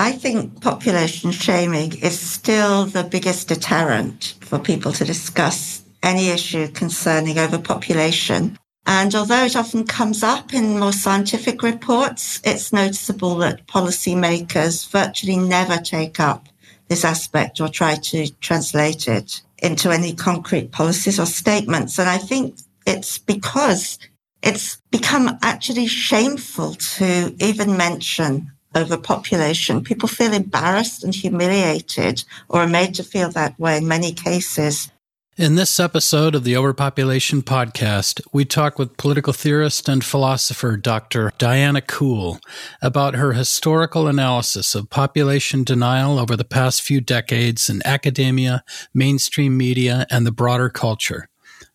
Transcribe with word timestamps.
I 0.00 0.12
think 0.12 0.62
population 0.62 1.30
shaming 1.30 1.98
is 1.98 2.18
still 2.18 2.86
the 2.86 3.04
biggest 3.04 3.48
deterrent 3.48 4.34
for 4.40 4.58
people 4.58 4.92
to 4.92 5.04
discuss 5.04 5.82
any 6.02 6.30
issue 6.30 6.68
concerning 6.68 7.38
overpopulation. 7.38 8.58
And 8.86 9.14
although 9.14 9.44
it 9.44 9.56
often 9.56 9.84
comes 9.84 10.22
up 10.22 10.54
in 10.54 10.78
more 10.78 10.94
scientific 10.94 11.62
reports, 11.62 12.40
it's 12.44 12.72
noticeable 12.72 13.34
that 13.36 13.66
policymakers 13.66 14.88
virtually 14.90 15.36
never 15.36 15.76
take 15.76 16.18
up 16.18 16.48
this 16.88 17.04
aspect 17.04 17.60
or 17.60 17.68
try 17.68 17.96
to 17.96 18.26
translate 18.40 19.06
it 19.06 19.42
into 19.58 19.90
any 19.90 20.14
concrete 20.14 20.72
policies 20.72 21.20
or 21.20 21.26
statements. 21.26 21.98
And 21.98 22.08
I 22.08 22.16
think 22.16 22.56
it's 22.86 23.18
because 23.18 23.98
it's 24.42 24.80
become 24.90 25.36
actually 25.42 25.88
shameful 25.88 26.72
to 26.96 27.36
even 27.38 27.76
mention 27.76 28.50
overpopulation. 28.74 29.82
People 29.82 30.08
feel 30.08 30.32
embarrassed 30.32 31.04
and 31.04 31.14
humiliated 31.14 32.24
or 32.48 32.60
are 32.60 32.68
made 32.68 32.94
to 32.94 33.02
feel 33.02 33.30
that 33.30 33.58
way 33.58 33.76
in 33.76 33.88
many 33.88 34.12
cases. 34.12 34.90
In 35.36 35.54
this 35.54 35.80
episode 35.80 36.34
of 36.34 36.44
the 36.44 36.54
Overpopulation 36.54 37.40
Podcast, 37.40 38.20
we 38.30 38.44
talk 38.44 38.78
with 38.78 38.98
political 38.98 39.32
theorist 39.32 39.88
and 39.88 40.04
philosopher 40.04 40.76
Dr. 40.76 41.32
Diana 41.38 41.80
Coole 41.80 42.40
about 42.82 43.14
her 43.14 43.32
historical 43.32 44.06
analysis 44.06 44.74
of 44.74 44.90
population 44.90 45.64
denial 45.64 46.18
over 46.18 46.36
the 46.36 46.44
past 46.44 46.82
few 46.82 47.00
decades 47.00 47.70
in 47.70 47.80
academia, 47.86 48.62
mainstream 48.92 49.56
media, 49.56 50.06
and 50.10 50.26
the 50.26 50.32
broader 50.32 50.68
culture 50.68 51.30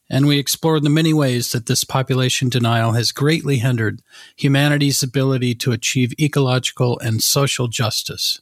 and 0.09 0.27
we 0.27 0.37
explored 0.37 0.83
the 0.83 0.89
many 0.89 1.13
ways 1.13 1.51
that 1.51 1.65
this 1.65 1.83
population 1.83 2.49
denial 2.49 2.91
has 2.91 3.11
greatly 3.11 3.57
hindered 3.57 4.01
humanity's 4.35 5.01
ability 5.01 5.55
to 5.55 5.71
achieve 5.71 6.13
ecological 6.19 6.99
and 6.99 7.23
social 7.23 7.67
justice. 7.67 8.41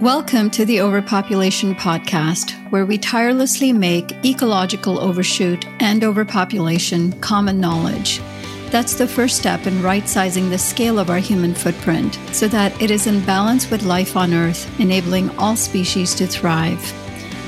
Welcome 0.00 0.50
to 0.50 0.64
the 0.64 0.80
Overpopulation 0.80 1.76
Podcast, 1.76 2.54
where 2.72 2.84
we 2.84 2.98
tirelessly 2.98 3.72
make 3.72 4.12
ecological 4.24 4.98
overshoot 4.98 5.64
and 5.80 6.02
overpopulation 6.02 7.12
common 7.20 7.60
knowledge 7.60 8.20
that's 8.72 8.94
the 8.94 9.06
first 9.06 9.36
step 9.36 9.66
in 9.66 9.82
right 9.82 10.08
sizing 10.08 10.48
the 10.48 10.58
scale 10.58 10.98
of 10.98 11.10
our 11.10 11.18
human 11.18 11.54
footprint 11.54 12.18
so 12.32 12.48
that 12.48 12.72
it 12.80 12.90
is 12.90 13.06
in 13.06 13.22
balance 13.26 13.70
with 13.70 13.82
life 13.82 14.16
on 14.16 14.32
Earth, 14.32 14.66
enabling 14.80 15.28
all 15.38 15.54
species 15.54 16.14
to 16.14 16.26
thrive. 16.26 16.80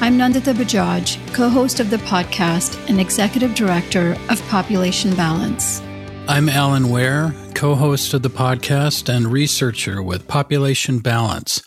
I'm 0.02 0.18
Nandita 0.18 0.52
Bajaj, 0.52 1.34
co 1.34 1.48
host 1.48 1.80
of 1.80 1.88
the 1.88 1.96
podcast 1.96 2.78
and 2.90 3.00
executive 3.00 3.54
director 3.54 4.16
of 4.28 4.46
Population 4.48 5.14
Balance. 5.14 5.80
I'm 6.28 6.50
Alan 6.50 6.90
Ware, 6.90 7.34
co 7.54 7.74
host 7.74 8.12
of 8.12 8.22
the 8.22 8.28
podcast 8.28 9.08
and 9.08 9.26
researcher 9.26 10.02
with 10.02 10.28
Population 10.28 10.98
Balance 10.98 11.62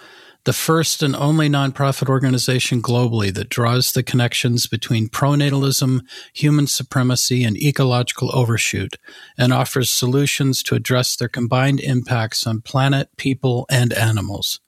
the 0.48 0.54
first 0.54 1.04
and 1.04 1.14
only 1.14 1.50
nonprofit 1.50 2.08
organization 2.08 2.82
globally 2.82 3.34
that 3.34 3.50
draws 3.50 3.92
the 3.92 4.02
connections 4.02 4.66
between 4.66 5.10
pronatalism, 5.10 6.00
human 6.34 6.66
supremacy, 6.68 7.44
and 7.44 7.58
ecological 7.58 8.34
overshoot, 8.34 8.96
and 9.38 9.52
offers 9.52 9.90
solutions 9.90 10.64
to 10.64 10.74
address 10.74 11.18
their 11.18 11.28
combined 11.28 11.82
impacts 11.82 12.48
on 12.48 12.62
planet, 12.62 13.10
people, 13.18 13.66
and 13.70 13.92
animals. 13.92 14.62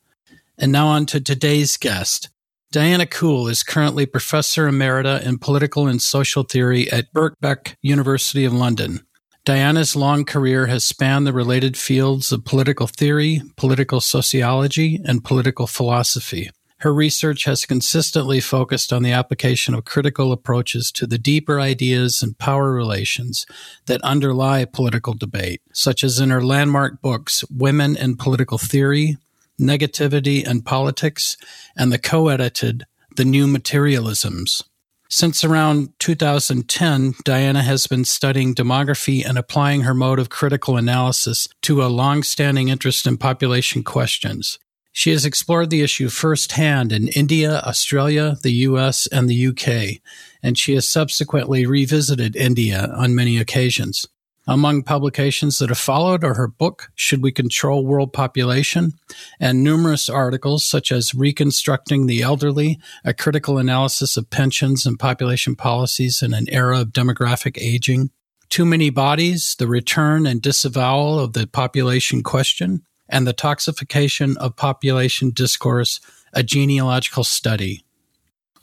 And 0.57 0.73
now 0.73 0.87
on 0.87 1.05
to 1.05 1.21
today's 1.21 1.77
guest. 1.77 2.27
Diana 2.73 3.05
Coole 3.05 3.47
is 3.47 3.63
currently 3.63 4.05
Professor 4.05 4.69
Emerita 4.69 5.23
in 5.23 5.37
Political 5.37 5.87
and 5.87 6.01
Social 6.01 6.43
Theory 6.43 6.91
at 6.91 7.13
Birkbeck 7.13 7.77
University 7.81 8.43
of 8.43 8.51
London. 8.51 9.07
Diana's 9.49 9.95
long 9.95 10.25
career 10.25 10.67
has 10.67 10.83
spanned 10.83 11.25
the 11.25 11.33
related 11.33 11.75
fields 11.75 12.31
of 12.31 12.45
political 12.45 12.85
theory, 12.85 13.41
political 13.55 13.99
sociology, 13.99 15.01
and 15.03 15.23
political 15.23 15.65
philosophy. 15.65 16.51
Her 16.81 16.93
research 16.93 17.45
has 17.45 17.65
consistently 17.65 18.41
focused 18.41 18.93
on 18.93 19.01
the 19.01 19.11
application 19.11 19.73
of 19.73 19.85
critical 19.85 20.31
approaches 20.31 20.91
to 20.91 21.07
the 21.07 21.17
deeper 21.17 21.59
ideas 21.59 22.21
and 22.21 22.37
power 22.37 22.71
relations 22.71 23.47
that 23.87 24.03
underlie 24.03 24.65
political 24.65 25.15
debate, 25.15 25.63
such 25.73 26.03
as 26.03 26.19
in 26.19 26.29
her 26.29 26.43
landmark 26.43 27.01
books, 27.01 27.43
Women 27.49 27.97
in 27.97 28.17
Political 28.17 28.59
Theory, 28.59 29.17
Negativity 29.59 30.45
and 30.45 30.63
Politics, 30.63 31.37
and 31.75 31.91
the 31.91 31.97
co-edited 31.97 32.85
The 33.15 33.25
New 33.25 33.47
Materialisms. 33.47 34.63
Since 35.11 35.43
around 35.43 35.97
2010, 35.97 37.15
Diana 37.25 37.63
has 37.63 37.87
been 37.87 38.05
studying 38.05 38.53
demography 38.53 39.25
and 39.25 39.39
applying 39.39 39.81
her 39.81 39.95
mode 39.95 40.19
of 40.19 40.29
critical 40.29 40.77
analysis 40.77 41.47
to 41.63 41.83
a 41.83 41.87
long-standing 41.87 42.69
interest 42.69 43.07
in 43.07 43.17
population 43.17 43.83
questions. 43.83 44.59
She 44.91 45.09
has 45.09 45.25
explored 45.25 45.71
the 45.71 45.81
issue 45.81 46.09
firsthand 46.09 46.91
in 46.91 47.07
India, 47.09 47.59
Australia, 47.65 48.37
the 48.43 48.51
US, 48.67 49.07
and 49.07 49.27
the 49.27 49.47
UK, 49.47 49.99
and 50.43 50.55
she 50.59 50.75
has 50.75 50.87
subsequently 50.87 51.65
revisited 51.65 52.35
India 52.35 52.93
on 52.95 53.15
many 53.15 53.39
occasions. 53.39 54.07
Among 54.49 54.81
publications 54.81 55.59
that 55.59 55.69
have 55.69 55.77
followed 55.77 56.23
are 56.23 56.33
her 56.33 56.47
book, 56.47 56.91
Should 56.95 57.21
We 57.21 57.31
Control 57.31 57.85
World 57.85 58.11
Population? 58.11 58.93
and 59.39 59.63
numerous 59.63 60.09
articles 60.09 60.65
such 60.65 60.91
as 60.91 61.13
Reconstructing 61.13 62.07
the 62.07 62.23
Elderly, 62.23 62.79
a 63.05 63.13
critical 63.13 63.59
analysis 63.59 64.17
of 64.17 64.31
pensions 64.31 64.87
and 64.87 64.97
population 64.97 65.55
policies 65.55 66.23
in 66.23 66.33
an 66.33 66.47
era 66.49 66.79
of 66.79 66.87
demographic 66.87 67.59
aging, 67.61 68.09
Too 68.49 68.65
Many 68.65 68.89
Bodies, 68.89 69.55
the 69.59 69.67
return 69.67 70.25
and 70.25 70.41
disavowal 70.41 71.19
of 71.19 71.33
the 71.33 71.45
population 71.45 72.23
question, 72.23 72.81
and 73.07 73.27
the 73.27 73.35
toxification 73.35 74.35
of 74.37 74.55
population 74.55 75.29
discourse, 75.29 75.99
a 76.33 76.41
genealogical 76.41 77.23
study. 77.23 77.85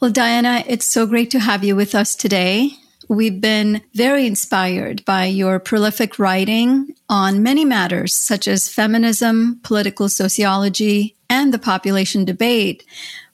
Well, 0.00 0.10
Diana, 0.10 0.64
it's 0.66 0.84
so 0.84 1.06
great 1.06 1.30
to 1.30 1.38
have 1.38 1.62
you 1.62 1.76
with 1.76 1.94
us 1.94 2.16
today. 2.16 2.72
We've 3.08 3.40
been 3.40 3.82
very 3.94 4.26
inspired 4.26 5.04
by 5.04 5.26
your 5.26 5.60
prolific 5.60 6.18
writing 6.18 6.94
on 7.08 7.42
many 7.42 7.64
matters 7.64 8.12
such 8.12 8.48
as 8.48 8.68
feminism, 8.68 9.60
political 9.62 10.08
sociology, 10.08 11.16
and 11.30 11.54
the 11.54 11.58
population 11.58 12.24
debate. 12.24 12.84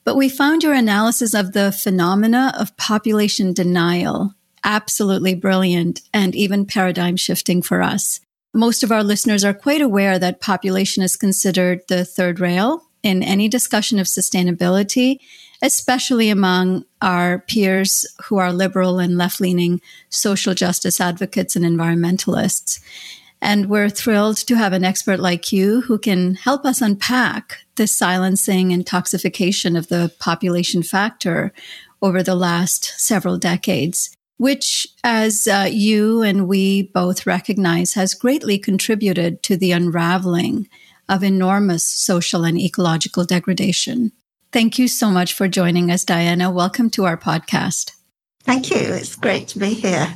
But 0.03 0.15
we 0.15 0.29
found 0.29 0.63
your 0.63 0.73
analysis 0.73 1.33
of 1.33 1.53
the 1.53 1.71
phenomena 1.71 2.53
of 2.57 2.75
population 2.77 3.53
denial 3.53 4.35
absolutely 4.63 5.35
brilliant 5.35 6.01
and 6.13 6.35
even 6.35 6.65
paradigm 6.65 7.17
shifting 7.17 7.61
for 7.61 7.81
us. 7.81 8.19
Most 8.53 8.83
of 8.83 8.91
our 8.91 9.03
listeners 9.03 9.43
are 9.43 9.53
quite 9.53 9.81
aware 9.81 10.19
that 10.19 10.39
population 10.39 11.03
is 11.03 11.17
considered 11.17 11.81
the 11.87 12.05
third 12.05 12.39
rail 12.39 12.83
in 13.01 13.23
any 13.23 13.49
discussion 13.49 13.99
of 13.99 14.07
sustainability 14.07 15.17
especially 15.63 16.29
among 16.29 16.83
our 17.01 17.39
peers 17.39 18.05
who 18.25 18.37
are 18.37 18.51
liberal 18.51 18.99
and 18.99 19.17
left 19.17 19.39
leaning 19.39 19.81
social 20.09 20.53
justice 20.53 20.99
advocates 20.99 21.55
and 21.55 21.63
environmentalists. 21.63 22.81
And 23.41 23.69
we're 23.69 23.89
thrilled 23.89 24.37
to 24.37 24.55
have 24.55 24.73
an 24.73 24.83
expert 24.83 25.19
like 25.19 25.53
you 25.53 25.81
who 25.81 25.97
can 25.97 26.35
help 26.35 26.65
us 26.65 26.81
unpack 26.81 27.59
the 27.75 27.87
silencing 27.87 28.73
and 28.73 28.85
toxification 28.85 29.77
of 29.77 29.87
the 29.87 30.13
population 30.19 30.83
factor 30.83 31.53
over 32.01 32.21
the 32.21 32.35
last 32.35 32.99
several 32.99 33.37
decades, 33.37 34.13
which, 34.37 34.85
as 35.03 35.47
uh, 35.47 35.67
you 35.71 36.21
and 36.21 36.47
we 36.47 36.83
both 36.93 37.25
recognize, 37.25 37.93
has 37.93 38.13
greatly 38.13 38.57
contributed 38.57 39.41
to 39.43 39.55
the 39.55 39.71
unraveling 39.71 40.67
of 41.07 41.23
enormous 41.23 41.85
social 41.85 42.43
and 42.43 42.59
ecological 42.59 43.23
degradation. 43.23 44.11
Thank 44.53 44.77
you 44.77 44.87
so 44.87 45.09
much 45.09 45.33
for 45.33 45.47
joining 45.47 45.89
us, 45.89 46.05
Diana. 46.05 46.51
Welcome 46.51 46.91
to 46.91 47.05
our 47.05 47.17
podcast. 47.17 47.93
Thank 48.43 48.69
you. 48.69 48.77
It's 48.77 49.15
great 49.15 49.47
to 49.47 49.59
be 49.59 49.73
here. 49.73 50.13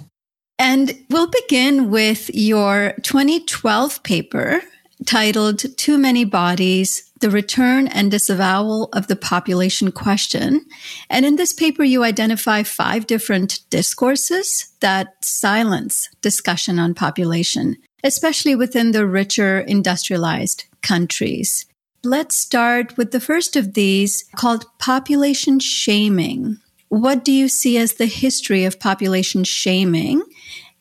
And 0.59 0.95
we'll 1.09 1.31
begin 1.31 1.89
with 1.89 2.29
your 2.35 2.93
2012 3.01 4.03
paper 4.03 4.61
titled 5.07 5.75
Too 5.77 5.97
Many 5.97 6.23
Bodies 6.23 7.11
The 7.19 7.31
Return 7.31 7.87
and 7.87 8.11
Disavowal 8.11 8.89
of 8.93 9.07
the 9.07 9.15
Population 9.15 9.91
Question. 9.91 10.65
And 11.09 11.25
in 11.25 11.37
this 11.37 11.53
paper, 11.53 11.83
you 11.83 12.03
identify 12.03 12.61
five 12.61 13.07
different 13.07 13.61
discourses 13.71 14.71
that 14.81 15.25
silence 15.25 16.09
discussion 16.21 16.77
on 16.77 16.93
population, 16.93 17.75
especially 18.03 18.55
within 18.55 18.91
the 18.91 19.07
richer 19.07 19.61
industrialized 19.61 20.65
countries. 20.83 21.65
Let's 22.09 22.37
start 22.37 22.95
with 22.95 23.11
the 23.11 23.19
first 23.19 23.57
of 23.57 23.73
these 23.73 24.23
called 24.37 24.65
population 24.79 25.59
shaming. 25.59 26.57
What 26.87 27.25
do 27.25 27.33
you 27.33 27.49
see 27.49 27.77
as 27.77 27.95
the 27.95 28.05
history 28.05 28.63
of 28.63 28.79
population 28.79 29.43
shaming 29.43 30.23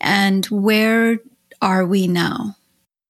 and 0.01 0.47
where 0.47 1.19
are 1.61 1.85
we 1.85 2.07
now? 2.07 2.55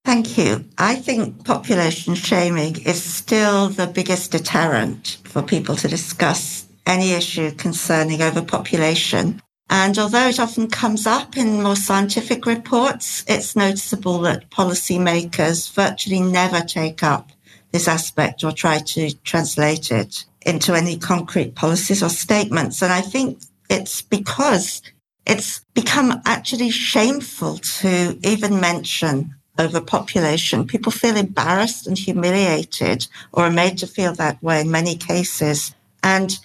Thank 0.03 0.35
you. 0.35 0.65
I 0.79 0.95
think 0.95 1.45
population 1.45 2.15
shaming 2.15 2.81
is 2.87 3.03
still 3.03 3.69
the 3.69 3.85
biggest 3.85 4.31
deterrent 4.31 5.19
for 5.25 5.43
people 5.43 5.75
to 5.75 5.87
discuss 5.87 6.65
any 6.87 7.11
issue 7.11 7.51
concerning 7.51 8.23
overpopulation. 8.23 9.39
And 9.69 9.95
although 9.99 10.29
it 10.29 10.39
often 10.39 10.71
comes 10.71 11.05
up 11.05 11.37
in 11.37 11.61
more 11.61 11.75
scientific 11.75 12.47
reports, 12.47 13.23
it's 13.27 13.55
noticeable 13.55 14.17
that 14.21 14.49
policymakers 14.49 15.71
virtually 15.71 16.21
never 16.21 16.61
take 16.61 17.03
up 17.03 17.29
this 17.77 17.87
aspect 17.87 18.43
or 18.43 18.51
try 18.51 18.79
to 18.79 19.13
translate 19.23 19.91
it 19.91 20.25
into 20.41 20.73
any 20.73 20.97
concrete 20.97 21.53
policies 21.53 22.01
or 22.01 22.09
statements. 22.09 22.81
And 22.81 22.91
I 22.91 23.01
think 23.01 23.39
it's 23.69 24.01
because 24.01 24.81
it's 25.27 25.61
become 25.75 26.19
actually 26.25 26.71
shameful 26.71 27.59
to 27.81 28.17
even 28.23 28.59
mention 28.59 29.35
overpopulation. 29.59 30.65
People 30.65 30.91
feel 30.91 31.15
embarrassed 31.15 31.85
and 31.85 31.95
humiliated 31.95 33.07
or 33.31 33.43
are 33.43 33.51
made 33.51 33.77
to 33.77 33.87
feel 33.87 34.13
that 34.13 34.41
way 34.41 34.61
in 34.61 34.71
many 34.71 34.95
cases. 34.95 35.75
And 36.01 36.35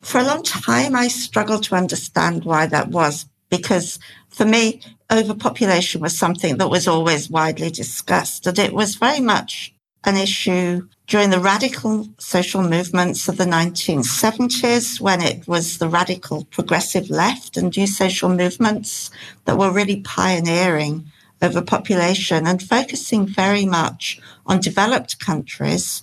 for 0.00 0.18
a 0.18 0.24
long 0.24 0.42
time, 0.42 0.96
I 0.96 1.08
struggled 1.08 1.64
to 1.64 1.74
understand 1.74 2.44
why 2.44 2.64
that 2.66 2.88
was 2.88 3.26
because 3.50 3.98
for 4.30 4.46
me, 4.46 4.80
overpopulation 5.12 6.00
was 6.00 6.18
something 6.18 6.56
that 6.56 6.70
was 6.70 6.88
always 6.88 7.28
widely 7.28 7.70
discussed 7.70 8.46
and 8.46 8.58
it 8.58 8.72
was 8.72 8.94
very 8.94 9.20
much 9.20 9.74
an 10.04 10.16
issue 10.16 10.88
during 11.06 11.30
the 11.30 11.40
radical 11.40 12.08
social 12.18 12.62
movements 12.62 13.28
of 13.28 13.36
the 13.36 13.44
1970s 13.44 15.00
when 15.00 15.20
it 15.20 15.46
was 15.48 15.78
the 15.78 15.88
radical 15.88 16.44
progressive 16.46 17.10
left 17.10 17.56
and 17.56 17.76
new 17.76 17.86
social 17.86 18.28
movements 18.28 19.10
that 19.44 19.58
were 19.58 19.70
really 19.70 20.00
pioneering 20.02 21.04
overpopulation 21.42 22.46
and 22.46 22.62
focusing 22.62 23.26
very 23.26 23.64
much 23.64 24.20
on 24.46 24.60
developed 24.60 25.18
countries 25.18 26.02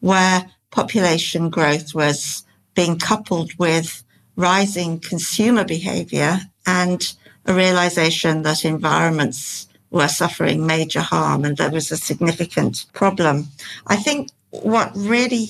where 0.00 0.50
population 0.70 1.50
growth 1.50 1.94
was 1.94 2.44
being 2.74 2.98
coupled 2.98 3.52
with 3.58 4.04
rising 4.36 5.00
consumer 5.00 5.64
behavior 5.64 6.38
and 6.66 7.14
a 7.46 7.54
realization 7.54 8.42
that 8.42 8.64
environments 8.64 9.65
were 9.90 10.08
suffering 10.08 10.66
major 10.66 11.00
harm 11.00 11.44
and 11.44 11.56
there 11.56 11.70
was 11.70 11.90
a 11.90 11.96
significant 11.96 12.86
problem. 12.92 13.48
I 13.86 13.96
think 13.96 14.30
what 14.50 14.92
really 14.94 15.48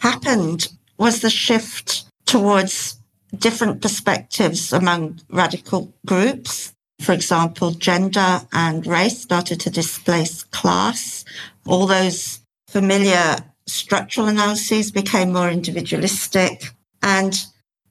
happened 0.00 0.68
was 0.98 1.20
the 1.20 1.30
shift 1.30 2.04
towards 2.26 2.98
different 3.36 3.82
perspectives 3.82 4.72
among 4.72 5.20
radical 5.30 5.92
groups. 6.06 6.72
For 7.00 7.12
example, 7.12 7.70
gender 7.72 8.40
and 8.52 8.86
race 8.86 9.20
started 9.20 9.60
to 9.60 9.70
displace 9.70 10.42
class. 10.44 11.24
All 11.66 11.86
those 11.86 12.40
familiar 12.68 13.36
structural 13.66 14.26
analyses 14.26 14.90
became 14.90 15.32
more 15.32 15.50
individualistic. 15.50 16.72
And 17.02 17.34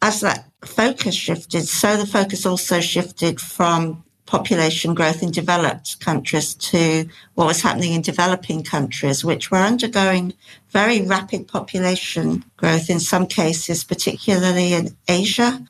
as 0.02 0.22
that 0.22 0.46
focus 0.66 1.16
shifted, 1.16 1.68
so 1.68 1.96
the 1.98 2.06
focus 2.06 2.46
also 2.46 2.82
shifted 2.82 3.40
from 3.40 4.04
population 4.28 4.94
growth 4.94 5.24
in 5.24 5.32
developed 5.32 6.00
countries 6.00 6.54
to 6.54 7.10
what 7.34 7.48
was 7.48 7.62
happening 7.62 7.94
in 7.94 8.02
developing 8.02 8.64
countries, 8.64 9.26
which 9.26 9.50
were 9.50 9.58
undergoing 9.58 10.34
very 10.70 11.02
rapid 11.02 11.48
population 11.48 12.46
growth 12.58 12.90
in 12.90 13.00
some 13.00 13.26
cases, 13.26 13.84
particularly 13.84 14.74
in 14.74 14.96
Asia. 15.08 15.66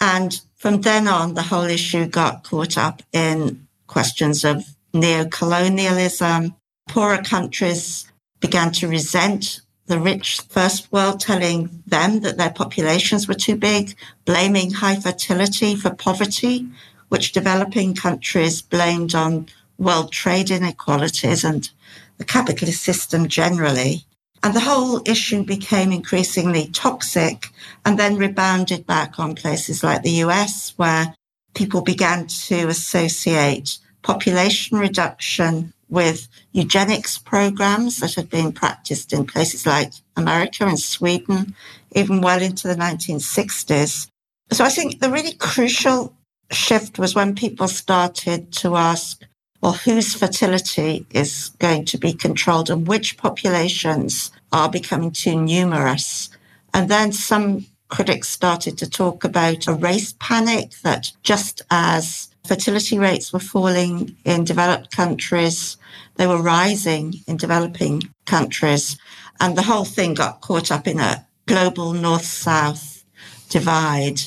And 0.00 0.40
from 0.56 0.80
then 0.80 1.06
on, 1.06 1.34
the 1.34 1.42
whole 1.42 1.64
issue 1.64 2.06
got 2.06 2.42
caught 2.42 2.76
up 2.76 3.02
in 3.12 3.68
questions 3.86 4.44
of 4.44 4.64
neo-colonialism. 4.92 6.54
Poorer 6.88 7.22
countries 7.22 8.10
began 8.40 8.72
to 8.72 8.88
resent 8.88 9.60
the 9.86 9.98
rich 9.98 10.40
first 10.48 10.90
world 10.92 11.20
telling 11.20 11.82
them 11.86 12.20
that 12.20 12.36
their 12.36 12.50
populations 12.50 13.26
were 13.26 13.34
too 13.34 13.56
big, 13.56 13.94
blaming 14.24 14.70
high 14.70 14.96
fertility 14.96 15.74
for 15.74 15.90
poverty, 15.90 16.66
which 17.08 17.32
developing 17.32 17.94
countries 17.94 18.62
blamed 18.62 19.14
on 19.14 19.46
world 19.78 20.12
trade 20.12 20.50
inequalities 20.50 21.44
and 21.44 21.70
the 22.18 22.24
capitalist 22.24 22.82
system 22.82 23.28
generally. 23.28 24.04
And 24.42 24.54
the 24.54 24.60
whole 24.60 25.02
issue 25.04 25.42
became 25.42 25.90
increasingly 25.90 26.68
toxic 26.68 27.48
and 27.84 27.98
then 27.98 28.16
rebounded 28.16 28.86
back 28.86 29.18
on 29.18 29.34
places 29.34 29.82
like 29.82 30.02
the 30.02 30.22
US, 30.24 30.74
where 30.76 31.14
people 31.54 31.80
began 31.80 32.26
to 32.26 32.68
associate 32.68 33.78
population 34.02 34.78
reduction 34.78 35.72
with 35.88 36.28
eugenics 36.52 37.18
programs 37.18 37.98
that 38.00 38.14
had 38.14 38.28
been 38.30 38.52
practiced 38.52 39.12
in 39.12 39.26
places 39.26 39.66
like 39.66 39.92
America 40.16 40.66
and 40.66 40.78
Sweden, 40.78 41.54
even 41.92 42.20
well 42.20 42.42
into 42.42 42.68
the 42.68 42.74
1960s. 42.74 44.08
So 44.52 44.64
I 44.64 44.68
think 44.68 45.00
the 45.00 45.10
really 45.10 45.32
crucial 45.32 46.14
shift 46.50 46.98
was 46.98 47.14
when 47.14 47.34
people 47.34 47.68
started 47.68 48.52
to 48.52 48.76
ask, 48.76 49.22
well, 49.60 49.72
whose 49.72 50.14
fertility 50.14 51.06
is 51.10 51.50
going 51.58 51.84
to 51.86 51.98
be 51.98 52.12
controlled 52.12 52.70
and 52.70 52.86
which 52.86 53.16
populations 53.16 54.30
are 54.52 54.70
becoming 54.70 55.10
too 55.10 55.40
numerous. 55.40 56.30
And 56.72 56.88
then 56.88 57.12
some 57.12 57.66
critics 57.88 58.28
started 58.28 58.78
to 58.78 58.88
talk 58.88 59.24
about 59.24 59.66
a 59.66 59.72
race 59.72 60.14
panic 60.20 60.72
that 60.84 61.12
just 61.22 61.62
as 61.70 62.28
fertility 62.46 62.98
rates 62.98 63.32
were 63.32 63.40
falling 63.40 64.16
in 64.24 64.44
developed 64.44 64.94
countries, 64.94 65.76
they 66.16 66.26
were 66.26 66.40
rising 66.40 67.14
in 67.26 67.36
developing 67.36 68.02
countries. 68.26 68.96
And 69.40 69.56
the 69.56 69.62
whole 69.62 69.84
thing 69.84 70.14
got 70.14 70.40
caught 70.40 70.70
up 70.70 70.86
in 70.86 71.00
a 71.00 71.26
global 71.46 71.92
north 71.92 72.24
south 72.24 73.04
divide. 73.48 74.20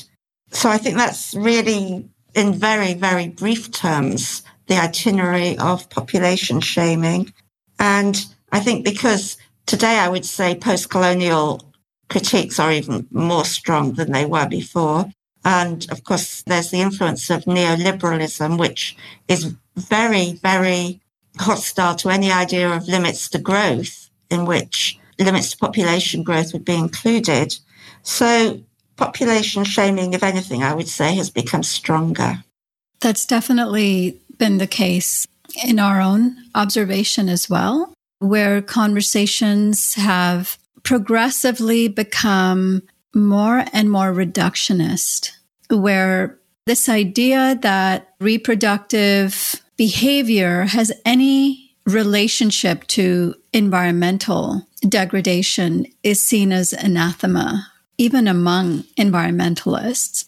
So 0.50 0.68
I 0.68 0.78
think 0.78 0.96
that's 0.96 1.34
really 1.34 2.08
in 2.34 2.54
very, 2.54 2.94
very 2.94 3.28
brief 3.28 3.70
terms, 3.70 4.42
the 4.66 4.76
itinerary 4.76 5.58
of 5.58 5.88
population 5.90 6.60
shaming. 6.60 7.32
And 7.78 8.24
I 8.52 8.60
think 8.60 8.84
because 8.84 9.36
today 9.66 9.98
I 9.98 10.08
would 10.08 10.24
say 10.24 10.54
post 10.54 10.90
colonial 10.90 11.62
critiques 12.08 12.58
are 12.58 12.72
even 12.72 13.06
more 13.10 13.44
strong 13.44 13.94
than 13.94 14.12
they 14.12 14.26
were 14.26 14.48
before. 14.48 15.10
And 15.44 15.90
of 15.90 16.04
course, 16.04 16.42
there's 16.42 16.70
the 16.70 16.80
influence 16.80 17.30
of 17.30 17.44
neoliberalism, 17.44 18.58
which 18.58 18.96
is 19.28 19.54
very, 19.76 20.34
very 20.34 21.00
hostile 21.38 21.96
to 21.96 22.10
any 22.10 22.30
idea 22.30 22.70
of 22.70 22.86
limits 22.86 23.28
to 23.30 23.38
growth, 23.38 24.10
in 24.30 24.44
which 24.44 24.98
limits 25.18 25.50
to 25.50 25.56
population 25.56 26.22
growth 26.22 26.52
would 26.52 26.64
be 26.64 26.74
included. 26.74 27.56
So 28.02 28.62
population 29.04 29.64
shaming, 29.64 30.12
if 30.12 30.22
anything, 30.22 30.62
I 30.62 30.74
would 30.74 30.88
say 30.88 31.14
has 31.16 31.30
become 31.30 31.62
stronger. 31.62 32.44
That's 33.00 33.26
definitely 33.26 34.20
been 34.38 34.58
the 34.58 34.66
case 34.66 35.26
in 35.64 35.78
our 35.78 36.00
own 36.00 36.36
observation 36.54 37.28
as 37.28 37.50
well, 37.50 37.92
where 38.20 38.62
conversations 38.62 39.94
have 39.94 40.56
progressively 40.84 41.88
become 41.88 42.82
more 43.14 43.64
and 43.72 43.90
more 43.90 44.12
reductionist, 44.12 45.32
where 45.68 46.38
this 46.66 46.88
idea 46.88 47.58
that 47.62 48.14
reproductive 48.20 49.60
behavior 49.76 50.62
has 50.62 50.92
any 51.04 51.74
relationship 51.86 52.86
to 52.86 53.34
environmental 53.52 54.66
degradation 54.88 55.86
is 56.04 56.20
seen 56.20 56.52
as 56.52 56.72
anathema 56.72 57.71
even 57.98 58.28
among 58.28 58.82
environmentalists. 58.98 60.26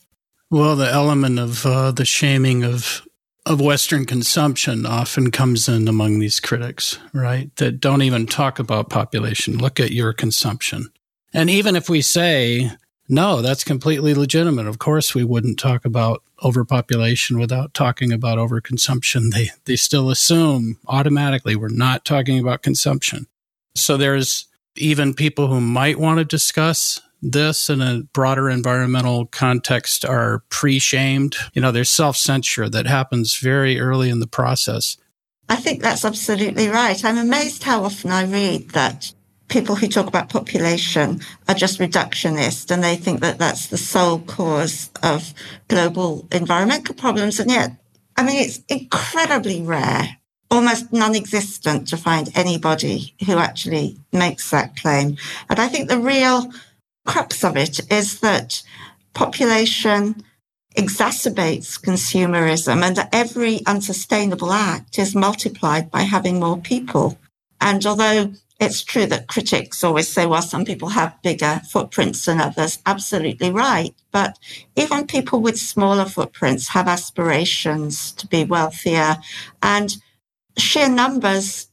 Well, 0.50 0.76
the 0.76 0.90
element 0.90 1.38
of 1.38 1.66
uh, 1.66 1.90
the 1.90 2.04
shaming 2.04 2.64
of 2.64 3.06
of 3.46 3.60
Western 3.60 4.06
consumption 4.06 4.86
often 4.86 5.30
comes 5.30 5.68
in 5.68 5.86
among 5.86 6.18
these 6.18 6.40
critics, 6.40 6.98
right? 7.12 7.54
That 7.56 7.80
don't 7.80 8.02
even 8.02 8.26
talk 8.26 8.58
about 8.58 8.88
population. 8.88 9.58
Look 9.58 9.78
at 9.78 9.92
your 9.92 10.12
consumption. 10.14 10.88
And 11.34 11.50
even 11.50 11.76
if 11.76 11.90
we 11.90 12.00
say, 12.00 12.70
no, 13.08 13.42
that's 13.42 13.64
completely 13.64 14.14
legitimate. 14.14 14.66
Of 14.66 14.78
course, 14.78 15.14
we 15.14 15.24
wouldn't 15.24 15.58
talk 15.58 15.84
about 15.84 16.22
overpopulation 16.42 17.38
without 17.38 17.74
talking 17.74 18.12
about 18.12 18.38
overconsumption. 18.38 19.30
They, 19.34 19.50
they 19.64 19.76
still 19.76 20.10
assume 20.10 20.78
automatically 20.86 21.56
we're 21.56 21.68
not 21.68 22.04
talking 22.04 22.38
about 22.38 22.62
consumption. 22.62 23.26
So 23.74 23.96
there's 23.96 24.46
even 24.76 25.12
people 25.12 25.48
who 25.48 25.60
might 25.60 25.98
want 25.98 26.18
to 26.18 26.24
discuss 26.24 27.00
this 27.24 27.70
in 27.70 27.80
a 27.80 28.02
broader 28.12 28.50
environmental 28.50 29.26
context 29.26 30.04
are 30.04 30.44
pre 30.50 30.78
shamed. 30.78 31.36
You 31.54 31.62
know, 31.62 31.72
there's 31.72 31.90
self 31.90 32.16
censure 32.16 32.68
that 32.68 32.86
happens 32.86 33.36
very 33.36 33.80
early 33.80 34.10
in 34.10 34.20
the 34.20 34.26
process. 34.26 34.96
I 35.48 35.56
think 35.56 35.82
that's 35.82 36.04
absolutely 36.04 36.68
right. 36.68 37.02
I'm 37.04 37.18
amazed 37.18 37.64
how 37.64 37.84
often 37.84 38.10
I 38.10 38.24
read 38.24 38.70
that 38.70 39.12
people 39.48 39.76
who 39.76 39.88
talk 39.88 40.06
about 40.06 40.30
population 40.30 41.20
are 41.48 41.54
just 41.54 41.78
reductionist 41.78 42.70
and 42.70 42.82
they 42.82 42.96
think 42.96 43.20
that 43.20 43.38
that's 43.38 43.66
the 43.66 43.76
sole 43.76 44.20
cause 44.20 44.90
of 45.02 45.34
global 45.68 46.26
environmental 46.32 46.94
problems. 46.94 47.38
And 47.38 47.50
yet, 47.50 47.72
I 48.16 48.24
mean, 48.24 48.40
it's 48.42 48.60
incredibly 48.68 49.60
rare, 49.60 50.16
almost 50.50 50.92
non-existent 50.92 51.88
to 51.88 51.96
find 51.96 52.30
anybody 52.34 53.14
who 53.26 53.36
actually 53.36 53.98
makes 54.12 54.50
that 54.50 54.76
claim. 54.76 55.16
And 55.50 55.58
I 55.58 55.68
think 55.68 55.88
the 55.88 55.98
real 55.98 56.50
crux 57.06 57.44
of 57.44 57.56
it 57.56 57.80
is 57.92 58.20
that 58.20 58.62
population 59.14 60.24
exacerbates 60.76 61.80
consumerism 61.80 62.82
and 62.82 63.08
every 63.12 63.64
unsustainable 63.66 64.52
act 64.52 64.98
is 64.98 65.14
multiplied 65.14 65.90
by 65.90 66.02
having 66.02 66.40
more 66.40 66.58
people. 66.58 67.18
And 67.60 67.84
although 67.86 68.32
it's 68.60 68.82
true 68.82 69.06
that 69.06 69.28
critics 69.28 69.84
always 69.84 70.08
say, 70.08 70.26
well, 70.26 70.42
some 70.42 70.64
people 70.64 70.88
have 70.88 71.20
bigger 71.22 71.60
footprints 71.70 72.24
than 72.24 72.40
others. 72.40 72.78
Absolutely 72.86 73.50
right. 73.50 73.94
But 74.10 74.38
even 74.76 75.06
people 75.06 75.40
with 75.40 75.58
smaller 75.58 76.04
footprints 76.06 76.68
have 76.68 76.88
aspirations 76.88 78.12
to 78.12 78.26
be 78.26 78.44
wealthier 78.44 79.16
and 79.62 79.96
sheer 80.56 80.88
numbers 80.88 81.68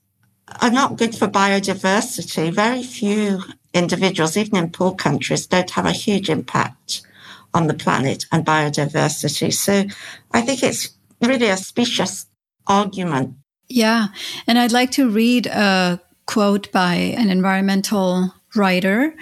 are 0.62 0.72
not 0.72 0.98
good 0.98 1.16
for 1.16 1.28
biodiversity. 1.28 2.52
Very 2.54 2.84
few 2.84 3.42
individuals, 3.74 4.38
even 4.38 4.58
in 4.58 4.72
poor 4.72 4.94
countries, 4.94 5.48
don't 5.48 5.70
have 5.72 5.86
a 5.86 5.92
huge 5.92 6.30
impact 6.30 7.02
on 7.54 7.68
the 7.68 7.74
planet 7.74 8.26
and 8.32 8.46
biodiversity. 8.46 9.54
So 9.54 9.84
I 10.32 10.42
think 10.42 10.64
it's 10.64 10.90
really 11.22 11.50
a 11.50 11.58
specious 11.58 12.26
argument. 12.68 13.36
Yeah. 13.68 14.08
And 14.48 14.58
I'd 14.58 14.72
like 14.72 14.92
to 14.92 15.10
read 15.10 15.48
a 15.48 16.02
quote 16.26 16.72
by 16.72 16.96
an 16.96 17.30
environmental 17.30 18.34
writer 18.56 19.14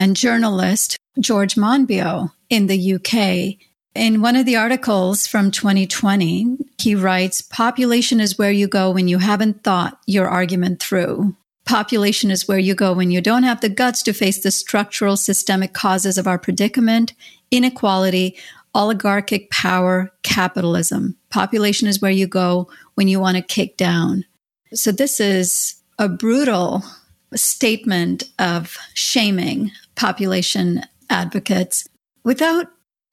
and 0.00 0.16
journalist, 0.16 0.96
George 1.20 1.54
Monbiot 1.54 2.30
in 2.48 2.66
the 2.66 2.94
UK. 2.94 3.58
In 3.94 4.20
one 4.20 4.36
of 4.36 4.46
the 4.46 4.56
articles 4.56 5.26
from 5.26 5.50
2020, 5.50 6.58
he 6.78 6.94
writes, 6.94 7.42
population 7.42 8.20
is 8.20 8.38
where 8.38 8.52
you 8.52 8.68
go 8.68 8.90
when 8.90 9.08
you 9.08 9.18
haven't 9.18 9.64
thought 9.64 9.98
your 10.06 10.28
argument 10.28 10.80
through. 10.80 11.34
Population 11.68 12.30
is 12.30 12.48
where 12.48 12.58
you 12.58 12.74
go 12.74 12.94
when 12.94 13.10
you 13.10 13.20
don't 13.20 13.42
have 13.42 13.60
the 13.60 13.68
guts 13.68 14.02
to 14.04 14.14
face 14.14 14.42
the 14.42 14.50
structural 14.50 15.18
systemic 15.18 15.74
causes 15.74 16.16
of 16.16 16.26
our 16.26 16.38
predicament, 16.38 17.12
inequality, 17.50 18.38
oligarchic 18.74 19.50
power, 19.50 20.10
capitalism. 20.22 21.14
Population 21.28 21.86
is 21.86 22.00
where 22.00 22.10
you 22.10 22.26
go 22.26 22.70
when 22.94 23.06
you 23.06 23.20
want 23.20 23.36
to 23.36 23.42
kick 23.42 23.76
down. 23.76 24.24
So 24.72 24.92
this 24.92 25.20
is 25.20 25.74
a 25.98 26.08
brutal 26.08 26.82
statement 27.34 28.22
of 28.38 28.78
shaming 28.94 29.70
population 29.94 30.80
advocates 31.10 31.86
without 32.24 32.68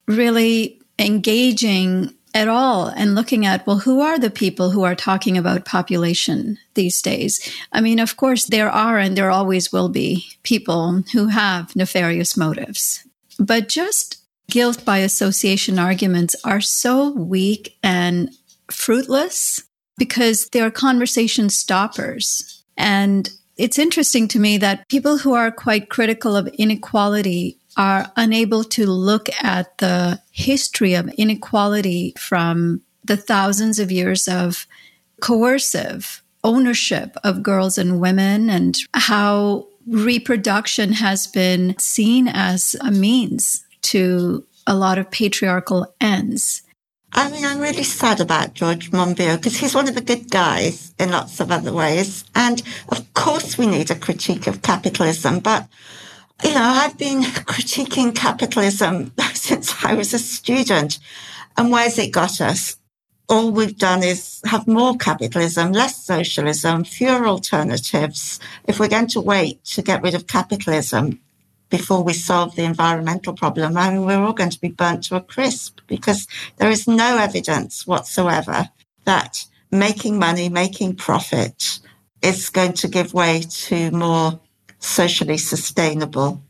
really 0.08 0.80
engaging 0.98 2.14
at 2.36 2.48
all 2.48 2.88
and 2.88 3.14
looking 3.14 3.46
at, 3.46 3.66
well, 3.66 3.78
who 3.78 4.02
are 4.02 4.18
the 4.18 4.28
people 4.28 4.70
who 4.70 4.82
are 4.82 4.94
talking 4.94 5.38
about 5.38 5.64
population 5.64 6.58
these 6.74 7.00
days? 7.00 7.40
I 7.72 7.80
mean, 7.80 7.98
of 7.98 8.18
course, 8.18 8.44
there 8.44 8.70
are 8.70 8.98
and 8.98 9.16
there 9.16 9.30
always 9.30 9.72
will 9.72 9.88
be 9.88 10.26
people 10.42 11.02
who 11.14 11.28
have 11.28 11.74
nefarious 11.74 12.36
motives. 12.36 13.02
But 13.38 13.70
just 13.70 14.18
guilt 14.50 14.84
by 14.84 14.98
association 14.98 15.78
arguments 15.78 16.36
are 16.44 16.60
so 16.60 17.10
weak 17.12 17.78
and 17.82 18.30
fruitless 18.70 19.64
because 19.96 20.50
they 20.50 20.60
are 20.60 20.70
conversation 20.70 21.48
stoppers. 21.48 22.62
And 22.76 23.30
it's 23.56 23.78
interesting 23.78 24.28
to 24.28 24.38
me 24.38 24.58
that 24.58 24.86
people 24.88 25.16
who 25.16 25.32
are 25.32 25.50
quite 25.50 25.88
critical 25.88 26.36
of 26.36 26.48
inequality 26.58 27.58
are 27.76 28.10
unable 28.16 28.64
to 28.64 28.86
look 28.86 29.28
at 29.42 29.78
the 29.78 30.20
history 30.32 30.94
of 30.94 31.08
inequality 31.18 32.14
from 32.18 32.82
the 33.04 33.16
thousands 33.16 33.78
of 33.78 33.92
years 33.92 34.28
of 34.28 34.66
coercive 35.20 36.22
ownership 36.42 37.16
of 37.24 37.42
girls 37.42 37.78
and 37.78 38.00
women 38.00 38.48
and 38.48 38.78
how 38.94 39.66
reproduction 39.86 40.92
has 40.92 41.26
been 41.26 41.76
seen 41.78 42.28
as 42.28 42.76
a 42.80 42.90
means 42.90 43.64
to 43.82 44.44
a 44.66 44.74
lot 44.74 44.98
of 44.98 45.10
patriarchal 45.10 45.94
ends. 46.00 46.62
I 47.12 47.30
mean, 47.30 47.44
I'm 47.44 47.60
really 47.60 47.84
sad 47.84 48.20
about 48.20 48.54
George 48.54 48.90
Monbiot 48.90 49.36
because 49.36 49.56
he's 49.56 49.74
one 49.74 49.88
of 49.88 49.94
the 49.94 50.00
good 50.00 50.30
guys 50.30 50.92
in 50.98 51.10
lots 51.10 51.40
of 51.40 51.50
other 51.50 51.72
ways. 51.72 52.24
And 52.34 52.62
of 52.90 53.14
course, 53.14 53.56
we 53.56 53.66
need 53.66 53.90
a 53.90 53.94
critique 53.94 54.46
of 54.46 54.62
capitalism. 54.62 55.38
But, 55.38 55.66
you 56.44 56.54
know, 56.54 56.62
I've 56.62 56.98
been 56.98 57.22
critiquing 57.22 58.14
capitalism 58.14 59.12
since 59.34 59.84
I 59.84 59.94
was 59.94 60.12
a 60.14 60.18
student. 60.18 60.98
And 61.56 61.70
where's 61.70 61.98
it 61.98 62.12
got 62.12 62.40
us? 62.40 62.76
All 63.28 63.50
we've 63.50 63.76
done 63.76 64.04
is 64.04 64.40
have 64.44 64.68
more 64.68 64.96
capitalism, 64.96 65.72
less 65.72 66.04
socialism, 66.04 66.84
fewer 66.84 67.26
alternatives. 67.26 68.38
If 68.68 68.78
we're 68.78 68.88
going 68.88 69.08
to 69.08 69.20
wait 69.20 69.64
to 69.64 69.82
get 69.82 70.02
rid 70.02 70.14
of 70.14 70.28
capitalism, 70.28 71.20
before 71.68 72.04
we 72.04 72.12
solve 72.12 72.54
the 72.54 72.62
environmental 72.62 73.32
problem, 73.32 73.76
I 73.76 73.90
mean, 73.90 74.04
we're 74.04 74.22
all 74.22 74.32
going 74.32 74.50
to 74.50 74.60
be 74.60 74.68
burnt 74.68 75.04
to 75.04 75.16
a 75.16 75.20
crisp 75.20 75.80
because 75.88 76.28
there 76.58 76.70
is 76.70 76.86
no 76.86 77.18
evidence 77.18 77.86
whatsoever 77.86 78.68
that 79.04 79.44
making 79.72 80.18
money, 80.18 80.48
making 80.48 80.94
profit 80.94 81.80
is 82.22 82.50
going 82.50 82.74
to 82.74 82.88
give 82.88 83.14
way 83.14 83.42
to 83.48 83.90
more 83.90 84.40
socially 84.78 85.38
sustainable 85.38 86.42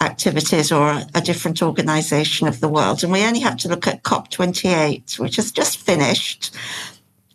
activities 0.00 0.70
or 0.70 1.02
a 1.14 1.20
different 1.20 1.62
organization 1.62 2.46
of 2.46 2.60
the 2.60 2.68
world. 2.68 3.02
And 3.02 3.12
we 3.12 3.24
only 3.24 3.40
have 3.40 3.56
to 3.58 3.68
look 3.68 3.86
at 3.86 4.02
COP28, 4.02 5.18
which 5.18 5.36
has 5.36 5.50
just 5.50 5.78
finished. 5.78 6.54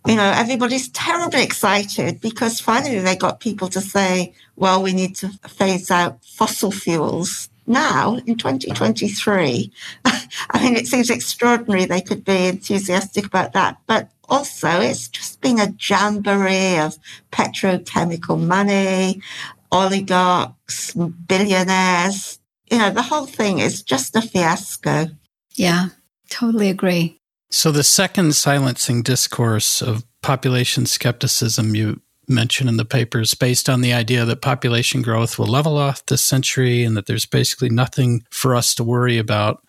You 0.06 0.16
know, 0.16 0.32
everybody's 0.36 0.90
terribly 0.90 1.44
excited 1.44 2.22
because 2.22 2.60
finally 2.60 3.00
they 3.00 3.16
got 3.16 3.40
people 3.40 3.68
to 3.70 3.82
say, 3.82 4.34
well, 4.56 4.82
we 4.82 4.94
need 4.94 5.16
to 5.18 5.30
phase 5.48 5.92
out 5.92 6.24
fossil 6.24 6.72
fuels 6.72 7.50
now 7.68 8.16
in 8.26 8.36
2023. 8.38 9.72
I 10.06 10.64
mean, 10.64 10.76
it 10.76 10.88
seems 10.88 11.10
extraordinary 11.10 11.86
they 11.86 12.02
could 12.02 12.24
be 12.26 12.48
enthusiastic 12.48 13.26
about 13.26 13.54
that, 13.54 13.78
but 13.88 14.10
also 14.28 14.70
it's 14.80 15.08
just 15.08 15.42
been 15.42 15.60
a 15.60 15.74
jamboree 15.80 16.78
of 16.78 16.98
petrochemical 17.32 18.40
money, 18.40 19.22
oligarchs, 19.72 20.94
billionaires. 20.94 22.40
You 22.72 22.78
know, 22.78 22.92
the 22.92 23.02
whole 23.02 23.26
thing 23.26 23.60
is 23.60 23.82
just 23.82 24.16
a 24.16 24.22
fiasco. 24.22 25.08
Yeah, 25.56 25.90
totally 26.30 26.70
agree. 26.70 27.20
So 27.50 27.72
the 27.72 27.84
second 27.84 28.36
silencing 28.36 29.02
discourse 29.02 29.82
of 29.82 30.06
population 30.22 30.86
skepticism 30.86 31.74
you 31.76 32.02
mention 32.28 32.68
in 32.68 32.78
the 32.78 32.86
papers 32.86 33.34
based 33.34 33.68
on 33.68 33.82
the 33.82 33.92
idea 33.92 34.24
that 34.24 34.42
population 34.42 35.02
growth 35.02 35.40
will 35.40 35.48
level 35.48 35.78
off 35.78 36.06
this 36.06 36.24
century 36.24 36.84
and 36.84 36.96
that 36.96 37.08
there's 37.08 37.26
basically 37.26 37.70
nothing 37.70 38.24
for 38.30 38.56
us 38.56 38.76
to 38.76 38.84
worry 38.84 39.18
about. 39.18 39.64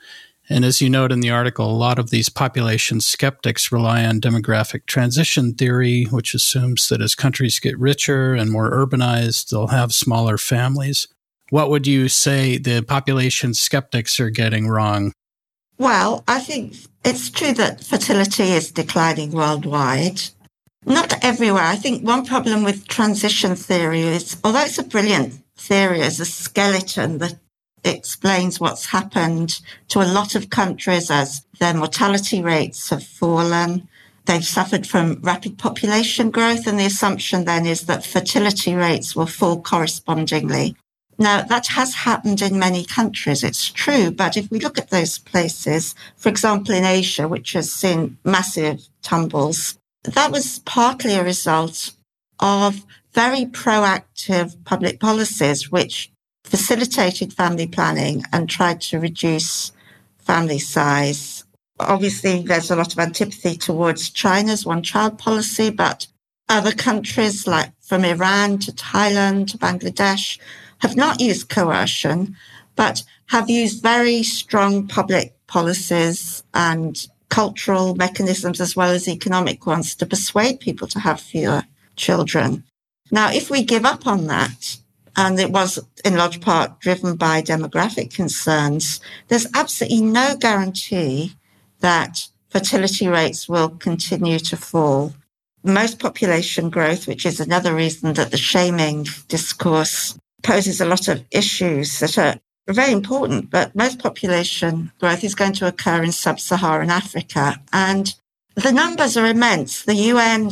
And 0.52 0.64
as 0.64 0.82
you 0.82 0.90
note 0.90 1.12
in 1.12 1.20
the 1.20 1.30
article, 1.30 1.70
a 1.70 1.72
lot 1.72 2.00
of 2.00 2.10
these 2.10 2.28
population 2.28 3.00
skeptics 3.00 3.70
rely 3.70 4.04
on 4.04 4.20
demographic 4.20 4.84
transition 4.86 5.54
theory, 5.54 6.06
which 6.10 6.34
assumes 6.34 6.88
that 6.88 7.00
as 7.00 7.14
countries 7.14 7.60
get 7.60 7.78
richer 7.78 8.34
and 8.34 8.50
more 8.50 8.68
urbanized, 8.68 9.50
they'll 9.50 9.68
have 9.68 9.94
smaller 9.94 10.36
families. 10.36 11.06
What 11.50 11.70
would 11.70 11.86
you 11.86 12.08
say 12.08 12.58
the 12.58 12.82
population 12.82 13.54
skeptics 13.54 14.18
are 14.18 14.30
getting 14.30 14.66
wrong? 14.66 15.12
Well, 15.78 16.24
I 16.26 16.40
think 16.40 16.74
it's 17.04 17.30
true 17.30 17.52
that 17.54 17.84
fertility 17.84 18.50
is 18.50 18.72
declining 18.72 19.30
worldwide. 19.30 20.20
Not 20.84 21.14
everywhere. 21.22 21.62
I 21.62 21.76
think 21.76 22.04
one 22.04 22.26
problem 22.26 22.64
with 22.64 22.88
transition 22.88 23.54
theory 23.54 24.02
is, 24.02 24.36
although 24.42 24.64
it's 24.64 24.78
a 24.78 24.82
brilliant 24.82 25.34
theory 25.56 26.02
as 26.02 26.18
a 26.18 26.24
skeleton 26.24 27.18
that 27.18 27.36
explains 27.84 28.60
what's 28.60 28.86
happened 28.86 29.60
to 29.88 30.00
a 30.00 30.12
lot 30.12 30.34
of 30.34 30.50
countries 30.50 31.10
as 31.10 31.44
their 31.58 31.74
mortality 31.74 32.42
rates 32.42 32.90
have 32.90 33.04
fallen. 33.04 33.88
They've 34.26 34.44
suffered 34.44 34.86
from 34.86 35.20
rapid 35.22 35.58
population 35.58 36.30
growth, 36.30 36.66
and 36.66 36.78
the 36.78 36.86
assumption 36.86 37.44
then 37.44 37.66
is 37.66 37.82
that 37.86 38.04
fertility 38.04 38.74
rates 38.74 39.16
will 39.16 39.26
fall 39.26 39.60
correspondingly. 39.60 40.76
Now, 41.18 41.42
that 41.42 41.66
has 41.66 41.94
happened 41.94 42.40
in 42.40 42.58
many 42.58 42.84
countries, 42.84 43.44
it's 43.44 43.70
true, 43.70 44.10
but 44.10 44.38
if 44.38 44.50
we 44.50 44.58
look 44.58 44.78
at 44.78 44.88
those 44.88 45.18
places, 45.18 45.94
for 46.16 46.30
example, 46.30 46.74
in 46.74 46.84
Asia, 46.84 47.28
which 47.28 47.52
has 47.52 47.70
seen 47.70 48.16
massive 48.24 48.88
tumbles, 49.02 49.78
that 50.04 50.32
was 50.32 50.60
partly 50.60 51.14
a 51.14 51.24
result 51.24 51.92
of 52.38 52.86
very 53.12 53.44
proactive 53.44 54.56
public 54.64 54.98
policies 54.98 55.70
which 55.70 56.10
facilitated 56.50 57.32
family 57.32 57.68
planning 57.68 58.24
and 58.32 58.50
tried 58.50 58.80
to 58.80 58.98
reduce 58.98 59.70
family 60.18 60.58
size. 60.58 61.44
Obviously, 61.78 62.42
there's 62.42 62.70
a 62.70 62.76
lot 62.76 62.92
of 62.92 62.98
antipathy 62.98 63.56
towards 63.56 64.10
China's 64.10 64.66
one 64.66 64.82
child 64.82 65.16
policy, 65.16 65.70
but 65.70 66.08
other 66.48 66.72
countries 66.72 67.46
like 67.46 67.70
from 67.80 68.04
Iran 68.04 68.58
to 68.58 68.72
Thailand 68.72 69.46
to 69.52 69.58
Bangladesh 69.58 70.38
have 70.78 70.96
not 70.96 71.20
used 71.20 71.48
coercion, 71.48 72.36
but 72.74 73.04
have 73.26 73.48
used 73.48 73.80
very 73.80 74.24
strong 74.24 74.88
public 74.88 75.34
policies 75.46 76.42
and 76.52 77.06
cultural 77.28 77.94
mechanisms 77.94 78.60
as 78.60 78.74
well 78.74 78.90
as 78.90 79.06
economic 79.08 79.66
ones 79.66 79.94
to 79.94 80.04
persuade 80.04 80.58
people 80.58 80.88
to 80.88 80.98
have 80.98 81.20
fewer 81.20 81.62
children. 81.94 82.64
Now, 83.12 83.30
if 83.32 83.50
we 83.50 83.62
give 83.62 83.84
up 83.84 84.06
on 84.06 84.26
that, 84.26 84.78
and 85.20 85.38
it 85.38 85.50
was 85.50 85.78
in 86.02 86.16
large 86.16 86.40
part 86.40 86.80
driven 86.80 87.14
by 87.14 87.42
demographic 87.42 88.14
concerns, 88.14 89.00
there's 89.28 89.46
absolutely 89.54 90.00
no 90.00 90.34
guarantee 90.34 91.34
that 91.80 92.26
fertility 92.48 93.06
rates 93.06 93.46
will 93.46 93.68
continue 93.68 94.38
to 94.38 94.56
fall. 94.56 95.12
Most 95.62 95.98
population 95.98 96.70
growth, 96.70 97.06
which 97.06 97.26
is 97.26 97.38
another 97.38 97.74
reason 97.74 98.14
that 98.14 98.30
the 98.30 98.38
shaming 98.38 99.06
discourse 99.28 100.18
poses 100.42 100.80
a 100.80 100.86
lot 100.86 101.06
of 101.06 101.22
issues 101.30 101.98
that 101.98 102.16
are 102.16 102.40
very 102.72 102.92
important, 102.92 103.50
but 103.50 103.76
most 103.76 103.98
population 103.98 104.90
growth 105.00 105.22
is 105.22 105.34
going 105.34 105.52
to 105.52 105.66
occur 105.66 106.02
in 106.02 106.12
sub-Saharan 106.12 106.88
Africa. 106.88 107.60
And 107.74 108.14
the 108.54 108.72
numbers 108.72 109.18
are 109.18 109.26
immense. 109.26 109.82
The 109.84 109.96
UN 110.14 110.50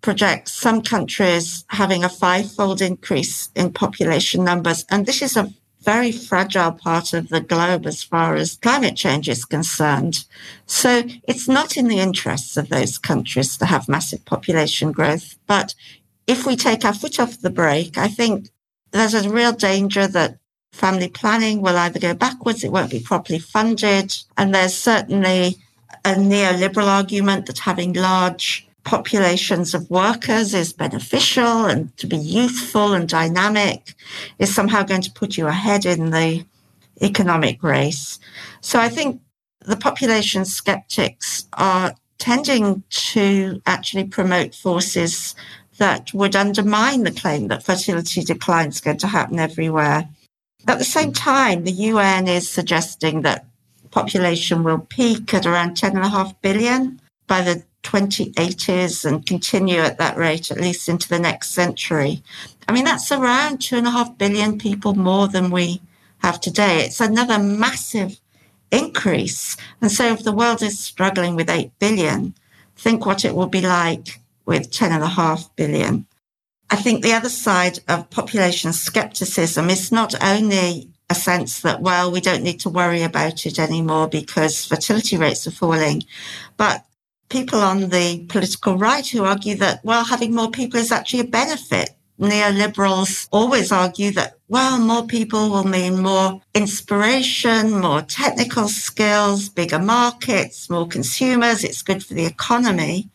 projects 0.00 0.52
some 0.52 0.82
countries 0.82 1.64
having 1.68 2.04
a 2.04 2.08
five-fold 2.08 2.80
increase 2.80 3.50
in 3.54 3.72
population 3.72 4.44
numbers. 4.44 4.84
And 4.90 5.06
this 5.06 5.22
is 5.22 5.36
a 5.36 5.52
very 5.82 6.12
fragile 6.12 6.72
part 6.72 7.14
of 7.14 7.28
the 7.28 7.40
globe 7.40 7.86
as 7.86 8.02
far 8.02 8.34
as 8.34 8.56
climate 8.56 8.96
change 8.96 9.28
is 9.28 9.44
concerned. 9.44 10.24
So 10.66 11.02
it's 11.26 11.48
not 11.48 11.76
in 11.76 11.88
the 11.88 12.00
interests 12.00 12.56
of 12.56 12.68
those 12.68 12.98
countries 12.98 13.56
to 13.58 13.66
have 13.66 13.88
massive 13.88 14.24
population 14.24 14.92
growth. 14.92 15.38
But 15.46 15.74
if 16.26 16.46
we 16.46 16.56
take 16.56 16.84
our 16.84 16.92
foot 16.92 17.18
off 17.18 17.40
the 17.40 17.50
brake, 17.50 17.96
I 17.96 18.08
think 18.08 18.50
there's 18.90 19.14
a 19.14 19.30
real 19.30 19.52
danger 19.52 20.06
that 20.06 20.38
family 20.72 21.08
planning 21.08 21.62
will 21.62 21.76
either 21.76 21.98
go 21.98 22.14
backwards, 22.14 22.62
it 22.62 22.72
won't 22.72 22.90
be 22.90 23.00
properly 23.00 23.38
funded. 23.38 24.14
And 24.36 24.54
there's 24.54 24.74
certainly 24.74 25.56
a 26.04 26.14
neoliberal 26.14 26.86
argument 26.86 27.46
that 27.46 27.58
having 27.58 27.92
large 27.94 28.66
populations 28.84 29.74
of 29.74 29.90
workers 29.90 30.54
is 30.54 30.72
beneficial 30.72 31.66
and 31.66 31.96
to 31.98 32.06
be 32.06 32.16
youthful 32.16 32.92
and 32.92 33.08
dynamic 33.08 33.94
is 34.38 34.54
somehow 34.54 34.82
going 34.82 35.02
to 35.02 35.12
put 35.12 35.36
you 35.36 35.46
ahead 35.46 35.84
in 35.84 36.10
the 36.10 36.44
economic 37.02 37.62
race. 37.62 38.18
So 38.60 38.78
I 38.78 38.88
think 38.88 39.20
the 39.60 39.76
population 39.76 40.44
skeptics 40.44 41.46
are 41.54 41.94
tending 42.18 42.82
to 42.90 43.60
actually 43.66 44.04
promote 44.04 44.54
forces 44.54 45.34
that 45.78 46.12
would 46.12 46.36
undermine 46.36 47.04
the 47.04 47.10
claim 47.10 47.48
that 47.48 47.62
fertility 47.62 48.22
decline 48.22 48.68
is 48.68 48.80
going 48.80 48.98
to 48.98 49.06
happen 49.06 49.38
everywhere. 49.38 50.08
At 50.68 50.78
the 50.78 50.84
same 50.84 51.12
time, 51.12 51.64
the 51.64 51.72
UN 51.72 52.28
is 52.28 52.48
suggesting 52.48 53.22
that 53.22 53.46
population 53.90 54.62
will 54.62 54.78
peak 54.78 55.32
at 55.32 55.46
around 55.46 55.76
10.5 55.76 56.36
billion 56.42 57.00
by 57.26 57.40
the 57.40 57.62
2080s 57.82 59.04
and 59.04 59.24
continue 59.26 59.80
at 59.80 59.98
that 59.98 60.16
rate 60.16 60.50
at 60.50 60.60
least 60.60 60.88
into 60.88 61.08
the 61.08 61.18
next 61.18 61.50
century. 61.50 62.22
I 62.68 62.72
mean, 62.72 62.84
that's 62.84 63.10
around 63.10 63.58
2.5 63.58 64.18
billion 64.18 64.58
people 64.58 64.94
more 64.94 65.28
than 65.28 65.50
we 65.50 65.80
have 66.18 66.40
today. 66.40 66.84
It's 66.84 67.00
another 67.00 67.38
massive 67.38 68.20
increase. 68.70 69.56
And 69.80 69.90
so 69.90 70.12
if 70.12 70.22
the 70.22 70.32
world 70.32 70.62
is 70.62 70.78
struggling 70.78 71.36
with 71.36 71.50
8 71.50 71.72
billion, 71.78 72.34
think 72.76 73.06
what 73.06 73.24
it 73.24 73.34
will 73.34 73.48
be 73.48 73.60
like 73.60 74.20
with 74.46 74.70
10.5 74.70 75.50
billion. 75.56 76.06
I 76.70 76.76
think 76.76 77.02
the 77.02 77.14
other 77.14 77.28
side 77.28 77.80
of 77.88 78.10
population 78.10 78.72
skepticism 78.72 79.70
is 79.70 79.90
not 79.90 80.14
only 80.22 80.88
a 81.08 81.14
sense 81.14 81.62
that, 81.62 81.82
well, 81.82 82.12
we 82.12 82.20
don't 82.20 82.44
need 82.44 82.60
to 82.60 82.68
worry 82.68 83.02
about 83.02 83.44
it 83.44 83.58
anymore 83.58 84.06
because 84.06 84.64
fertility 84.64 85.16
rates 85.16 85.46
are 85.46 85.50
falling, 85.50 86.04
but 86.56 86.84
people 87.30 87.60
on 87.60 87.88
the 87.88 88.26
political 88.28 88.76
right 88.76 89.06
who 89.06 89.24
argue 89.24 89.56
that, 89.56 89.82
well, 89.82 90.04
having 90.04 90.34
more 90.34 90.50
people 90.50 90.78
is 90.78 90.92
actually 90.92 91.20
a 91.20 91.24
benefit. 91.24 91.90
Neoliberals 92.18 93.28
always 93.32 93.72
argue 93.72 94.10
that, 94.10 94.34
well, 94.48 94.78
more 94.78 95.06
people 95.06 95.48
will 95.48 95.64
mean 95.64 96.02
more 96.02 96.42
inspiration, 96.54 97.80
more 97.80 98.02
technical 98.02 98.68
skills, 98.68 99.48
bigger 99.48 99.78
markets, 99.78 100.68
more 100.68 100.86
consumers. 100.86 101.64
It's 101.64 101.80
good 101.80 102.04
for 102.04 102.12
the 102.12 102.26
economy. 102.26 103.08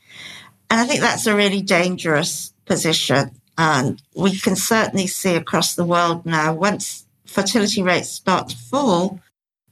And 0.72 0.79
I 0.79 0.86
think 0.86 1.01
that's 1.01 1.27
a 1.27 1.36
really 1.36 1.62
dangerous 1.62 2.51
position. 2.65 3.29
And 3.60 4.01
we 4.15 4.39
can 4.39 4.55
certainly 4.55 5.05
see 5.05 5.35
across 5.35 5.75
the 5.75 5.85
world 5.85 6.25
now, 6.25 6.53
once 6.53 7.05
fertility 7.25 7.83
rates 7.83 8.09
start 8.09 8.50
to 8.50 8.57
fall, 8.57 9.20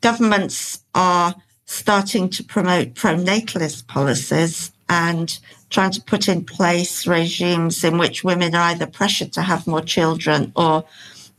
governments 0.02 0.84
are 0.94 1.34
starting 1.74 2.30
to 2.30 2.44
promote 2.44 2.94
pronatalist 2.94 3.88
policies 3.88 4.72
and 4.90 5.40
trying 5.70 5.92
to 5.92 6.02
put 6.02 6.28
in 6.28 6.46
place 6.46 7.08
regimes 7.08 7.84
in 7.84 7.98
which 7.98 8.24
women 8.24 8.54
are 8.54 8.70
either 8.70 8.86
pressured 8.86 9.34
to 9.34 9.42
have 9.42 9.66
more 9.66 9.82
children 9.82 10.52
or 10.56 10.86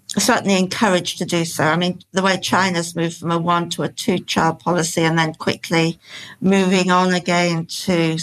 certainly 0.09 0.59
encouraged 0.59 1.19
to 1.19 1.25
do 1.25 1.45
so. 1.45 1.65
I 1.65 1.77
mean, 1.77 2.01
the 2.13 2.23
way 2.23 2.39
China's 2.39 2.97
moved 2.97 3.19
from 3.19 3.31
a 3.31 3.39
one 3.39 3.71
to 3.71 3.85
a 3.85 3.89
two 3.89 4.19
child 4.19 4.59
policy 4.59 5.03
and 5.03 5.17
then 5.17 5.35
quickly 5.35 5.99
moving 6.41 6.91
on 6.91 7.15
again 7.15 7.67
to 7.67 8.19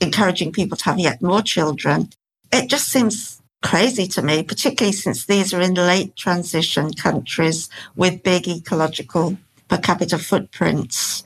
encouraging 0.00 0.52
people 0.52 0.76
to 0.76 0.84
have 0.84 0.98
yet 0.98 1.22
more 1.22 1.42
children, 1.42 2.10
it 2.52 2.68
just 2.68 2.88
seems 2.88 3.40
crazy 3.62 4.08
to 4.08 4.22
me, 4.22 4.42
particularly 4.42 4.92
since 4.92 5.26
these 5.26 5.54
are 5.54 5.60
in 5.60 5.74
late 5.74 6.16
transition 6.16 6.92
countries 6.92 7.70
with 7.94 8.24
big 8.24 8.48
ecological 8.48 9.36
per 9.68 9.78
capita 9.78 10.18
footprints. 10.18 11.22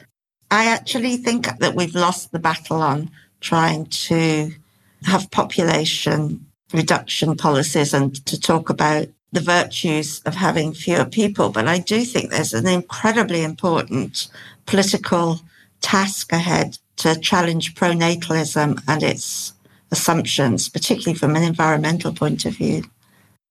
I 0.51 0.67
actually 0.67 1.17
think 1.17 1.59
that 1.59 1.75
we've 1.75 1.95
lost 1.95 2.33
the 2.33 2.39
battle 2.39 2.83
on 2.83 3.11
trying 3.41 3.87
to 3.87 4.53
have 5.05 5.31
population 5.31 6.47
reduction 6.73 7.37
policies 7.37 7.95
and 7.95 8.25
to 8.27 8.41
talk 8.41 8.71
about 8.71 9.09
the 9.33 9.41
virtues 9.41 10.21
of 10.25 10.35
having 10.35 10.73
fewer 10.73 11.05
people. 11.05 11.51
But 11.51 11.69
I 11.69 11.79
do 11.79 12.05
think 12.05 12.31
there's 12.31 12.55
an 12.55 12.67
incredibly 12.67 13.43
important 13.45 14.29
political 14.67 15.41
task 15.81 16.33
ahead 16.33 16.79
to 16.97 17.19
challenge 17.21 17.75
pronatalism 17.75 18.83
and 18.89 19.03
its 19.03 19.53
assumptions, 19.91 20.69
particularly 20.69 21.19
from 21.19 21.37
an 21.37 21.43
environmental 21.43 22.13
point 22.13 22.45
of 22.45 22.57
view. 22.57 22.83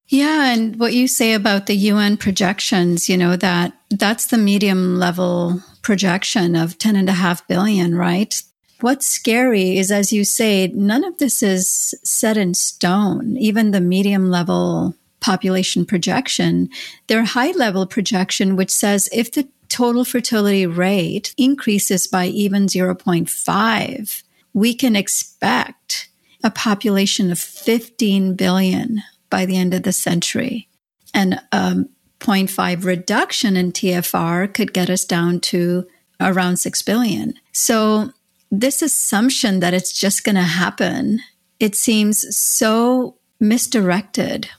Yeah, 0.07 0.53
and 0.53 0.77
what 0.77 0.93
you 0.93 1.07
say 1.07 1.33
about 1.33 1.65
the 1.65 1.75
UN 1.75 2.17
projections, 2.17 3.09
you 3.09 3.17
know, 3.17 3.35
that 3.37 3.73
that's 3.89 4.27
the 4.27 4.37
medium 4.37 4.99
level 4.99 5.61
projection 5.85 6.55
of 6.55 6.79
10 6.79 6.95
and 6.95 7.07
a 7.07 7.13
half 7.13 7.47
billion, 7.47 7.93
right? 7.93 8.41
What's 8.81 9.05
scary 9.05 9.77
is, 9.77 9.91
as 9.91 10.11
you 10.11 10.25
say, 10.25 10.67
none 10.73 11.03
of 11.03 11.19
this 11.19 11.43
is 11.43 11.93
set 12.03 12.37
in 12.37 12.55
stone. 12.55 13.37
Even 13.37 13.69
the 13.69 13.79
medium 13.79 14.31
level 14.31 14.95
population 15.19 15.85
projection, 15.85 16.69
their 17.05 17.23
high 17.23 17.51
level 17.51 17.85
projection, 17.85 18.55
which 18.55 18.71
says 18.71 19.07
if 19.13 19.31
the 19.31 19.47
total 19.69 20.03
fertility 20.03 20.65
rate 20.65 21.35
increases 21.37 22.07
by 22.07 22.25
even 22.25 22.65
0.5, 22.65 24.23
we 24.53 24.73
can 24.73 24.95
expect 24.95 26.09
a 26.43 26.49
population 26.49 27.31
of 27.31 27.37
15 27.37 28.33
billion 28.33 29.03
by 29.29 29.45
the 29.45 29.55
end 29.55 29.75
of 29.75 29.83
the 29.83 29.93
century. 29.93 30.67
And 31.13 31.39
a 31.51 31.85
0.5 32.19 32.85
reduction 32.85 33.57
in 33.57 33.71
TFR 33.71 34.53
could 34.53 34.73
get 34.73 34.89
us 34.89 35.05
down 35.05 35.39
to 35.41 35.87
around 36.19 36.57
6 36.57 36.81
billion. 36.83 37.35
So 37.51 38.11
this 38.51 38.81
assumption 38.81 39.59
that 39.59 39.73
it's 39.73 39.91
just 39.91 40.23
going 40.23 40.35
to 40.35 40.41
happen, 40.41 41.21
it 41.59 41.75
seems 41.75 42.35
so 42.35 43.17
misdirected. 43.39 44.49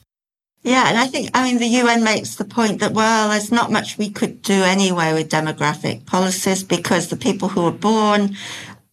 Yeah, 0.63 0.89
and 0.89 0.99
I 0.99 1.07
think, 1.07 1.31
I 1.33 1.45
mean, 1.45 1.59
the 1.59 1.67
UN 1.67 2.03
makes 2.03 2.35
the 2.35 2.45
point 2.45 2.81
that, 2.81 2.93
well, 2.93 3.31
there's 3.31 3.53
not 3.53 3.71
much 3.71 3.97
we 3.97 4.11
could 4.11 4.43
do 4.43 4.53
anyway 4.53 5.13
with 5.13 5.31
demographic 5.31 6.07
policies 6.07 6.65
because 6.65 7.09
the 7.09 7.17
people 7.17 7.49
who 7.49 7.67
are 7.67 7.73
born 7.73 8.37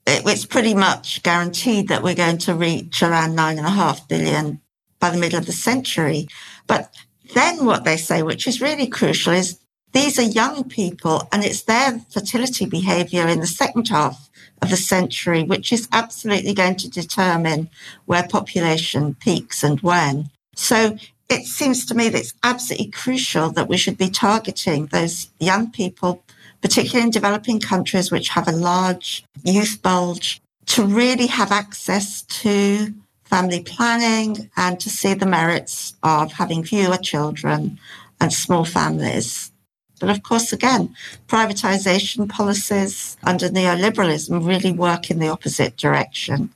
it's 0.06 0.46
pretty 0.46 0.74
much 0.74 1.24
guaranteed 1.24 1.88
that 1.88 2.04
we're 2.04 2.16
going 2.16 2.38
to 2.40 2.56
reach 2.56 3.02
around 3.02 3.36
nine 3.36 3.58
and 3.58 3.68
a 3.68 3.72
half 3.72 4.08
billion 4.08 4.60
by 5.00 5.10
the 5.10 5.18
middle 5.18 5.40
of 5.40 5.46
the 5.46 5.54
century. 5.54 6.28
But 6.68 6.94
then 7.34 7.66
what 7.66 7.84
they 7.84 7.98
say, 7.98 8.24
which 8.24 8.48
is 8.48 8.62
really 8.62 8.88
crucial, 8.88 9.34
is 9.34 9.60
these 9.92 10.18
are 10.18 10.24
young 10.24 10.64
people 10.64 11.28
and 11.32 11.44
it's 11.44 11.64
their 11.64 12.00
fertility 12.10 12.66
behavior 12.66 13.28
in 13.28 13.40
the 13.40 13.48
second 13.48 13.88
half 13.90 14.30
of 14.62 14.70
the 14.70 14.78
century, 14.78 15.44
which 15.44 15.72
is 15.72 15.88
absolutely 15.92 16.54
going 16.54 16.76
to 16.78 16.90
determine 16.90 17.70
where 18.06 18.28
population 18.28 19.16
peaks 19.16 19.64
and 19.64 19.80
when. 19.82 20.30
So 20.56 20.98
it 21.30 21.46
seems 21.46 21.86
to 21.88 21.96
me 21.96 22.10
that 22.10 22.20
it's 22.20 22.34
absolutely 22.44 22.92
crucial 22.92 23.50
that 23.52 23.68
we 23.68 23.78
should 23.78 23.98
be 23.98 24.10
targeting 24.10 24.88
those 24.88 25.30
young 25.40 25.72
people 25.72 26.24
particularly 26.64 27.04
in 27.04 27.12
developing 27.12 27.60
countries 27.60 28.10
which 28.10 28.30
have 28.30 28.48
a 28.48 28.54
large 28.54 29.24
youth 29.44 29.82
bulge, 29.84 30.42
to 30.66 30.86
really 30.86 31.28
have 31.28 31.52
access 31.52 32.22
to 32.24 32.94
family 33.34 33.64
planning 33.64 34.48
and 34.58 34.80
to 34.80 34.92
see 34.92 35.16
the 35.16 35.26
merits 35.26 35.96
of 36.04 36.32
having 36.34 36.64
fewer 36.64 36.98
children 36.98 37.80
and 38.22 38.32
small 38.32 38.64
families. 38.64 39.52
But 40.00 40.12
of 40.12 40.22
course, 40.22 40.54
again, 40.54 40.96
privatization 41.28 42.30
policies 42.30 43.18
under 43.24 43.50
neoliberalism 43.50 44.46
really 44.46 44.72
work 44.72 45.10
in 45.10 45.18
the 45.18 45.30
opposite 45.30 45.78
direction. 45.78 46.52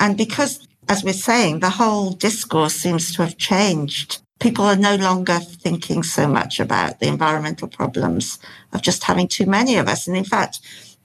And 0.00 0.16
because, 0.16 0.66
as 0.88 1.04
we're 1.04 1.12
saying, 1.30 1.60
the 1.60 1.76
whole 1.80 2.12
discourse 2.12 2.76
seems 2.76 3.14
to 3.14 3.22
have 3.24 3.36
changed 3.36 4.22
people 4.42 4.64
are 4.64 4.74
no 4.74 4.96
longer 4.96 5.38
thinking 5.38 6.02
so 6.02 6.26
much 6.26 6.58
about 6.58 6.98
the 6.98 7.06
environmental 7.06 7.68
problems 7.68 8.40
of 8.72 8.82
just 8.82 9.04
having 9.04 9.28
too 9.28 9.46
many 9.46 9.76
of 9.76 9.86
us. 9.86 10.08
And 10.08 10.16
in 10.16 10.24
fact, 10.24 10.58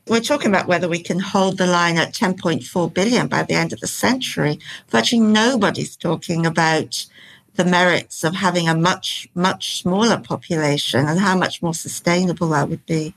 we're 0.10 0.22
talking 0.22 0.50
about 0.50 0.68
whether 0.68 0.88
we 0.88 1.02
can 1.02 1.20
hold 1.20 1.58
the 1.58 1.68
line 1.68 1.98
at 1.98 2.14
10.4 2.14 2.94
billion 2.94 3.28
by 3.28 3.44
the 3.44 3.54
end 3.54 3.74
of 3.74 3.80
the 3.80 3.88
century. 3.88 4.60
Virtually 4.90 5.22
nobody's 5.22 5.96
talking 5.96 6.46
about 6.46 7.06
the 7.56 7.66
merits 7.66 8.24
of 8.24 8.36
having 8.36 8.70
a 8.70 8.76
much, 8.76 9.28
much 9.36 9.82
smaller 9.82 10.20
population 10.20 11.08
and 11.08 11.20
how 11.20 11.38
much 11.38 11.62
more 11.62 11.74
sustainable 11.74 12.50
that 12.50 12.70
would 12.70 12.86
be. 12.86 13.14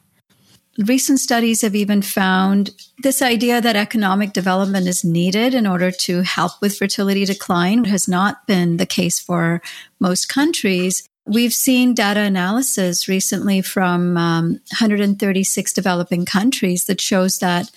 Recent 0.79 1.21
studies 1.21 1.61
have 1.61 1.75
even 1.75 2.01
found 2.01 2.71
this 3.03 3.21
idea 3.21 3.61
that 3.61 3.77
economic 3.77 4.33
development 4.33 4.87
is 4.87 5.05
needed 5.05 5.53
in 5.53 5.67
order 5.67 5.91
to 5.91 6.23
help 6.23 6.53
with 6.63 6.79
fertility 6.79 7.25
decline 7.25 7.85
has 7.85 8.09
not 8.09 8.47
been 8.47 8.79
the 8.79 8.87
case 8.87 9.19
for 9.19 9.61
most 9.99 10.29
countries. 10.29 11.10
We've 11.31 11.55
seen 11.55 11.95
data 11.95 12.19
analysis 12.19 13.07
recently 13.07 13.63
from 13.63 14.17
um, 14.17 14.51
136 14.81 15.73
developing 15.73 16.27
countries 16.27 16.87
that 16.87 17.01
shows 17.01 17.39
that 17.39 17.71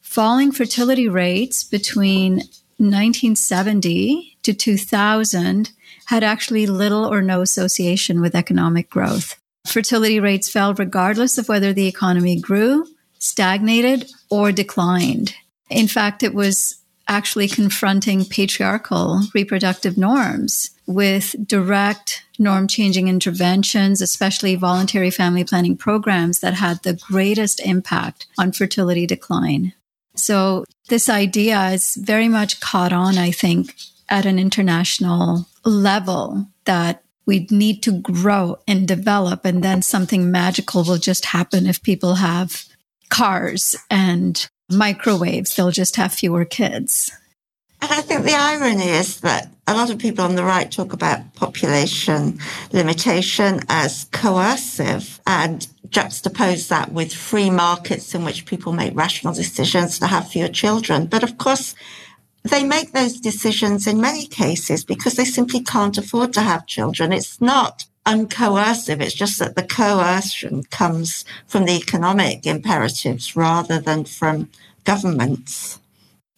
falling 0.00 0.52
fertility 0.52 1.08
rates 1.08 1.64
between 1.64 2.34
1970 2.76 4.38
to 4.44 4.54
2000 4.54 5.72
had 6.06 6.22
actually 6.22 6.66
little 6.66 7.04
or 7.04 7.22
no 7.22 7.40
association 7.40 8.20
with 8.20 8.36
economic 8.36 8.88
growth. 8.88 9.36
Fertility 9.66 10.20
rates 10.20 10.48
fell 10.48 10.72
regardless 10.72 11.38
of 11.38 11.48
whether 11.48 11.72
the 11.72 11.88
economy 11.88 12.40
grew, 12.40 12.86
stagnated, 13.18 14.08
or 14.30 14.52
declined. 14.52 15.34
In 15.68 15.88
fact, 15.88 16.22
it 16.22 16.34
was 16.34 16.76
actually 17.08 17.48
confronting 17.48 18.24
patriarchal 18.24 19.22
reproductive 19.34 19.98
norms 19.98 20.70
with 20.86 21.34
direct 21.46 22.24
norm 22.42 22.66
changing 22.68 23.08
interventions, 23.08 24.00
especially 24.00 24.54
voluntary 24.54 25.10
family 25.10 25.44
planning 25.44 25.76
programs 25.76 26.40
that 26.40 26.54
had 26.54 26.82
the 26.82 26.94
greatest 26.94 27.60
impact 27.60 28.26
on 28.38 28.52
fertility 28.52 29.06
decline. 29.06 29.72
So 30.14 30.64
this 30.88 31.08
idea 31.08 31.68
is 31.68 31.96
very 31.96 32.28
much 32.28 32.60
caught 32.60 32.92
on, 32.92 33.16
I 33.16 33.30
think, 33.30 33.74
at 34.08 34.26
an 34.26 34.38
international 34.38 35.46
level 35.64 36.46
that 36.64 37.02
we 37.24 37.46
need 37.50 37.82
to 37.84 37.92
grow 37.92 38.58
and 38.66 38.86
develop 38.86 39.44
and 39.44 39.62
then 39.62 39.80
something 39.82 40.30
magical 40.30 40.84
will 40.84 40.98
just 40.98 41.26
happen 41.26 41.66
if 41.66 41.82
people 41.82 42.16
have 42.16 42.64
cars 43.10 43.76
and 43.90 44.48
microwaves 44.70 45.54
they'll 45.54 45.70
just 45.70 45.96
have 45.96 46.12
fewer 46.12 46.44
kids 46.44 47.12
and 47.82 47.90
I 47.90 48.00
think 48.00 48.24
the 48.24 48.34
irony 48.34 48.88
is 48.90 49.20
that 49.20 49.48
a 49.66 49.74
lot 49.74 49.90
of 49.90 49.98
people 49.98 50.24
on 50.24 50.36
the 50.36 50.44
right 50.44 50.70
talk 50.70 50.92
about 50.92 51.34
population 51.34 52.38
limitation 52.72 53.58
as 53.68 54.04
coercive 54.12 55.20
and 55.26 55.66
juxtapose 55.88 56.68
that 56.68 56.92
with 56.92 57.12
free 57.12 57.50
markets 57.50 58.14
in 58.14 58.24
which 58.24 58.46
people 58.46 58.72
make 58.72 58.94
rational 58.94 59.34
decisions 59.34 59.98
to 59.98 60.06
have 60.06 60.28
fewer 60.28 60.46
children. 60.46 61.06
But 61.06 61.24
of 61.24 61.38
course, 61.38 61.74
they 62.44 62.62
make 62.62 62.92
those 62.92 63.20
decisions 63.20 63.88
in 63.88 64.00
many 64.00 64.26
cases 64.26 64.84
because 64.84 65.14
they 65.14 65.24
simply 65.24 65.60
can't 65.60 65.98
afford 65.98 66.32
to 66.34 66.40
have 66.40 66.66
children. 66.66 67.12
It's 67.12 67.40
not 67.40 67.84
uncoercive. 68.06 69.00
It's 69.00 69.14
just 69.14 69.40
that 69.40 69.56
the 69.56 69.64
coercion 69.64 70.62
comes 70.70 71.24
from 71.48 71.64
the 71.64 71.76
economic 71.76 72.46
imperatives 72.46 73.34
rather 73.34 73.80
than 73.80 74.04
from 74.04 74.50
governments. 74.84 75.80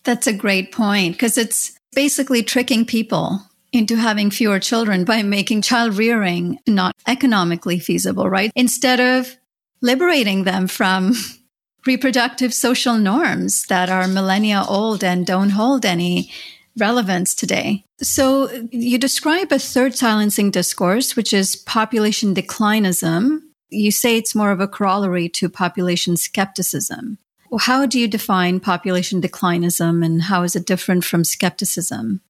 That's 0.05 0.27
a 0.27 0.33
great 0.33 0.73
point 0.73 1.15
because 1.15 1.39
it's 1.39 1.77
basically 1.95 2.43
tricking 2.43 2.85
people 2.85 3.41
into 3.73 3.97
having 3.97 4.31
fewer 4.31 4.61
children 4.61 5.05
by 5.05 5.23
making 5.23 5.63
child 5.63 5.97
rearing 5.97 6.59
not 6.67 6.95
economically 7.07 7.79
feasible, 7.79 8.31
right? 8.31 8.53
Instead 8.55 9.01
of 9.01 9.37
liberating 9.81 10.45
them 10.45 10.69
from 10.69 11.15
reproductive 11.87 12.55
social 12.55 12.97
norms 12.97 13.67
that 13.67 13.91
are 13.91 14.07
millennia 14.07 14.65
old 14.69 15.03
and 15.03 15.27
don't 15.27 15.51
hold 15.51 15.85
any 15.85 16.31
relevance 16.77 17.35
today. 17.35 17.85
So 18.01 18.51
you 18.71 18.99
describe 18.99 19.53
a 19.53 19.59
third 19.59 19.95
silencing 19.95 20.51
discourse, 20.51 21.17
which 21.17 21.33
is 21.33 21.57
population 21.57 22.35
declinism. 22.35 23.41
You 23.71 23.91
say 23.91 24.17
it's 24.17 24.35
more 24.35 24.51
of 24.51 24.61
a 24.61 24.69
corollary 24.69 25.29
to 25.31 25.49
population 25.49 26.17
skepticism. 26.17 27.19
Well, 27.55 27.61
how 27.61 27.87
do 27.87 28.01
you 28.01 28.09
define 28.09 28.59
population 28.59 29.23
declinism 29.23 30.05
and 30.05 30.23
how 30.23 30.43
is 30.43 30.57
it 30.57 30.67
different 30.67 31.05
from 31.05 31.23
skepticism? 31.23 32.21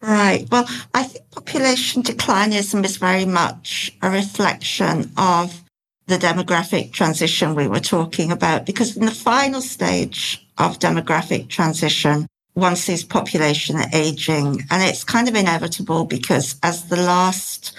Right. 0.00 0.48
Well, 0.50 0.64
I 0.94 1.02
think 1.02 1.30
population 1.30 2.02
declinism 2.02 2.82
is 2.82 2.96
very 2.96 3.26
much 3.26 3.94
a 4.00 4.08
reflection 4.08 5.12
of 5.18 5.62
the 6.06 6.16
demographic 6.16 6.92
transition 6.92 7.54
we 7.54 7.68
were 7.68 7.80
talking 7.80 8.32
about, 8.32 8.64
because 8.64 8.96
in 8.96 9.04
the 9.04 9.10
final 9.10 9.60
stage 9.60 10.42
of 10.56 10.78
demographic 10.78 11.50
transition, 11.50 12.26
one 12.54 12.76
sees 12.76 13.04
population 13.04 13.76
aging 13.92 14.62
and 14.70 14.82
it's 14.82 15.04
kind 15.04 15.28
of 15.28 15.34
inevitable 15.34 16.06
because 16.06 16.58
as 16.62 16.88
the 16.88 16.96
last 16.96 17.74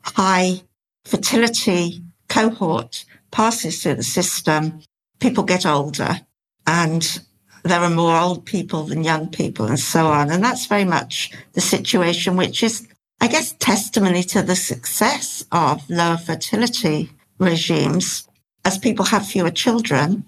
high 0.00 0.62
fertility 1.04 2.02
cohort 2.30 3.04
passes 3.30 3.82
through 3.82 3.96
the 3.96 4.02
system, 4.02 4.80
people 5.20 5.44
get 5.44 5.66
older 5.66 6.20
and 6.68 7.20
there 7.64 7.80
are 7.80 7.90
more 7.90 8.14
old 8.14 8.44
people 8.44 8.82
than 8.84 9.02
young 9.02 9.26
people 9.28 9.64
and 9.64 9.80
so 9.80 10.06
on. 10.08 10.30
And 10.30 10.44
that's 10.44 10.66
very 10.66 10.84
much 10.84 11.32
the 11.54 11.62
situation, 11.62 12.36
which 12.36 12.62
is, 12.62 12.86
I 13.22 13.28
guess, 13.28 13.54
testimony 13.54 14.22
to 14.24 14.42
the 14.42 14.54
success 14.54 15.44
of 15.50 15.88
lower 15.88 16.18
fertility 16.18 17.10
regimes. 17.38 18.28
As 18.66 18.76
people 18.76 19.06
have 19.06 19.26
fewer 19.26 19.50
children, 19.50 20.24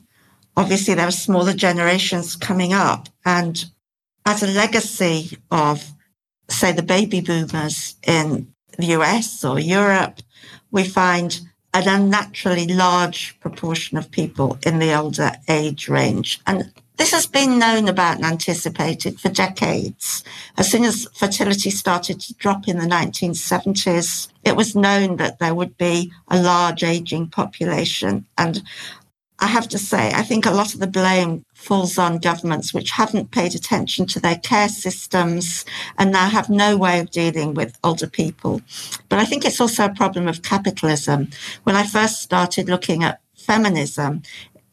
obviously 0.56 0.94
there 0.94 1.08
are 1.08 1.12
smaller 1.12 1.52
generations 1.52 2.36
coming 2.36 2.72
up. 2.72 3.10
And 3.26 3.62
as 4.24 4.42
a 4.42 4.46
legacy 4.46 5.36
of, 5.50 5.92
say, 6.48 6.72
the 6.72 6.82
baby 6.82 7.20
boomers 7.20 7.96
in 8.06 8.54
the 8.78 8.86
US 8.98 9.44
or 9.44 9.60
Europe, 9.60 10.20
we 10.70 10.84
find 10.84 11.38
an 11.72 11.88
unnaturally 11.88 12.66
large 12.66 13.38
proportion 13.40 13.96
of 13.96 14.10
people 14.10 14.58
in 14.64 14.78
the 14.78 14.92
older 14.92 15.32
age 15.48 15.88
range. 15.88 16.40
And 16.46 16.72
this 16.96 17.12
has 17.12 17.26
been 17.26 17.58
known 17.58 17.88
about 17.88 18.16
and 18.16 18.26
anticipated 18.26 19.18
for 19.18 19.30
decades. 19.30 20.22
As 20.58 20.70
soon 20.70 20.84
as 20.84 21.08
fertility 21.14 21.70
started 21.70 22.20
to 22.20 22.34
drop 22.34 22.68
in 22.68 22.78
the 22.78 22.84
1970s, 22.84 24.28
it 24.44 24.54
was 24.54 24.76
known 24.76 25.16
that 25.16 25.38
there 25.38 25.54
would 25.54 25.78
be 25.78 26.12
a 26.28 26.42
large 26.42 26.84
aging 26.84 27.28
population. 27.28 28.26
And 28.36 28.62
I 29.38 29.46
have 29.46 29.68
to 29.68 29.78
say, 29.78 30.12
I 30.12 30.22
think 30.22 30.44
a 30.44 30.50
lot 30.50 30.74
of 30.74 30.80
the 30.80 30.86
blame 30.86 31.44
falls 31.60 31.98
on 31.98 32.18
governments 32.18 32.72
which 32.72 32.90
haven't 32.90 33.30
paid 33.30 33.54
attention 33.54 34.06
to 34.06 34.18
their 34.18 34.38
care 34.38 34.68
systems 34.68 35.64
and 35.98 36.10
now 36.10 36.28
have 36.28 36.48
no 36.48 36.76
way 36.76 36.98
of 36.98 37.10
dealing 37.10 37.54
with 37.54 37.78
older 37.84 38.08
people. 38.08 38.62
But 39.08 39.18
I 39.18 39.26
think 39.26 39.44
it's 39.44 39.60
also 39.60 39.84
a 39.84 39.94
problem 39.94 40.26
of 40.26 40.42
capitalism. 40.42 41.28
When 41.64 41.76
I 41.76 41.86
first 41.86 42.22
started 42.22 42.68
looking 42.68 43.04
at 43.04 43.20
feminism, 43.36 44.22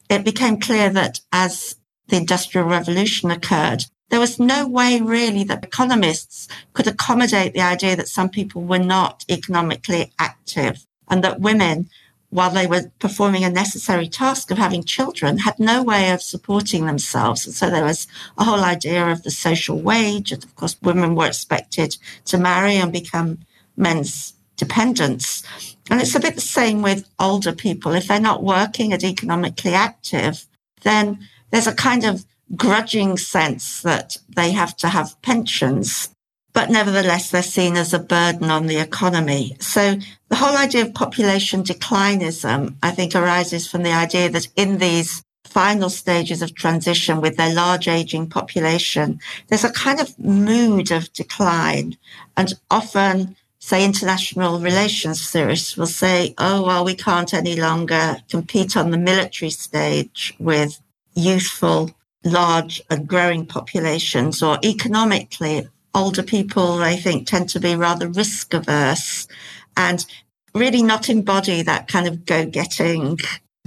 it 0.10 0.24
became 0.24 0.60
clear 0.60 0.90
that 0.92 1.20
as 1.32 1.76
the 2.08 2.18
Industrial 2.18 2.66
Revolution 2.66 3.32
occurred, 3.32 3.84
there 4.10 4.22
was 4.22 4.40
no 4.40 4.66
way 4.66 5.02
really 5.02 5.44
that 5.44 5.66
economists 5.66 6.48
could 6.74 6.88
accommodate 6.88 7.54
the 7.54 7.62
idea 7.62 7.98
that 7.98 8.08
some 8.08 8.30
people 8.30 8.62
were 8.62 8.80
not 8.80 9.26
economically 9.30 10.14
active 10.18 10.86
and 11.10 11.22
that 11.24 11.42
women 11.42 11.90
while 12.30 12.50
they 12.50 12.68
were 12.68 12.92
performing 13.00 13.44
a 13.44 13.50
necessary 13.50 14.08
task 14.08 14.52
of 14.52 14.58
having 14.58 14.84
children, 14.84 15.38
had 15.38 15.58
no 15.60 15.82
way 15.82 16.12
of 16.12 16.22
supporting 16.22 16.86
themselves. 16.86 17.46
And 17.46 17.56
so 17.56 17.70
there 17.70 17.86
was 17.86 18.08
a 18.38 18.44
whole 18.44 18.64
idea 18.64 19.08
of 19.08 19.24
the 19.24 19.32
social 19.32 19.80
wage. 19.80 20.32
And 20.32 20.44
of 20.44 20.56
course, 20.56 20.76
women 20.82 21.16
were 21.16 21.28
expected 21.28 21.98
to 22.26 22.38
marry 22.38 22.76
and 22.76 22.92
become 22.92 23.40
men's 23.78 24.34
dependents. 24.58 25.44
And 25.90 26.02
it's 26.02 26.16
a 26.16 26.20
bit 26.20 26.36
the 26.36 26.42
same 26.42 26.82
with 26.82 27.08
older 27.20 27.54
people. 27.54 27.94
If 27.94 28.08
they're 28.08 28.20
not 28.20 28.44
working 28.44 28.92
and 28.92 29.04
economically 29.04 29.74
active, 29.74 30.46
then 30.82 31.20
there's 31.52 31.68
a 31.68 31.74
kind 31.74 32.04
of 32.04 32.26
grudging 32.56 33.18
sense 33.18 33.82
that 33.84 34.18
they 34.30 34.52
have 34.52 34.76
to 34.78 34.90
have 34.90 35.22
pensions 35.22 36.10
but 36.58 36.72
nevertheless, 36.72 37.30
they're 37.30 37.44
seen 37.44 37.78
as 37.78 37.94
a 37.94 38.00
burden 38.00 38.50
on 38.50 38.66
the 38.66 38.78
economy. 38.78 39.56
So 39.60 39.96
the 40.30 40.36
whole 40.36 40.58
idea 40.58 40.86
of 40.86 40.96
population 40.96 41.62
declinism, 41.62 42.74
I 42.82 42.90
think, 42.90 43.14
arises 43.14 43.70
from 43.70 43.84
the 43.84 43.92
idea 43.92 44.28
that 44.32 44.48
in 44.56 44.80
these 44.80 45.22
final 45.46 45.92
stages 45.92 46.42
of 46.42 46.56
transition 46.56 47.22
with 47.22 47.38
their 47.38 47.54
large 47.54 47.88
aging 47.88 48.30
population, 48.30 49.20
there's 49.50 49.66
a 49.66 49.72
kind 49.72 50.00
of 50.00 50.18
mood 50.18 50.90
of 50.90 51.14
decline. 51.14 51.96
And 52.36 52.56
often, 52.72 53.36
say, 53.60 53.86
international 53.86 54.60
relations 54.60 55.30
theorists 55.30 55.78
will 55.78 55.86
say, 55.86 56.34
oh, 56.40 56.66
well, 56.66 56.84
we 56.84 56.96
can't 56.96 57.36
any 57.36 57.56
longer 57.56 58.18
compete 58.32 58.76
on 58.76 58.90
the 58.90 58.98
military 58.98 59.52
stage 59.52 60.34
with 60.40 60.82
youthful, 61.14 61.92
large 62.24 62.82
and 62.90 63.08
growing 63.08 63.46
populations, 63.46 64.42
or 64.42 64.58
economically, 64.64 65.70
older 65.98 66.24
people, 66.24 66.84
I 66.84 66.96
think, 66.96 67.28
tend 67.28 67.50
to 67.50 67.60
be 67.60 67.76
rather 67.76 68.08
risk 68.08 68.54
averse 68.54 69.28
and 69.76 70.06
really 70.54 70.84
not 70.84 71.10
embody 71.10 71.64
that 71.64 71.88
kind 71.88 72.08
of 72.08 72.26
go 72.26 72.46
getting 72.46 73.18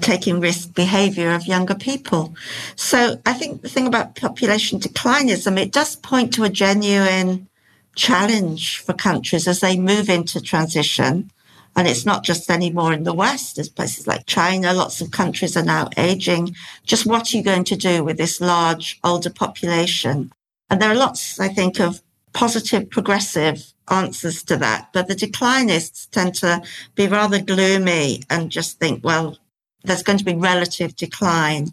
taking 0.01 0.41
risk 0.41 0.73
behavior 0.75 1.33
of 1.33 1.47
younger 1.47 1.75
people. 1.75 2.35
So 2.75 3.21
I 3.27 3.35
think 3.35 3.61
the 3.61 3.69
thing 3.69 3.87
about 3.87 4.15
population 4.15 4.81
declinism, 4.81 5.59
it 5.59 5.73
does 5.73 5.97
point 5.97 6.33
to 6.35 6.45
a 6.45 6.49
genuine 6.49 7.49
challenge 7.97 8.79
for 8.79 8.95
countries 8.95 9.47
as 9.47 9.61
they 9.61 9.77
move 9.77 10.09
into 10.09 10.41
transition. 10.41 11.31
And 11.77 11.87
it's 11.87 12.07
not 12.07 12.25
just 12.25 12.51
anymore 12.51 12.93
in 12.93 13.05
the 13.05 13.15
West. 13.15 13.57
There's 13.57 13.69
places 13.69 14.07
like 14.07 14.27
China. 14.27 14.73
Lots 14.73 15.01
of 15.01 15.11
countries 15.11 15.57
are 15.57 15.63
now 15.63 15.91
aging. 15.97 16.57
Just 16.85 17.07
what 17.07 17.33
are 17.33 17.37
you 17.37 17.43
going 17.43 17.65
to 17.65 17.77
do 17.77 18.03
with 18.03 18.17
this 18.17 18.41
large 18.41 18.99
older 19.05 19.31
population? 19.31 20.33
And 20.71 20.81
there 20.81 20.91
are 20.91 20.97
lots, 20.97 21.39
I 21.39 21.49
think, 21.49 21.79
of 21.79 22.01
positive, 22.33 22.91
progressive 22.91 23.73
answers 23.91 24.43
to 24.45 24.57
that. 24.57 24.89
But 24.93 25.09
the 25.09 25.15
declinists 25.15 26.09
tend 26.11 26.35
to 26.37 26.63
be 26.95 27.09
rather 27.09 27.41
gloomy 27.41 28.23
and 28.31 28.51
just 28.51 28.79
think, 28.79 29.05
well, 29.05 29.39
there's 29.83 30.03
going 30.03 30.19
to 30.19 30.25
be 30.25 30.35
relative 30.35 30.95
decline 30.95 31.69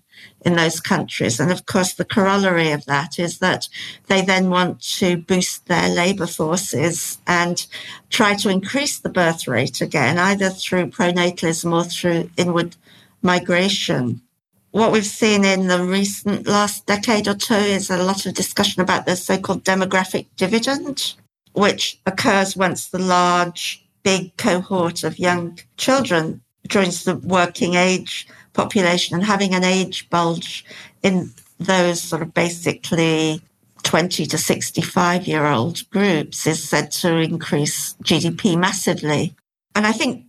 in 0.45 0.55
those 0.55 0.79
countries. 0.79 1.39
And 1.39 1.51
of 1.51 1.65
course, 1.65 1.93
the 1.93 2.05
corollary 2.05 2.71
of 2.71 2.85
that 2.85 3.19
is 3.19 3.39
that 3.39 3.67
they 4.07 4.21
then 4.21 4.49
want 4.49 4.81
to 4.97 5.17
boost 5.17 5.67
their 5.67 5.89
labor 5.89 6.27
forces 6.27 7.17
and 7.27 7.65
try 8.09 8.35
to 8.35 8.49
increase 8.49 8.99
the 8.99 9.09
birth 9.09 9.47
rate 9.47 9.81
again, 9.81 10.17
either 10.17 10.49
through 10.49 10.87
pronatalism 10.87 11.73
or 11.73 11.83
through 11.83 12.29
inward 12.37 12.77
migration. 13.21 14.21
What 14.71 14.91
we've 14.91 15.05
seen 15.05 15.45
in 15.45 15.67
the 15.67 15.83
recent 15.83 16.45
last 16.45 16.85
decade 16.85 17.27
or 17.27 17.33
two 17.33 17.55
is 17.55 17.89
a 17.89 18.03
lot 18.03 18.25
of 18.25 18.33
discussion 18.33 18.81
about 18.81 19.05
the 19.05 19.15
so-called 19.15 19.63
demographic 19.63 20.27
dividend, 20.35 21.15
which 21.53 21.99
occurs 22.05 22.55
once 22.55 22.89
the 22.89 22.99
large, 22.99 23.85
big 24.03 24.35
cohort 24.37 25.03
of 25.03 25.19
young 25.19 25.57
children 25.77 26.41
joins 26.67 27.03
the 27.03 27.15
working 27.15 27.75
age 27.75 28.27
population 28.53 29.15
and 29.15 29.23
having 29.23 29.53
an 29.53 29.63
age 29.63 30.09
bulge 30.09 30.65
in 31.01 31.31
those 31.59 32.01
sort 32.01 32.21
of 32.21 32.33
basically 32.33 33.41
20 33.83 34.25
to 34.25 34.37
65 34.37 35.27
year 35.27 35.45
old 35.45 35.89
groups 35.89 36.45
is 36.45 36.61
said 36.61 36.91
to 36.91 37.17
increase 37.17 37.95
GDP 38.03 38.57
massively. 38.57 39.33
And 39.75 39.87
I 39.87 39.91
think 39.91 40.26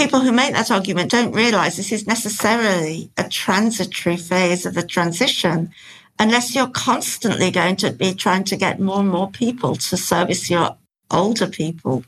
people 0.00 0.20
who 0.20 0.32
make 0.32 0.54
that 0.54 0.70
argument 0.70 1.10
don't 1.10 1.32
realize 1.32 1.76
this 1.76 1.92
is 1.92 2.06
necessarily 2.06 3.10
a 3.18 3.28
transitory 3.28 4.16
phase 4.16 4.64
of 4.64 4.72
the 4.72 4.82
transition 4.82 5.70
unless 6.18 6.54
you're 6.54 6.68
constantly 6.68 7.50
going 7.50 7.76
to 7.76 7.90
be 7.90 8.14
trying 8.14 8.42
to 8.42 8.56
get 8.56 8.80
more 8.80 9.00
and 9.00 9.10
more 9.10 9.30
people 9.30 9.76
to 9.76 9.98
service 9.98 10.48
your 10.48 10.74
older 11.10 11.46
people 11.46 12.02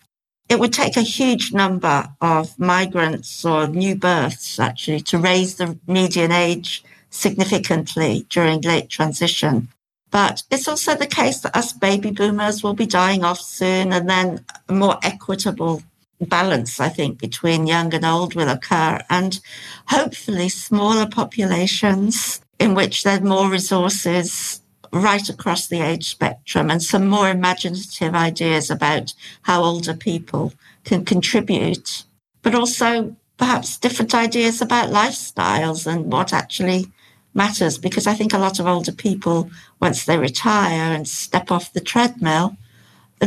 it 0.48 0.58
would 0.58 0.72
take 0.72 0.96
a 0.96 1.02
huge 1.02 1.52
number 1.52 2.08
of 2.22 2.58
migrants 2.58 3.44
or 3.44 3.66
new 3.66 3.94
births 3.94 4.58
actually 4.58 5.00
to 5.00 5.18
raise 5.18 5.56
the 5.56 5.78
median 5.86 6.32
age 6.32 6.82
significantly 7.10 8.26
during 8.30 8.60
late 8.62 8.88
transition. 8.88 9.68
But 10.10 10.42
it's 10.50 10.68
also 10.68 10.94
the 10.94 11.06
case 11.06 11.40
that 11.40 11.56
us 11.56 11.72
baby 11.72 12.10
boomers 12.10 12.62
will 12.62 12.74
be 12.74 12.84
dying 12.84 13.24
off 13.24 13.40
soon, 13.40 13.94
and 13.94 14.10
then 14.10 14.44
a 14.68 14.74
more 14.74 14.98
equitable 15.02 15.82
balance, 16.24 16.80
I 16.80 16.88
think, 16.88 17.18
between 17.18 17.66
young 17.66 17.92
and 17.94 18.04
old 18.04 18.34
will 18.34 18.48
occur, 18.48 19.00
and 19.10 19.40
hopefully 19.86 20.48
smaller 20.48 21.06
populations 21.06 22.40
in 22.58 22.74
which 22.74 23.02
there's 23.02 23.22
more 23.22 23.48
resources 23.50 24.60
right 24.92 25.28
across 25.28 25.68
the 25.68 25.80
age 25.80 26.10
spectrum 26.10 26.70
and 26.70 26.82
some 26.82 27.06
more 27.06 27.28
imaginative 27.28 28.14
ideas 28.14 28.70
about 28.70 29.14
how 29.42 29.62
older 29.62 29.94
people 29.94 30.52
can 30.84 31.04
contribute, 31.04 32.04
but 32.42 32.54
also 32.54 33.16
perhaps 33.38 33.78
different 33.78 34.14
ideas 34.14 34.60
about 34.60 34.90
lifestyles 34.90 35.86
and 35.86 36.12
what 36.12 36.32
actually 36.32 36.86
matters. 37.34 37.78
Because 37.78 38.06
I 38.06 38.14
think 38.14 38.32
a 38.32 38.38
lot 38.38 38.60
of 38.60 38.66
older 38.66 38.92
people, 38.92 39.50
once 39.80 40.04
they 40.04 40.18
retire 40.18 40.92
and 40.92 41.08
step 41.08 41.50
off 41.50 41.72
the 41.72 41.80
treadmill, 41.80 42.56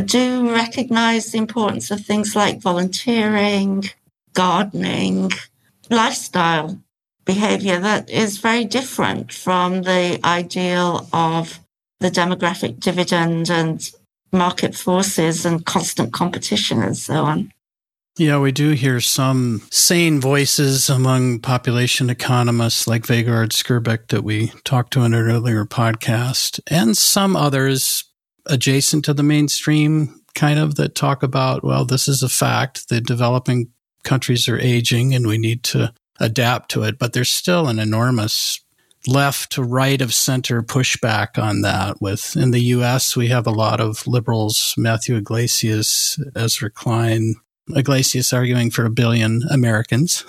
do 0.00 0.50
recognize 0.52 1.32
the 1.32 1.38
importance 1.38 1.90
of 1.90 2.04
things 2.04 2.36
like 2.36 2.60
volunteering, 2.60 3.84
gardening, 4.34 5.30
lifestyle 5.90 6.78
behavior 7.24 7.80
that 7.80 8.08
is 8.08 8.38
very 8.38 8.64
different 8.64 9.32
from 9.32 9.82
the 9.82 10.20
ideal 10.24 11.08
of 11.12 11.60
the 12.00 12.10
demographic 12.10 12.78
dividend 12.78 13.50
and 13.50 13.90
market 14.32 14.74
forces 14.74 15.44
and 15.44 15.64
constant 15.66 16.12
competition 16.12 16.82
and 16.82 16.96
so 16.96 17.24
on. 17.24 17.52
Yeah, 18.18 18.38
we 18.38 18.50
do 18.50 18.70
hear 18.70 19.00
some 19.00 19.60
sane 19.70 20.22
voices 20.22 20.88
among 20.88 21.40
population 21.40 22.08
economists 22.08 22.86
like 22.86 23.02
Vegard 23.02 23.50
Skirbekk 23.50 24.08
that 24.08 24.24
we 24.24 24.52
talked 24.64 24.94
to 24.94 25.02
in 25.02 25.12
an 25.12 25.20
earlier 25.20 25.66
podcast, 25.66 26.58
and 26.66 26.96
some 26.96 27.36
others 27.36 28.04
adjacent 28.46 29.04
to 29.04 29.14
the 29.14 29.22
mainstream 29.22 30.20
kind 30.34 30.58
of 30.58 30.76
that 30.76 30.94
talk 30.94 31.22
about, 31.22 31.64
well, 31.64 31.84
this 31.84 32.08
is 32.08 32.22
a 32.22 32.28
fact. 32.28 32.88
The 32.88 33.00
developing 33.00 33.70
countries 34.04 34.48
are 34.48 34.58
aging 34.58 35.14
and 35.14 35.26
we 35.26 35.38
need 35.38 35.62
to 35.64 35.92
adapt 36.20 36.70
to 36.70 36.82
it, 36.82 36.98
but 36.98 37.12
there's 37.12 37.30
still 37.30 37.68
an 37.68 37.78
enormous 37.78 38.60
left 39.06 39.52
to 39.52 39.62
right 39.62 40.00
of 40.00 40.12
center 40.12 40.62
pushback 40.62 41.40
on 41.40 41.62
that. 41.62 42.00
With 42.00 42.36
in 42.36 42.50
the 42.50 42.60
U.S., 42.60 43.16
we 43.16 43.28
have 43.28 43.46
a 43.46 43.52
lot 43.52 43.80
of 43.80 44.06
liberals, 44.06 44.74
Matthew 44.76 45.16
Yglesias, 45.16 46.18
Ezra 46.34 46.70
Klein, 46.70 47.36
Yglesias 47.74 48.32
arguing 48.32 48.70
for 48.70 48.84
a 48.84 48.90
billion 48.90 49.42
Americans. 49.50 50.24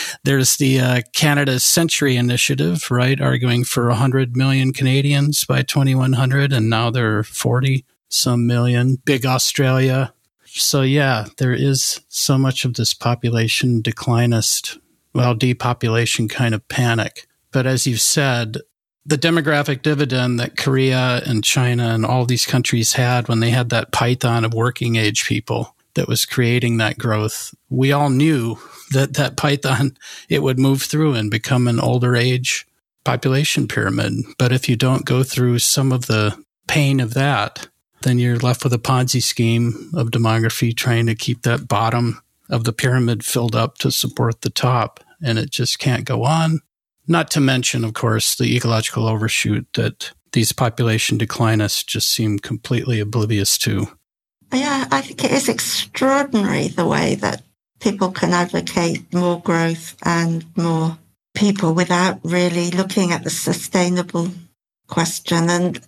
There's 0.24 0.56
the 0.56 0.80
uh, 0.80 1.00
Canada 1.12 1.60
Century 1.60 2.16
Initiative, 2.16 2.90
right, 2.90 3.20
arguing 3.20 3.64
for 3.64 3.88
100 3.88 4.36
million 4.36 4.72
Canadians 4.72 5.44
by 5.44 5.62
2100, 5.62 6.52
and 6.52 6.70
now 6.70 6.90
there 6.90 7.18
are 7.18 7.24
40 7.24 7.84
some 8.08 8.46
million. 8.46 8.96
Big 9.04 9.26
Australia. 9.26 10.14
So, 10.46 10.80
yeah, 10.80 11.26
there 11.36 11.52
is 11.52 12.00
so 12.08 12.38
much 12.38 12.64
of 12.64 12.74
this 12.74 12.94
population 12.94 13.82
declinist 13.82 14.78
well, 15.14 15.34
depopulation 15.34 16.28
kind 16.28 16.54
of 16.54 16.66
panic. 16.68 17.26
But 17.50 17.66
as 17.66 17.86
you've 17.86 18.00
said, 18.00 18.58
the 19.04 19.18
demographic 19.18 19.82
dividend 19.82 20.38
that 20.38 20.56
Korea 20.56 21.22
and 21.26 21.42
China 21.42 21.88
and 21.88 22.04
all 22.04 22.26
these 22.26 22.46
countries 22.46 22.92
had 22.92 23.26
when 23.28 23.40
they 23.40 23.50
had 23.50 23.70
that 23.70 23.90
python 23.90 24.44
of 24.44 24.54
working 24.54 24.96
age 24.96 25.26
people 25.26 25.74
that 25.94 26.08
was 26.08 26.26
creating 26.26 26.76
that 26.76 26.98
growth, 26.98 27.54
we 27.68 27.92
all 27.92 28.10
knew 28.10 28.58
that 28.92 29.14
that 29.14 29.36
python, 29.36 29.96
it 30.28 30.42
would 30.42 30.58
move 30.58 30.82
through 30.82 31.14
and 31.14 31.30
become 31.30 31.68
an 31.68 31.80
older 31.80 32.14
age 32.16 32.66
population 33.04 33.66
pyramid. 33.66 34.12
But 34.38 34.52
if 34.52 34.68
you 34.68 34.76
don't 34.76 35.04
go 35.04 35.22
through 35.22 35.60
some 35.60 35.92
of 35.92 36.06
the 36.06 36.36
pain 36.66 37.00
of 37.00 37.14
that, 37.14 37.68
then 38.02 38.18
you're 38.18 38.38
left 38.38 38.64
with 38.64 38.72
a 38.72 38.78
Ponzi 38.78 39.22
scheme 39.22 39.90
of 39.94 40.10
demography 40.10 40.76
trying 40.76 41.06
to 41.06 41.14
keep 41.14 41.42
that 41.42 41.66
bottom 41.66 42.20
of 42.48 42.64
the 42.64 42.72
pyramid 42.72 43.24
filled 43.24 43.56
up 43.56 43.78
to 43.78 43.90
support 43.90 44.42
the 44.42 44.50
top. 44.50 45.00
And 45.22 45.38
it 45.38 45.50
just 45.50 45.78
can't 45.78 46.04
go 46.04 46.24
on. 46.24 46.60
Not 47.06 47.30
to 47.32 47.40
mention, 47.40 47.84
of 47.84 47.94
course, 47.94 48.36
the 48.36 48.54
ecological 48.54 49.08
overshoot 49.08 49.66
that 49.74 50.12
these 50.32 50.52
population 50.52 51.18
declinists 51.18 51.86
just 51.86 52.08
seem 52.08 52.38
completely 52.38 53.00
oblivious 53.00 53.58
to. 53.58 53.88
Yeah, 54.52 54.86
I 54.90 55.00
think 55.02 55.24
it 55.24 55.32
is 55.32 55.48
extraordinary 55.48 56.68
the 56.68 56.86
way 56.86 57.14
that 57.16 57.42
people 57.80 58.10
can 58.10 58.32
advocate 58.32 59.12
more 59.12 59.40
growth 59.40 59.96
and 60.02 60.44
more 60.56 60.98
people 61.34 61.74
without 61.74 62.18
really 62.24 62.70
looking 62.70 63.12
at 63.12 63.24
the 63.24 63.30
sustainable 63.30 64.30
question. 64.88 65.50
And 65.50 65.80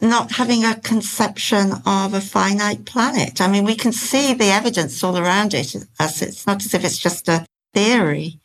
not 0.00 0.32
having 0.32 0.64
a 0.64 0.76
conception 0.80 1.72
of 1.84 2.14
a 2.14 2.20
finite 2.20 2.84
planet. 2.84 3.40
I 3.40 3.48
mean, 3.48 3.64
we 3.64 3.74
can 3.74 3.92
see 3.92 4.32
the 4.32 4.50
evidence 4.50 5.02
all 5.02 5.18
around 5.18 5.54
it 5.54 5.74
as 5.98 6.22
it's 6.22 6.46
not 6.46 6.64
as 6.64 6.74
if 6.74 6.84
it's 6.84 6.98
just 6.98 7.28
a 7.28 7.44
theory. 7.74 8.38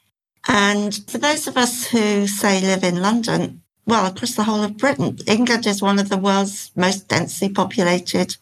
And 0.48 0.94
for 1.08 1.20
those 1.20 1.48
of 1.48 1.58
us 1.58 1.88
who 1.88 2.28
say 2.28 2.60
live 2.60 2.84
in 2.84 3.02
London, 3.02 3.62
well, 3.86 4.06
across 4.06 4.36
the 4.36 4.44
whole 4.44 4.64
of 4.64 4.78
Britain, 4.78 5.20
England 5.28 5.68
is 5.68 5.82
one 5.82 6.00
of 6.00 6.10
the 6.10 6.18
world's 6.18 6.72
most 6.76 7.08
densely 7.08 7.50
populated 7.50 8.36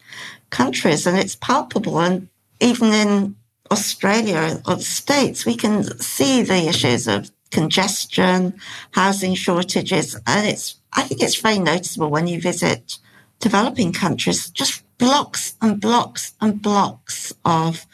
countries 0.52 1.08
and 1.08 1.18
it's 1.18 1.36
palpable. 1.36 2.00
And 2.00 2.30
even 2.60 2.94
in 2.94 3.36
Australia 3.72 4.62
or 4.68 4.76
the 4.76 4.84
States, 4.84 5.46
we 5.46 5.56
can 5.56 5.84
see 6.00 6.44
the 6.44 6.68
issues 6.68 7.08
of 7.08 7.32
congestion, 7.50 8.54
housing 8.92 9.34
shortages, 9.34 10.16
and 10.28 10.48
it's 10.48 10.76
I 10.94 11.04
think 11.04 11.22
it's 11.22 11.40
very 11.40 11.60
noticeable 11.60 12.10
when 12.10 12.28
you 12.28 12.42
visit 12.42 12.98
developing 13.40 13.94
countries, 13.94 14.50
just 14.50 14.84
blocks 14.98 15.56
and 15.62 15.80
blocks 15.80 16.34
and 16.42 16.62
blocks 16.62 17.34
of 17.46 17.86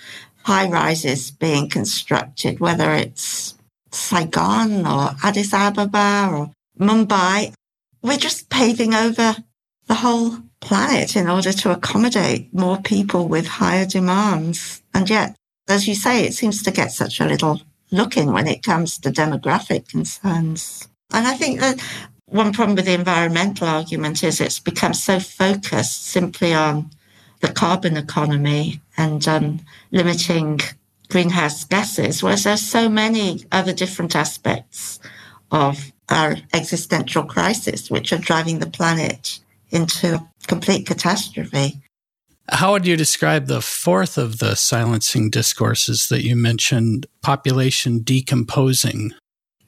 high 0.43 0.67
rises 0.67 1.31
being 1.31 1.69
constructed, 1.69 2.59
whether 2.59 2.91
it's 2.93 3.55
Saigon 3.91 4.85
or 4.85 5.15
Addis 5.23 5.53
Ababa 5.53 6.29
or 6.31 6.51
Mumbai. 6.79 7.53
We're 8.01 8.17
just 8.17 8.49
paving 8.49 8.93
over 8.93 9.35
the 9.87 9.95
whole 9.95 10.39
planet 10.59 11.15
in 11.15 11.29
order 11.29 11.53
to 11.53 11.71
accommodate 11.71 12.53
more 12.53 12.77
people 12.81 13.27
with 13.27 13.47
higher 13.47 13.85
demands. 13.85 14.81
And 14.93 15.09
yet, 15.09 15.35
as 15.67 15.87
you 15.87 15.95
say, 15.95 16.25
it 16.25 16.33
seems 16.33 16.63
to 16.63 16.71
get 16.71 16.91
such 16.91 17.19
a 17.19 17.25
little 17.25 17.61
looking 17.91 18.31
when 18.31 18.47
it 18.47 18.63
comes 18.63 18.97
to 18.99 19.11
demographic 19.11 19.87
concerns. 19.87 20.87
And 21.13 21.27
I 21.27 21.35
think 21.35 21.59
that 21.59 21.81
one 22.25 22.51
problem 22.51 22.75
with 22.75 22.85
the 22.85 22.93
environmental 22.93 23.67
argument 23.67 24.23
is 24.23 24.41
it's 24.41 24.59
become 24.59 24.93
so 24.93 25.19
focused 25.19 26.05
simply 26.05 26.53
on 26.53 26.89
the 27.39 27.47
carbon 27.47 27.95
economy 27.95 28.81
and 28.97 29.25
um, 29.27 29.61
limiting 29.91 30.59
greenhouse 31.09 31.63
gases, 31.63 32.21
whereas 32.21 32.43
there's 32.43 32.61
so 32.61 32.89
many 32.89 33.45
other 33.51 33.71
different 33.71 34.15
aspects 34.15 34.99
of 35.51 35.91
our 36.09 36.35
existential 36.53 37.23
crisis, 37.23 37.89
which 37.89 38.11
are 38.11 38.17
driving 38.17 38.59
the 38.59 38.69
planet 38.69 39.39
into 39.69 40.25
complete 40.47 40.87
catastrophe. 40.87 41.81
How 42.49 42.71
would 42.71 42.87
you 42.87 42.95
describe 42.95 43.47
the 43.47 43.61
fourth 43.61 44.17
of 44.17 44.39
the 44.39 44.55
silencing 44.55 45.29
discourses 45.29 46.07
that 46.07 46.23
you 46.23 46.35
mentioned, 46.35 47.05
population 47.21 47.99
decomposing? 47.99 49.11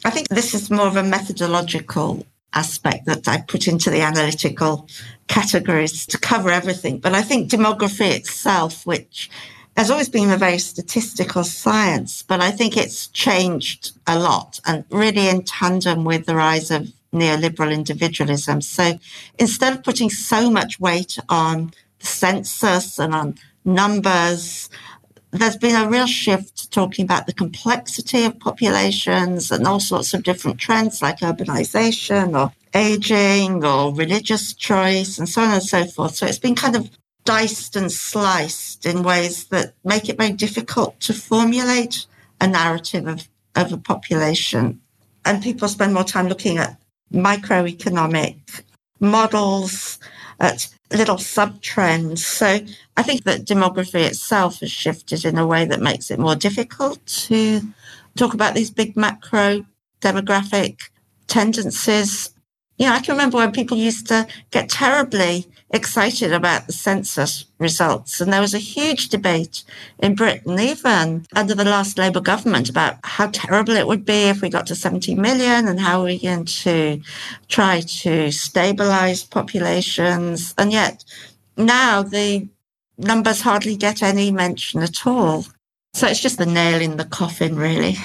I 0.05 0.09
think 0.11 0.29
this 0.29 0.53
is 0.53 0.71
more 0.71 0.87
of 0.87 0.95
a 0.95 1.03
methodological 1.03 2.25
aspect 2.53 3.05
that 3.05 3.27
I 3.27 3.41
put 3.41 3.67
into 3.67 3.89
the 3.89 4.01
analytical 4.01 4.87
categories 5.27 6.05
to 6.07 6.17
cover 6.17 6.49
everything. 6.49 6.99
But 6.99 7.13
I 7.13 7.21
think 7.21 7.51
demography 7.51 8.15
itself, 8.15 8.85
which 8.85 9.29
has 9.75 9.91
always 9.91 10.09
been 10.09 10.31
a 10.31 10.37
very 10.37 10.57
statistical 10.57 11.43
science, 11.43 12.23
but 12.23 12.41
I 12.41 12.51
think 12.51 12.75
it's 12.75 13.07
changed 13.07 13.91
a 14.07 14.17
lot 14.17 14.59
and 14.65 14.83
really 14.89 15.27
in 15.27 15.43
tandem 15.43 16.05
with 16.05 16.25
the 16.25 16.35
rise 16.35 16.71
of 16.71 16.91
neoliberal 17.13 17.73
individualism. 17.73 18.61
So 18.61 18.99
instead 19.37 19.73
of 19.73 19.83
putting 19.83 20.09
so 20.09 20.49
much 20.49 20.79
weight 20.79 21.17
on 21.29 21.71
the 21.99 22.05
census 22.05 22.99
and 22.99 23.13
on 23.13 23.35
numbers, 23.65 24.69
there's 25.31 25.57
been 25.57 25.75
a 25.75 25.89
real 25.89 26.07
shift 26.07 26.57
to 26.57 26.69
talking 26.69 27.05
about 27.05 27.27
the 27.27 27.33
complexity 27.33 28.25
of 28.25 28.39
populations 28.39 29.51
and 29.51 29.67
all 29.67 29.79
sorts 29.79 30.13
of 30.13 30.23
different 30.23 30.59
trends 30.59 31.01
like 31.01 31.19
urbanization 31.19 32.39
or 32.39 32.51
aging 32.73 33.63
or 33.63 33.93
religious 33.93 34.53
choice 34.53 35.17
and 35.17 35.29
so 35.29 35.41
on 35.41 35.53
and 35.53 35.63
so 35.63 35.85
forth. 35.85 36.15
So 36.15 36.25
it's 36.25 36.39
been 36.39 36.55
kind 36.55 36.75
of 36.75 36.89
diced 37.25 37.75
and 37.75 37.91
sliced 37.91 38.85
in 38.85 39.03
ways 39.03 39.45
that 39.47 39.73
make 39.83 40.09
it 40.09 40.17
very 40.17 40.31
difficult 40.31 40.99
to 41.01 41.13
formulate 41.13 42.07
a 42.41 42.47
narrative 42.47 43.07
of, 43.07 43.27
of 43.55 43.71
a 43.71 43.77
population. 43.77 44.81
And 45.25 45.43
people 45.43 45.67
spend 45.67 45.93
more 45.93 46.03
time 46.03 46.27
looking 46.27 46.57
at 46.57 46.79
microeconomic 47.13 48.63
models, 48.99 49.99
at 50.39 50.67
little 50.91 51.17
sub 51.17 51.61
trends. 51.61 52.25
So 52.25 52.59
I 52.97 53.03
think 53.03 53.23
that 53.23 53.45
demography 53.45 54.05
itself 54.05 54.59
has 54.61 54.71
shifted 54.71 55.25
in 55.25 55.37
a 55.37 55.45
way 55.45 55.65
that 55.65 55.81
makes 55.81 56.09
it 56.09 56.19
more 56.19 56.35
difficult 56.35 57.05
to 57.05 57.61
talk 58.15 58.33
about 58.33 58.55
these 58.55 58.71
big 58.71 58.95
macro 58.95 59.65
demographic 60.01 60.79
tendencies. 61.27 62.31
Know, 62.79 62.93
I 62.93 62.99
can 62.99 63.13
remember 63.13 63.37
when 63.37 63.51
people 63.51 63.77
used 63.77 64.07
to 64.07 64.25
get 64.51 64.69
terribly 64.69 65.45
excited 65.71 66.33
about 66.33 66.65
the 66.65 66.73
census 66.73 67.45
results. 67.59 68.21
And 68.21 68.31
there 68.31 68.41
was 68.41 68.53
a 68.53 68.59
huge 68.59 69.09
debate 69.09 69.63
in 69.99 70.15
Britain, 70.15 70.59
even 70.59 71.25
under 71.35 71.53
the 71.53 71.65
last 71.65 71.97
Labour 71.97 72.21
government, 72.21 72.69
about 72.69 72.97
how 73.03 73.27
terrible 73.27 73.75
it 73.75 73.85
would 73.85 74.05
be 74.05 74.29
if 74.29 74.41
we 74.41 74.49
got 74.49 74.65
to 74.67 74.75
70 74.75 75.15
million 75.15 75.67
and 75.67 75.79
how 75.79 76.03
we're 76.03 76.17
going 76.17 76.45
to 76.45 77.01
try 77.49 77.81
to 77.81 78.27
stabilise 78.27 79.29
populations. 79.29 80.53
And 80.57 80.71
yet 80.71 81.03
now 81.57 82.01
the 82.01 82.47
numbers 82.97 83.41
hardly 83.41 83.75
get 83.75 84.01
any 84.01 84.31
mention 84.31 84.81
at 84.81 85.05
all. 85.05 85.45
So 85.93 86.07
it's 86.07 86.21
just 86.21 86.37
the 86.37 86.45
nail 86.45 86.81
in 86.81 86.97
the 86.97 87.05
coffin, 87.05 87.55
really. 87.55 87.97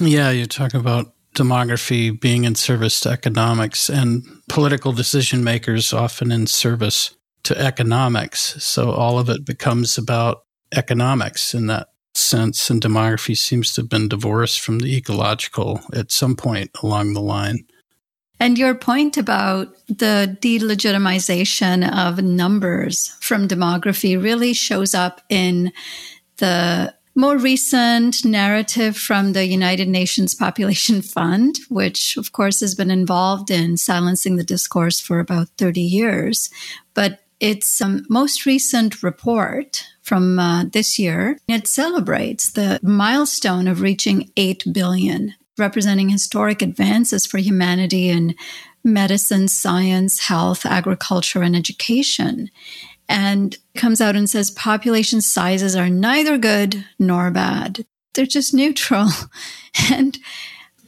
Yeah, 0.00 0.30
you 0.30 0.46
talk 0.46 0.74
about 0.74 1.12
demography 1.36 2.18
being 2.18 2.44
in 2.44 2.54
service 2.54 3.00
to 3.00 3.10
economics 3.10 3.88
and 3.88 4.24
political 4.48 4.92
decision 4.92 5.44
makers 5.44 5.92
often 5.92 6.32
in 6.32 6.46
service 6.46 7.14
to 7.44 7.56
economics. 7.60 8.62
So 8.64 8.90
all 8.90 9.18
of 9.18 9.28
it 9.28 9.44
becomes 9.44 9.96
about 9.96 10.44
economics 10.74 11.54
in 11.54 11.66
that 11.68 11.88
sense. 12.14 12.70
And 12.70 12.82
demography 12.82 13.36
seems 13.36 13.72
to 13.74 13.82
have 13.82 13.88
been 13.88 14.08
divorced 14.08 14.60
from 14.60 14.80
the 14.80 14.96
ecological 14.96 15.80
at 15.92 16.10
some 16.10 16.34
point 16.34 16.70
along 16.82 17.12
the 17.12 17.20
line. 17.20 17.66
And 18.38 18.58
your 18.58 18.74
point 18.74 19.16
about 19.16 19.74
the 19.86 20.36
delegitimization 20.40 21.90
of 21.90 22.22
numbers 22.22 23.16
from 23.20 23.48
demography 23.48 24.20
really 24.20 24.52
shows 24.52 24.94
up 24.94 25.22
in 25.28 25.72
the 26.38 26.94
more 27.16 27.38
recent 27.38 28.24
narrative 28.26 28.96
from 28.96 29.32
the 29.32 29.46
United 29.46 29.88
Nations 29.88 30.34
Population 30.34 31.00
Fund, 31.14 31.58
which 31.70 32.16
of 32.18 32.32
course 32.32 32.60
has 32.60 32.74
been 32.74 32.90
involved 32.90 33.50
in 33.50 33.78
silencing 33.78 34.36
the 34.36 34.44
discourse 34.44 35.00
for 35.00 35.18
about 35.18 35.48
30 35.56 35.80
years. 35.80 36.50
But 36.92 37.20
its 37.40 37.80
um, 37.80 38.04
most 38.08 38.46
recent 38.46 39.02
report 39.02 39.84
from 40.02 40.38
uh, 40.38 40.64
this 40.64 40.98
year, 40.98 41.38
it 41.48 41.66
celebrates 41.66 42.50
the 42.50 42.78
milestone 42.82 43.66
of 43.66 43.80
reaching 43.80 44.30
8 44.36 44.64
billion, 44.72 45.34
representing 45.58 46.10
historic 46.10 46.62
advances 46.62 47.26
for 47.26 47.38
humanity 47.38 48.08
in 48.08 48.34
medicine, 48.84 49.48
science, 49.48 50.20
health, 50.20 50.64
agriculture, 50.64 51.42
and 51.42 51.56
education 51.56 52.50
and 53.08 53.56
comes 53.76 54.00
out 54.00 54.16
and 54.16 54.28
says 54.28 54.50
population 54.50 55.20
sizes 55.20 55.76
are 55.76 55.88
neither 55.88 56.38
good 56.38 56.84
nor 56.98 57.30
bad. 57.30 57.84
They're 58.14 58.26
just 58.26 58.54
neutral. 58.54 59.08
and 59.90 60.18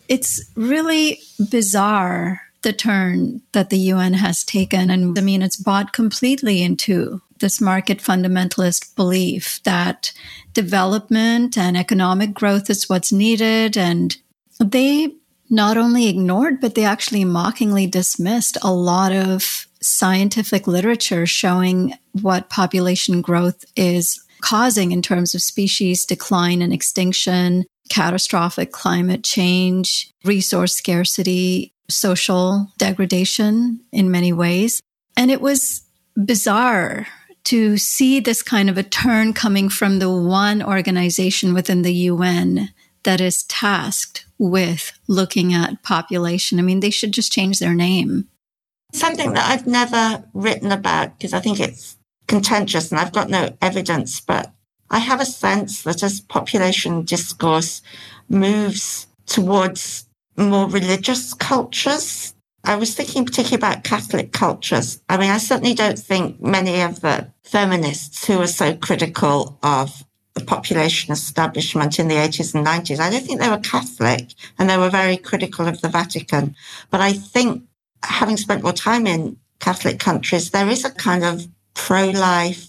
it's 0.09 0.51
really 0.57 1.21
bizarre 1.51 2.41
the 2.63 2.73
turn 2.73 3.41
that 3.53 3.71
the 3.71 3.79
UN 3.79 4.15
has 4.15 4.43
taken. 4.43 4.91
And 4.91 5.17
I 5.19 5.23
mean, 5.23 5.43
it's 5.43 5.57
bought 5.57 5.93
completely 5.93 6.63
into 6.63 7.23
this 7.39 7.61
market 7.61 7.99
fundamentalist 7.99 8.97
belief 8.97 9.61
that 9.63 10.13
development 10.55 11.57
and 11.57 11.77
economic 11.77 12.35
growth 12.35 12.69
is 12.69 12.89
what's 12.89 13.13
needed. 13.13 13.77
And 13.77 14.17
they 14.59 15.15
not 15.49 15.77
only 15.77 16.09
ignored, 16.09 16.61
but 16.61 16.75
they 16.75 16.85
actually 16.85 17.25
mockingly 17.25 17.87
dismissed 17.87 18.59
a 18.63 18.73
lot 18.73 19.13
of 19.13 19.68
scientific 19.81 20.67
literature 20.67 21.27
showing 21.27 21.95
what 22.23 22.51
population 22.51 23.23
growth 23.23 23.65
is 23.77 24.21
causing 24.41 24.93
in 24.93 25.03
terms 25.03 25.35
of 25.35 25.43
species 25.43 26.07
decline 26.07 26.63
and 26.63 26.73
extinction, 26.73 27.65
catastrophic 27.89 28.73
climate 28.73 29.25
change, 29.25 30.11
resource 30.25 30.75
scarcity, 30.75 31.73
social 31.89 32.71
degradation 32.79 33.81
in 33.93 34.11
many 34.11 34.33
ways. 34.33 34.81
And 35.17 35.31
it 35.31 35.41
was 35.41 35.83
bizarre 36.17 37.07
to 37.45 37.79
see 37.79 38.21
this 38.21 38.43
kind 38.43 38.69
of 38.69 38.77
a 38.77 38.83
turn 38.83 39.33
coming 39.33 39.69
from 39.69 39.99
the 39.99 40.11
one 40.11 40.63
organization 40.63 41.55
within 41.55 41.83
the 41.83 41.95
UN 41.95 42.69
that 43.05 43.21
is 43.21 43.45
tasked 43.45 44.27
with 44.39 44.93
looking 45.09 45.55
at 45.55 45.83
population. 45.83 46.59
I 46.59 46.63
mean, 46.63 46.81
they 46.81 46.91
should 46.91 47.13
just 47.13 47.33
change 47.33 47.59
their 47.59 47.75
name. 47.75 48.29
Something 48.93 49.35
that 49.35 49.51
I've 49.51 49.67
never 49.67 50.25
written 50.33 50.73
about 50.73 51.19
because 51.19 51.35
I 51.35 51.41
think 51.41 51.61
it's 51.61 51.97
contentious 52.27 52.91
and 52.91 53.01
I've 53.01 53.13
got 53.13 53.29
no 53.29 53.57
evidence, 53.61 54.21
but 54.21 54.53
I 54.91 54.99
have 54.99 55.21
a 55.21 55.27
sense 55.27 55.83
that 55.83 56.03
as 56.03 56.21
population 56.21 57.03
discourse 57.03 57.83
moves 58.29 59.07
towards 59.27 60.07
more 60.37 60.69
religious 60.69 61.35
cultures, 61.35 62.35
I 62.65 62.77
was 62.77 62.95
thinking 62.95 63.25
particularly 63.25 63.57
about 63.57 63.85
Catholic 63.85 64.33
cultures. 64.33 65.01
I 65.09 65.19
mean, 65.19 65.31
I 65.31 65.39
certainly 65.39 65.75
don't 65.75 65.99
think 65.99 66.41
many 66.41 66.81
of 66.81 67.01
the 67.01 67.31
feminists 67.43 68.27
who 68.27 68.41
are 68.41 68.47
so 68.47 68.75
critical 68.75 69.59
of 69.63 70.05
the 70.35 70.45
population 70.45 71.13
establishment 71.13 71.99
in 71.99 72.09
the 72.09 72.15
80s 72.15 72.55
and 72.55 72.67
90s, 72.67 73.01
I 73.01 73.11
don't 73.11 73.25
think 73.25 73.41
they 73.41 73.49
were 73.49 73.59
Catholic 73.59 74.33
and 74.59 74.71
they 74.71 74.79
were 74.79 74.91
very 74.91 75.17
critical 75.17 75.67
of 75.67 75.81
the 75.81 75.89
Vatican. 75.89 76.55
But 76.91 77.01
I 77.01 77.13
think 77.13 77.65
having 78.03 78.37
spent 78.37 78.63
more 78.63 78.73
time 78.73 79.07
in 79.07 79.37
Catholic 79.61 79.99
countries, 79.99 80.51
there 80.51 80.69
is 80.69 80.85
a 80.85 80.91
kind 80.91 81.25
of 81.25 81.47
pro 81.75 82.11
life, 82.11 82.69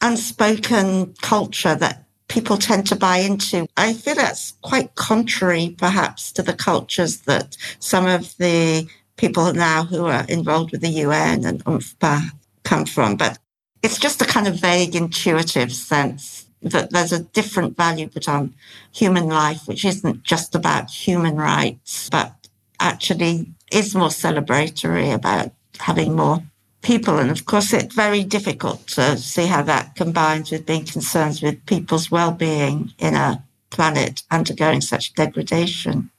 unspoken 0.00 1.14
culture 1.20 1.74
that 1.74 2.04
people 2.28 2.56
tend 2.56 2.86
to 2.86 2.96
buy 2.96 3.18
into. 3.18 3.66
I 3.76 3.92
feel 3.92 4.14
that's 4.14 4.52
quite 4.62 4.94
contrary, 4.94 5.74
perhaps, 5.76 6.32
to 6.32 6.42
the 6.42 6.54
cultures 6.54 7.22
that 7.22 7.56
some 7.80 8.06
of 8.06 8.36
the 8.38 8.88
people 9.16 9.52
now 9.52 9.84
who 9.84 10.06
are 10.06 10.24
involved 10.28 10.72
with 10.72 10.80
the 10.80 10.88
UN 10.88 11.44
and 11.44 11.62
UNFPA 11.64 12.30
come 12.62 12.86
from. 12.86 13.16
But 13.16 13.38
it's 13.82 13.98
just 13.98 14.22
a 14.22 14.26
kind 14.26 14.46
of 14.46 14.54
vague, 14.54 14.94
intuitive 14.94 15.72
sense 15.72 16.46
that 16.62 16.90
there's 16.90 17.12
a 17.12 17.24
different 17.24 17.76
value 17.76 18.08
put 18.08 18.28
on 18.28 18.54
human 18.92 19.28
life, 19.28 19.66
which 19.66 19.84
isn't 19.84 20.22
just 20.22 20.54
about 20.54 20.90
human 20.90 21.36
rights, 21.36 22.08
but 22.10 22.34
actually 22.78 23.52
is 23.70 23.94
more 23.94 24.08
celebratory 24.08 25.14
about 25.14 25.52
having 25.78 26.16
more 26.16 26.42
people. 26.82 27.18
And 27.18 27.30
of 27.30 27.44
course, 27.46 27.72
it's 27.72 27.94
very 27.94 28.24
difficult 28.24 28.86
to 28.88 29.16
see 29.16 29.46
how 29.46 29.62
that 29.62 29.96
combines 29.96 30.50
with 30.50 30.66
being 30.66 30.84
concerned 30.84 31.40
with 31.42 31.64
people's 31.66 32.10
well-being 32.10 32.92
in 32.98 33.14
a 33.14 33.44
planet 33.70 34.22
undergoing 34.30 34.80
such 34.80 35.14
degradation. 35.14 36.10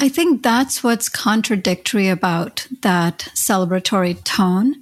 I 0.00 0.08
think 0.08 0.44
that's 0.44 0.84
what's 0.84 1.08
contradictory 1.08 2.08
about 2.08 2.68
that 2.82 3.30
celebratory 3.34 4.22
tone 4.22 4.76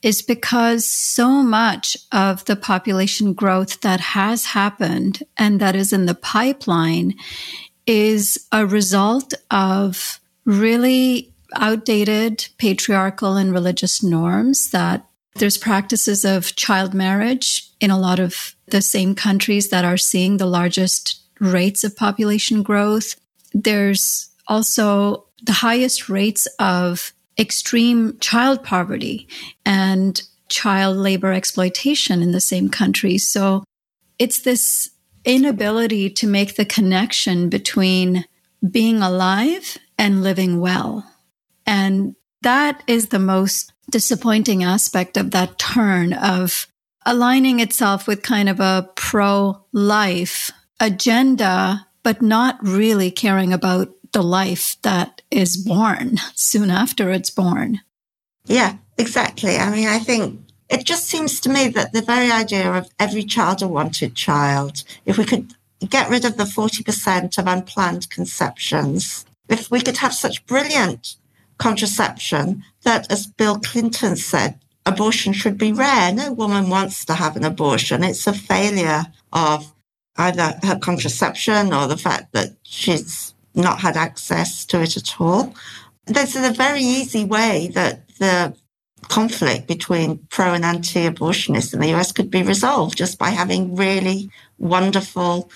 is 0.00 0.22
because 0.22 0.86
so 0.86 1.28
much 1.42 1.98
of 2.10 2.46
the 2.46 2.56
population 2.56 3.34
growth 3.34 3.82
that 3.82 4.00
has 4.00 4.46
happened 4.46 5.24
and 5.36 5.60
that 5.60 5.76
is 5.76 5.92
in 5.92 6.06
the 6.06 6.14
pipeline 6.14 7.14
is 7.86 8.48
a 8.50 8.66
result 8.66 9.34
of 9.50 10.18
really 10.46 11.31
outdated 11.56 12.48
patriarchal 12.58 13.36
and 13.36 13.52
religious 13.52 14.02
norms 14.02 14.70
that 14.70 15.06
there's 15.36 15.56
practices 15.56 16.24
of 16.24 16.54
child 16.56 16.92
marriage 16.92 17.70
in 17.80 17.90
a 17.90 17.98
lot 17.98 18.18
of 18.18 18.54
the 18.66 18.82
same 18.82 19.14
countries 19.14 19.70
that 19.70 19.84
are 19.84 19.96
seeing 19.96 20.36
the 20.36 20.46
largest 20.46 21.20
rates 21.40 21.84
of 21.84 21.96
population 21.96 22.62
growth. 22.62 23.16
There's 23.52 24.28
also 24.46 25.26
the 25.42 25.52
highest 25.52 26.08
rates 26.08 26.46
of 26.58 27.12
extreme 27.38 28.18
child 28.20 28.62
poverty 28.62 29.26
and 29.64 30.22
child 30.48 30.98
labor 30.98 31.32
exploitation 31.32 32.22
in 32.22 32.32
the 32.32 32.40
same 32.40 32.68
country. 32.68 33.16
So 33.18 33.64
it's 34.18 34.40
this 34.40 34.90
inability 35.24 36.10
to 36.10 36.26
make 36.26 36.56
the 36.56 36.64
connection 36.64 37.48
between 37.48 38.26
being 38.70 39.02
alive 39.02 39.78
and 39.98 40.22
living 40.22 40.60
well. 40.60 41.11
And 41.66 42.14
that 42.42 42.82
is 42.86 43.08
the 43.08 43.18
most 43.18 43.72
disappointing 43.90 44.62
aspect 44.62 45.16
of 45.16 45.30
that 45.32 45.58
turn 45.58 46.12
of 46.12 46.66
aligning 47.04 47.60
itself 47.60 48.06
with 48.06 48.22
kind 48.22 48.48
of 48.48 48.60
a 48.60 48.88
pro 48.94 49.64
life 49.72 50.50
agenda, 50.80 51.86
but 52.02 52.22
not 52.22 52.58
really 52.62 53.10
caring 53.10 53.52
about 53.52 53.90
the 54.12 54.22
life 54.22 54.76
that 54.82 55.22
is 55.30 55.56
born 55.56 56.18
soon 56.34 56.70
after 56.70 57.10
it's 57.10 57.30
born. 57.30 57.80
Yeah, 58.46 58.76
exactly. 58.98 59.56
I 59.56 59.70
mean, 59.70 59.88
I 59.88 59.98
think 59.98 60.40
it 60.68 60.84
just 60.84 61.06
seems 61.06 61.40
to 61.40 61.48
me 61.48 61.68
that 61.68 61.92
the 61.92 62.02
very 62.02 62.30
idea 62.30 62.70
of 62.72 62.88
every 62.98 63.24
child 63.24 63.62
a 63.62 63.68
wanted 63.68 64.14
child, 64.14 64.84
if 65.06 65.18
we 65.18 65.24
could 65.24 65.54
get 65.88 66.10
rid 66.10 66.24
of 66.24 66.36
the 66.36 66.44
40% 66.44 67.38
of 67.38 67.46
unplanned 67.46 68.10
conceptions, 68.10 69.24
if 69.48 69.70
we 69.70 69.80
could 69.80 69.98
have 69.98 70.14
such 70.14 70.46
brilliant 70.46 71.16
contraception 71.62 72.64
that, 72.82 73.10
as 73.10 73.26
Bill 73.26 73.58
Clinton 73.58 74.16
said, 74.16 74.58
abortion 74.84 75.32
should 75.32 75.56
be 75.56 75.72
rare. 75.72 76.12
No 76.12 76.32
woman 76.32 76.68
wants 76.68 77.04
to 77.04 77.14
have 77.14 77.36
an 77.36 77.44
abortion. 77.44 78.02
It's 78.02 78.26
a 78.26 78.32
failure 78.32 79.04
of 79.32 79.72
either 80.16 80.58
her 80.64 80.78
contraception 80.78 81.72
or 81.72 81.86
the 81.86 81.96
fact 81.96 82.32
that 82.32 82.56
she's 82.62 83.34
not 83.54 83.80
had 83.80 83.96
access 83.96 84.64
to 84.66 84.82
it 84.82 84.96
at 84.96 85.20
all. 85.20 85.54
There's 86.06 86.34
a 86.34 86.50
very 86.50 86.82
easy 86.82 87.24
way 87.24 87.70
that 87.74 88.08
the 88.18 88.56
conflict 89.08 89.68
between 89.68 90.18
pro 90.30 90.54
and 90.54 90.64
anti 90.64 91.08
abortionists 91.08 91.74
in 91.74 91.80
the 91.80 91.94
US 91.94 92.12
could 92.12 92.30
be 92.30 92.42
resolved 92.42 92.98
just 92.98 93.18
by 93.18 93.30
having 93.30 93.76
really 93.76 94.30
wonderful 94.58 95.50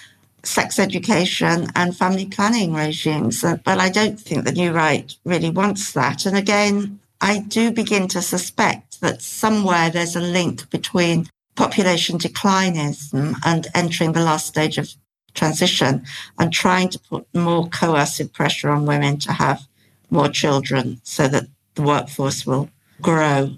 sex 0.47 0.79
education 0.79 1.69
and 1.75 1.97
family 1.97 2.27
planning 2.27 2.75
regimes. 2.75 3.43
Uh, 3.43 3.57
but 3.65 3.79
I 3.79 3.89
don't 3.89 4.19
think 4.19 4.45
the 4.45 4.53
new 4.53 4.73
right 4.73 5.15
really 5.25 5.51
wants 5.51 5.93
that. 5.93 6.27
And 6.27 6.37
again, 6.37 7.01
I 7.21 7.41
do 7.41 7.71
begin 7.71 8.09
to 8.09 8.23
suspect 8.23 9.01
that 9.01 9.23
somewhere 9.23 9.91
there's 9.91 10.17
a 10.17 10.21
link 10.21 10.69
between 10.71 11.29
population 11.55 12.19
declinism 12.19 13.35
and 13.45 13.67
entering 13.75 14.13
the 14.13 14.25
last 14.25 14.47
stage 14.47 14.79
of 14.79 14.91
transition 15.35 16.05
and 16.39 16.53
trying 16.53 16.89
to 16.91 16.99
put 16.99 17.27
more 17.35 17.69
coercive 17.69 18.33
pressure 18.33 18.71
on 18.71 18.87
women 18.87 19.19
to 19.19 19.33
have 19.33 19.67
more 20.11 20.29
children 20.29 21.01
so 21.03 21.29
that 21.29 21.47
the 21.75 21.83
workforce 21.83 22.47
will 22.47 22.71
grow. 23.01 23.51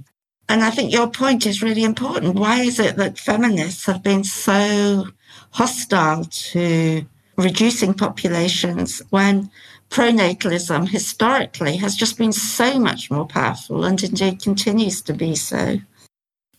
And 0.48 0.64
I 0.64 0.70
think 0.70 0.92
your 0.92 1.08
point 1.08 1.46
is 1.46 1.62
really 1.62 1.84
important. 1.84 2.36
Why 2.36 2.60
is 2.60 2.78
it 2.80 2.96
that 2.96 3.18
feminists 3.18 3.84
have 3.86 4.02
been 4.02 4.24
so 4.24 5.08
hostile 5.50 6.24
to 6.24 7.04
reducing 7.36 7.94
populations 7.94 9.00
when 9.10 9.50
pronatalism 9.90 10.88
historically 10.88 11.76
has 11.76 11.96
just 11.96 12.18
been 12.18 12.32
so 12.32 12.78
much 12.78 13.10
more 13.10 13.26
powerful 13.26 13.84
and 13.84 14.02
indeed 14.02 14.42
continues 14.42 15.00
to 15.02 15.12
be 15.14 15.34
so. 15.34 15.78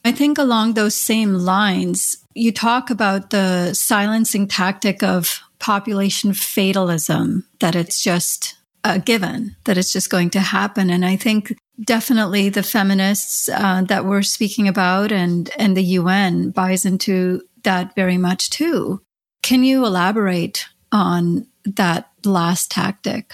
I 0.05 0.11
think 0.11 0.37
along 0.37 0.73
those 0.73 0.95
same 0.95 1.33
lines, 1.33 2.17
you 2.33 2.51
talk 2.51 2.89
about 2.89 3.29
the 3.29 3.73
silencing 3.73 4.47
tactic 4.47 5.03
of 5.03 5.41
population 5.59 6.33
fatalism, 6.33 7.45
that 7.59 7.75
it's 7.75 8.01
just 8.01 8.55
a 8.83 8.97
given, 8.97 9.55
that 9.65 9.77
it's 9.77 9.91
just 9.91 10.09
going 10.09 10.29
to 10.31 10.39
happen. 10.39 10.89
And 10.89 11.05
I 11.05 11.17
think 11.17 11.55
definitely 11.83 12.49
the 12.49 12.63
feminists 12.63 13.49
uh, 13.49 13.83
that 13.83 14.05
we're 14.05 14.23
speaking 14.23 14.67
about 14.67 15.11
and, 15.11 15.49
and 15.57 15.75
the 15.75 15.83
UN 15.83 16.51
buys 16.51 16.85
into 16.85 17.41
that 17.63 17.95
very 17.95 18.17
much 18.17 18.49
too. 18.49 19.01
Can 19.41 19.63
you 19.63 19.85
elaborate 19.85 20.67
on 20.91 21.47
that 21.65 22.09
last 22.25 22.71
tactic? 22.71 23.33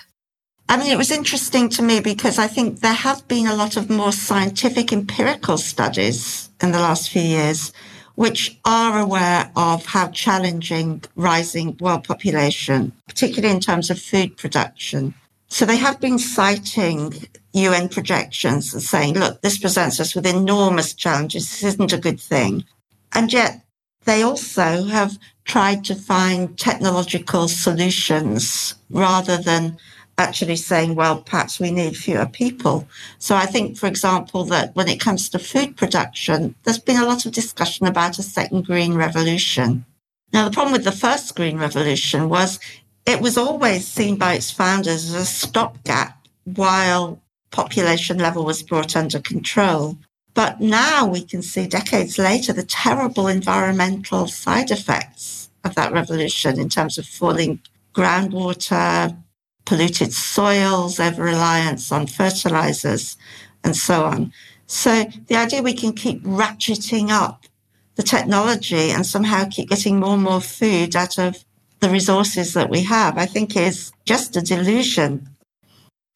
I 0.67 0.77
mean, 0.77 0.91
it 0.91 0.97
was 0.97 1.11
interesting 1.11 1.69
to 1.69 1.83
me 1.83 1.99
because 1.99 2.39
I 2.39 2.47
think 2.47 2.79
there 2.79 2.93
have 2.93 3.27
been 3.27 3.45
a 3.45 3.55
lot 3.55 3.77
of 3.77 3.89
more 3.89 4.11
scientific 4.11 4.91
empirical 4.91 5.57
studies 5.57 6.49
in 6.61 6.71
the 6.71 6.79
last 6.79 7.11
few 7.11 7.21
years, 7.21 7.71
which 8.15 8.57
are 8.65 8.99
aware 8.99 9.51
of 9.55 9.85
how 9.85 10.07
challenging 10.09 11.03
rising 11.15 11.77
world 11.79 12.03
population, 12.03 12.93
particularly 13.07 13.53
in 13.53 13.61
terms 13.61 13.91
of 13.91 13.99
food 13.99 14.37
production. 14.37 15.13
So 15.49 15.65
they 15.65 15.77
have 15.77 15.99
been 15.99 16.17
citing 16.17 17.13
UN 17.53 17.87
projections 17.87 18.73
and 18.73 18.81
saying, 18.81 19.13
look, 19.13 19.41
this 19.41 19.59
presents 19.59 19.99
us 19.99 20.15
with 20.15 20.25
enormous 20.25 20.93
challenges. 20.93 21.49
This 21.49 21.63
isn't 21.63 21.93
a 21.93 21.99
good 21.99 22.19
thing. 22.19 22.65
And 23.13 23.31
yet 23.31 23.64
they 24.05 24.21
also 24.21 24.83
have 24.85 25.17
tried 25.43 25.83
to 25.85 25.95
find 25.95 26.57
technological 26.57 27.47
solutions 27.47 28.75
rather 28.89 29.37
than 29.37 29.77
actually 30.17 30.55
saying, 30.55 30.95
well, 30.95 31.21
perhaps 31.21 31.59
we 31.59 31.71
need 31.71 31.97
fewer 31.97 32.25
people. 32.25 32.87
So 33.19 33.35
I 33.35 33.45
think, 33.45 33.77
for 33.77 33.87
example, 33.87 34.45
that 34.45 34.75
when 34.75 34.87
it 34.87 34.99
comes 34.99 35.29
to 35.29 35.39
food 35.39 35.75
production, 35.75 36.55
there's 36.63 36.79
been 36.79 37.01
a 37.01 37.05
lot 37.05 37.25
of 37.25 37.33
discussion 37.33 37.85
about 37.85 38.17
a 38.17 38.23
second 38.23 38.65
green 38.65 38.93
revolution. 38.93 39.85
Now, 40.31 40.45
the 40.45 40.53
problem 40.53 40.73
with 40.73 40.85
the 40.85 40.91
first 40.91 41.35
green 41.35 41.57
revolution 41.57 42.29
was 42.29 42.59
it 43.05 43.21
was 43.21 43.37
always 43.37 43.87
seen 43.87 44.17
by 44.17 44.33
its 44.33 44.51
founders 44.51 45.05
as 45.05 45.13
a 45.13 45.25
stopgap 45.25 46.17
while 46.45 47.21
population 47.51 48.17
level 48.17 48.45
was 48.45 48.63
brought 48.63 48.95
under 48.95 49.19
control. 49.19 49.97
But 50.35 50.59
now 50.59 51.07
we 51.07 51.23
can 51.23 51.41
see 51.41 51.65
decades 51.65 52.19
later 52.19 52.53
the 52.53 52.63
terrible 52.63 53.27
environmental 53.27 54.27
side 54.27 54.69
effects 54.69 55.49
of 55.63 55.75
that 55.75 55.93
revolution 55.93 56.59
in 56.59 56.69
terms 56.69 56.97
of 56.97 57.07
falling 57.07 57.61
groundwater, 57.95 59.17
polluted 59.65 60.13
soils, 60.13 60.99
over 60.99 61.23
reliance 61.23 61.91
on 61.91 62.05
fertilizers, 62.05 63.17
and 63.63 63.75
so 63.75 64.03
on. 64.03 64.31
So 64.67 65.05
the 65.27 65.37
idea 65.37 65.63
we 65.63 65.73
can 65.73 65.93
keep 65.93 66.21
ratcheting 66.23 67.09
up 67.09 67.45
the 67.95 68.03
technology 68.03 68.91
and 68.91 69.05
somehow 69.05 69.47
keep 69.49 69.69
getting 69.69 69.99
more 70.01 70.15
and 70.15 70.23
more 70.23 70.41
food 70.41 70.97
out 70.97 71.17
of 71.17 71.45
the 71.79 71.89
resources 71.89 72.53
that 72.53 72.69
we 72.69 72.83
have, 72.83 73.17
I 73.17 73.25
think 73.25 73.55
is 73.55 73.93
just 74.03 74.35
a 74.35 74.41
delusion. 74.41 75.29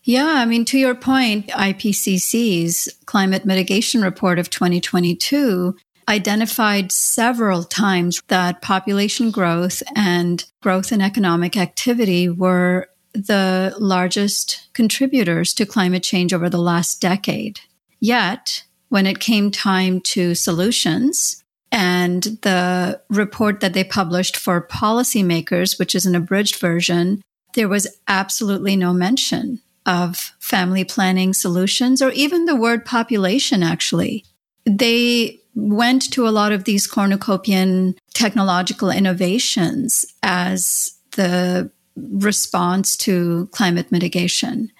Yeah, 0.03 0.25
I 0.25 0.45
mean, 0.45 0.65
to 0.65 0.79
your 0.79 0.95
point, 0.95 1.47
IPCC's 1.49 2.89
climate 3.05 3.45
mitigation 3.45 4.01
report 4.01 4.39
of 4.39 4.49
2022 4.49 5.75
identified 6.07 6.91
several 6.91 7.63
times 7.63 8.21
that 8.27 8.61
population 8.61 9.29
growth 9.29 9.83
and 9.95 10.43
growth 10.61 10.91
in 10.91 11.01
economic 11.01 11.55
activity 11.55 12.27
were 12.27 12.89
the 13.13 13.75
largest 13.77 14.69
contributors 14.73 15.53
to 15.53 15.65
climate 15.65 16.03
change 16.03 16.33
over 16.33 16.49
the 16.49 16.57
last 16.57 17.01
decade. 17.01 17.59
Yet, 17.99 18.63
when 18.87 19.05
it 19.05 19.19
came 19.19 19.51
time 19.51 20.01
to 20.01 20.33
solutions, 20.33 21.43
and 21.71 22.23
the 22.41 22.99
report 23.09 23.59
that 23.59 23.73
they 23.73 23.83
published 23.83 24.35
for 24.35 24.65
policymakers, 24.67 25.77
which 25.77 25.93
is 25.93 26.07
an 26.07 26.15
abridged 26.15 26.55
version, 26.55 27.21
there 27.53 27.67
was 27.67 27.99
absolutely 28.07 28.75
no 28.75 28.91
mention 28.93 29.61
of 29.85 30.33
family 30.39 30.83
planning 30.83 31.33
solutions 31.33 32.01
or 32.01 32.11
even 32.11 32.45
the 32.45 32.55
word 32.55 32.85
population, 32.85 33.63
actually. 33.63 34.25
They 34.65 35.39
went 35.55 36.11
to 36.13 36.27
a 36.27 36.29
lot 36.29 36.51
of 36.51 36.63
these 36.63 36.87
cornucopian 36.87 37.95
technological 38.13 38.89
innovations 38.89 40.05
as 40.23 40.93
the 41.15 41.69
response 41.95 42.95
to 42.97 43.47
climate 43.51 43.91
mitigation. 43.91 44.71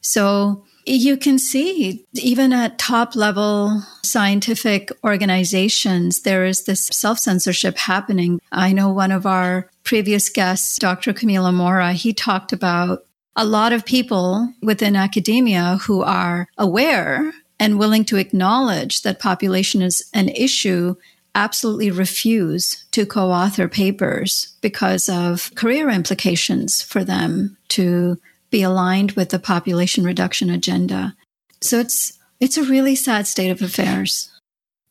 So 0.00 0.64
you 0.86 1.16
can 1.16 1.38
see 1.38 2.06
even 2.14 2.52
at 2.52 2.78
top 2.78 3.14
level 3.14 3.82
scientific 4.02 4.90
organizations, 5.04 6.22
there 6.22 6.44
is 6.44 6.64
this 6.64 6.88
self 6.92 7.18
censorship 7.18 7.76
happening. 7.76 8.40
I 8.50 8.72
know 8.72 8.90
one 8.90 9.12
of 9.12 9.26
our 9.26 9.70
previous 9.84 10.28
guests, 10.28 10.78
Dr. 10.78 11.12
Camilo 11.12 11.52
Mora, 11.52 11.92
he 11.92 12.12
talked 12.12 12.52
about 12.52 13.04
a 13.36 13.44
lot 13.44 13.72
of 13.72 13.84
people 13.84 14.52
within 14.62 14.96
academia 14.96 15.78
who 15.82 16.02
are 16.02 16.48
aware 16.58 17.32
and 17.58 17.78
willing 17.78 18.04
to 18.06 18.16
acknowledge 18.16 19.02
that 19.02 19.20
population 19.20 19.82
is 19.82 20.08
an 20.14 20.28
issue 20.30 20.96
absolutely 21.34 21.90
refuse 21.90 22.84
to 22.90 23.06
co 23.06 23.30
author 23.30 23.68
papers 23.68 24.56
because 24.60 25.08
of 25.08 25.54
career 25.54 25.90
implications 25.90 26.82
for 26.82 27.04
them 27.04 27.56
to 27.68 28.18
be 28.50 28.62
aligned 28.62 29.12
with 29.12 29.28
the 29.28 29.38
population 29.38 30.04
reduction 30.04 30.50
agenda. 30.50 31.14
So 31.60 31.78
it's 31.78 32.18
it's 32.40 32.56
a 32.56 32.64
really 32.64 32.96
sad 32.96 33.26
state 33.26 33.50
of 33.50 33.62
affairs. 33.62 34.30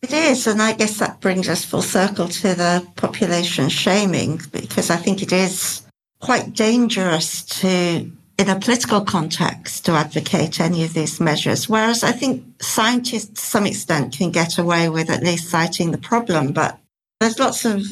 It 0.02 0.14
is, 0.14 0.48
and 0.48 0.62
I 0.62 0.74
guess 0.74 1.00
that 1.00 1.20
brings 1.20 1.50
us 1.50 1.66
full 1.66 1.82
circle 1.82 2.30
to 2.30 2.56
the 2.56 2.88
population 2.96 3.68
shaming 3.68 4.40
because 4.52 4.90
I 4.90 4.96
think 4.96 5.22
it 5.22 5.34
is 5.34 5.82
quite 6.22 6.54
dangerous 6.54 7.44
to 7.44 8.10
in 8.40 8.48
a 8.48 8.58
political 8.58 9.02
context 9.02 9.86
to 9.86 9.92
advocate 9.92 10.62
any 10.62 10.86
of 10.86 10.94
these 10.94 11.20
measures. 11.20 11.68
Whereas 11.68 12.06
I 12.06 12.14
think 12.14 12.46
scientists 12.64 13.28
to 13.28 13.42
some 13.42 13.66
extent 13.66 14.18
can 14.18 14.32
get 14.32 14.58
away 14.58 14.88
with 14.88 15.10
at 15.10 15.24
least 15.24 15.50
citing 15.50 15.92
the 15.92 15.98
problem, 15.98 16.54
but 16.54 16.80
there's 17.20 17.38
lots 17.38 17.66
of 17.66 17.84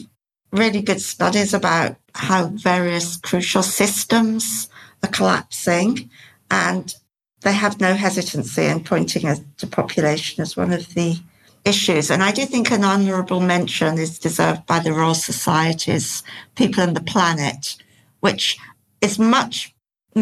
really 0.54 0.82
good 0.82 1.02
studies 1.02 1.54
about 1.54 1.98
how 2.16 2.45
various 2.48 3.18
crucial 3.18 3.62
systems 3.62 4.70
are 5.04 5.10
collapsing 5.10 6.10
and 6.50 6.95
they 7.41 7.52
have 7.52 7.82
no 7.82 7.93
hesitancy 7.93 8.68
in 8.68 8.82
pointing 8.82 9.45
to 9.58 9.68
population 9.68 10.41
as 10.41 10.56
one 10.56 10.72
of 10.72 10.93
the 10.93 11.20
issues. 11.66 12.10
And 12.10 12.24
I 12.24 12.32
do 12.32 12.45
think 12.45 12.72
an 12.72 12.86
honourable 12.86 13.41
mention 13.41 13.98
is 13.98 14.18
deserved 14.18 14.66
by 14.66 14.80
the 14.80 14.93
Royal 14.93 15.14
Society's 15.14 16.24
People 16.56 16.84
and 16.84 16.95
the 16.95 17.02
Planet, 17.02 17.76
which 18.22 18.58
is 19.02 19.20
much 19.20 19.74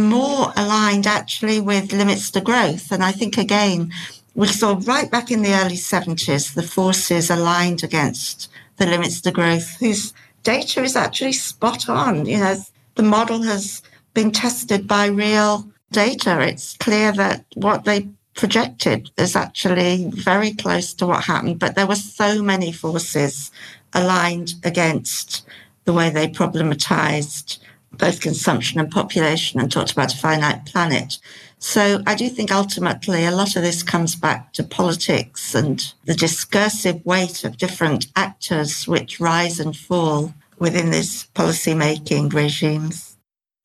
more 0.01 0.53
aligned 0.55 1.07
actually 1.07 1.59
with 1.59 1.93
limits 1.93 2.31
to 2.31 2.41
growth. 2.41 2.91
And 2.91 3.03
I 3.03 3.11
think 3.11 3.37
again, 3.37 3.91
we 4.35 4.47
saw 4.47 4.79
right 4.85 5.09
back 5.09 5.31
in 5.31 5.41
the 5.41 5.53
early 5.53 5.77
70s 5.77 6.53
the 6.53 6.63
forces 6.63 7.29
aligned 7.29 7.83
against 7.83 8.49
the 8.77 8.85
limits 8.85 9.21
to 9.21 9.31
growth, 9.31 9.77
whose 9.79 10.13
data 10.43 10.83
is 10.83 10.95
actually 10.95 11.33
spot 11.33 11.87
on. 11.89 12.25
You 12.25 12.37
know, 12.37 12.57
the 12.95 13.03
model 13.03 13.41
has 13.43 13.81
been 14.13 14.31
tested 14.31 14.87
by 14.87 15.07
real 15.07 15.67
data. 15.91 16.41
It's 16.41 16.75
clear 16.77 17.11
that 17.13 17.45
what 17.55 17.85
they 17.85 18.09
projected 18.35 19.09
is 19.17 19.35
actually 19.35 20.09
very 20.11 20.53
close 20.53 20.93
to 20.95 21.07
what 21.07 21.23
happened, 21.23 21.59
but 21.59 21.75
there 21.75 21.87
were 21.87 21.95
so 21.95 22.43
many 22.43 22.71
forces 22.71 23.51
aligned 23.93 24.53
against 24.63 25.45
the 25.85 25.93
way 25.93 26.09
they 26.09 26.27
problematized 26.27 27.59
both 27.97 28.21
consumption 28.21 28.79
and 28.79 28.91
population 28.91 29.59
and 29.59 29.71
talked 29.71 29.91
about 29.91 30.13
a 30.13 30.17
finite 30.17 30.65
planet. 30.65 31.17
So 31.59 32.01
I 32.05 32.15
do 32.15 32.29
think 32.29 32.51
ultimately 32.51 33.25
a 33.25 33.31
lot 33.31 33.55
of 33.55 33.63
this 33.63 33.81
comes 33.81 34.15
back 34.15 34.53
to 34.53 34.63
politics 34.63 35.55
and 35.55 35.81
the 36.05 36.13
discursive 36.13 37.03
weight 37.05 37.43
of 37.43 37.57
different 37.57 38.07
actors 38.15 38.87
which 38.87 39.19
rise 39.19 39.59
and 39.59 39.75
fall 39.75 40.33
within 40.59 40.91
these 40.91 41.23
policy 41.33 41.73
making 41.73 42.29
regimes. 42.29 43.17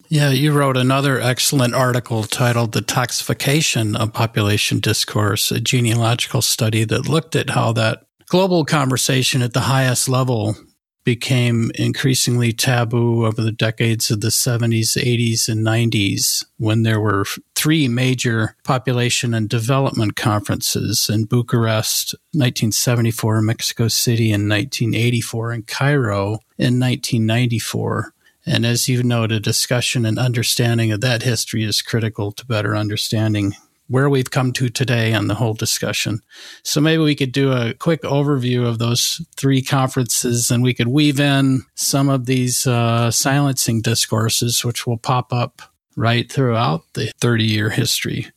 Yeah, 0.08 0.30
you 0.30 0.52
wrote 0.52 0.76
another 0.76 1.20
excellent 1.20 1.74
article 1.74 2.24
titled 2.24 2.72
The 2.72 2.80
Toxification 2.80 3.96
of 3.96 4.12
Population 4.12 4.80
Discourse, 4.80 5.52
a 5.52 5.60
genealogical 5.60 6.42
study 6.42 6.84
that 6.84 7.08
looked 7.08 7.36
at 7.36 7.50
how 7.50 7.72
that 7.74 8.04
global 8.26 8.64
conversation 8.64 9.40
at 9.40 9.52
the 9.52 9.60
highest 9.60 10.08
level 10.08 10.56
became 11.04 11.70
increasingly 11.74 12.52
taboo 12.52 13.24
over 13.24 13.42
the 13.42 13.52
decades 13.52 14.10
of 14.10 14.20
the 14.20 14.28
70s, 14.28 14.96
80s, 14.96 15.48
and 15.48 15.66
90s 15.66 16.44
when 16.58 16.82
there 16.82 17.00
were 17.00 17.24
three 17.54 17.88
major 17.88 18.56
population 18.64 19.34
and 19.34 19.48
development 19.48 20.16
conferences 20.16 21.08
in 21.08 21.24
Bucharest, 21.24 22.14
1974, 22.32 23.42
Mexico 23.42 23.88
City 23.88 24.26
in 24.26 24.48
1984, 24.48 25.52
and 25.52 25.66
Cairo 25.66 26.40
in 26.58 26.78
1994. 26.78 28.12
And 28.46 28.66
as 28.66 28.88
you 28.88 29.02
noted, 29.02 29.42
discussion 29.42 30.04
and 30.06 30.18
understanding 30.18 30.92
of 30.92 31.00
that 31.02 31.22
history 31.22 31.64
is 31.64 31.82
critical 31.82 32.32
to 32.32 32.46
better 32.46 32.76
understanding 32.76 33.54
where 33.90 34.08
we've 34.08 34.30
come 34.30 34.52
to 34.52 34.68
today 34.68 35.12
on 35.12 35.26
the 35.26 35.34
whole 35.34 35.52
discussion. 35.52 36.20
So 36.62 36.80
maybe 36.80 37.02
we 37.02 37.16
could 37.16 37.32
do 37.32 37.50
a 37.50 37.74
quick 37.74 38.02
overview 38.02 38.64
of 38.64 38.78
those 38.78 39.20
three 39.36 39.62
conferences 39.62 40.48
and 40.50 40.62
we 40.62 40.74
could 40.74 40.86
weave 40.86 41.18
in 41.18 41.62
some 41.74 42.08
of 42.08 42.26
these 42.26 42.68
uh, 42.68 43.10
silencing 43.10 43.82
discourses, 43.82 44.64
which 44.64 44.86
will 44.86 44.96
pop 44.96 45.32
up 45.32 45.60
right 45.96 46.30
throughout 46.30 46.82
the 46.94 47.12
30 47.20 47.44
year 47.44 47.70
history. 47.70 48.28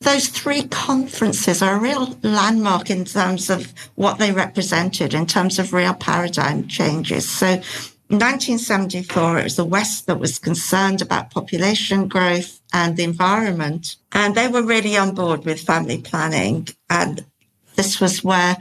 Those 0.00 0.28
three 0.28 0.62
conferences 0.64 1.62
are 1.62 1.76
a 1.76 1.80
real 1.80 2.18
landmark 2.22 2.88
in 2.88 3.04
terms 3.04 3.50
of 3.50 3.72
what 3.96 4.18
they 4.18 4.32
represented, 4.32 5.12
in 5.12 5.26
terms 5.26 5.58
of 5.58 5.72
real 5.74 5.94
paradigm 5.94 6.68
changes. 6.68 7.28
So 7.28 7.60
1974, 8.08 9.38
it 9.38 9.44
was 9.44 9.56
the 9.56 9.64
West 9.64 10.06
that 10.06 10.20
was 10.20 10.38
concerned 10.38 11.02
about 11.02 11.30
population 11.30 12.06
growth 12.06 12.60
and 12.72 12.96
the 12.96 13.02
environment. 13.02 13.96
And 14.12 14.34
they 14.34 14.46
were 14.46 14.62
really 14.62 14.96
on 14.96 15.14
board 15.14 15.44
with 15.44 15.60
family 15.60 15.98
planning. 15.98 16.68
And 16.88 17.24
this 17.74 18.00
was 18.00 18.22
where 18.22 18.56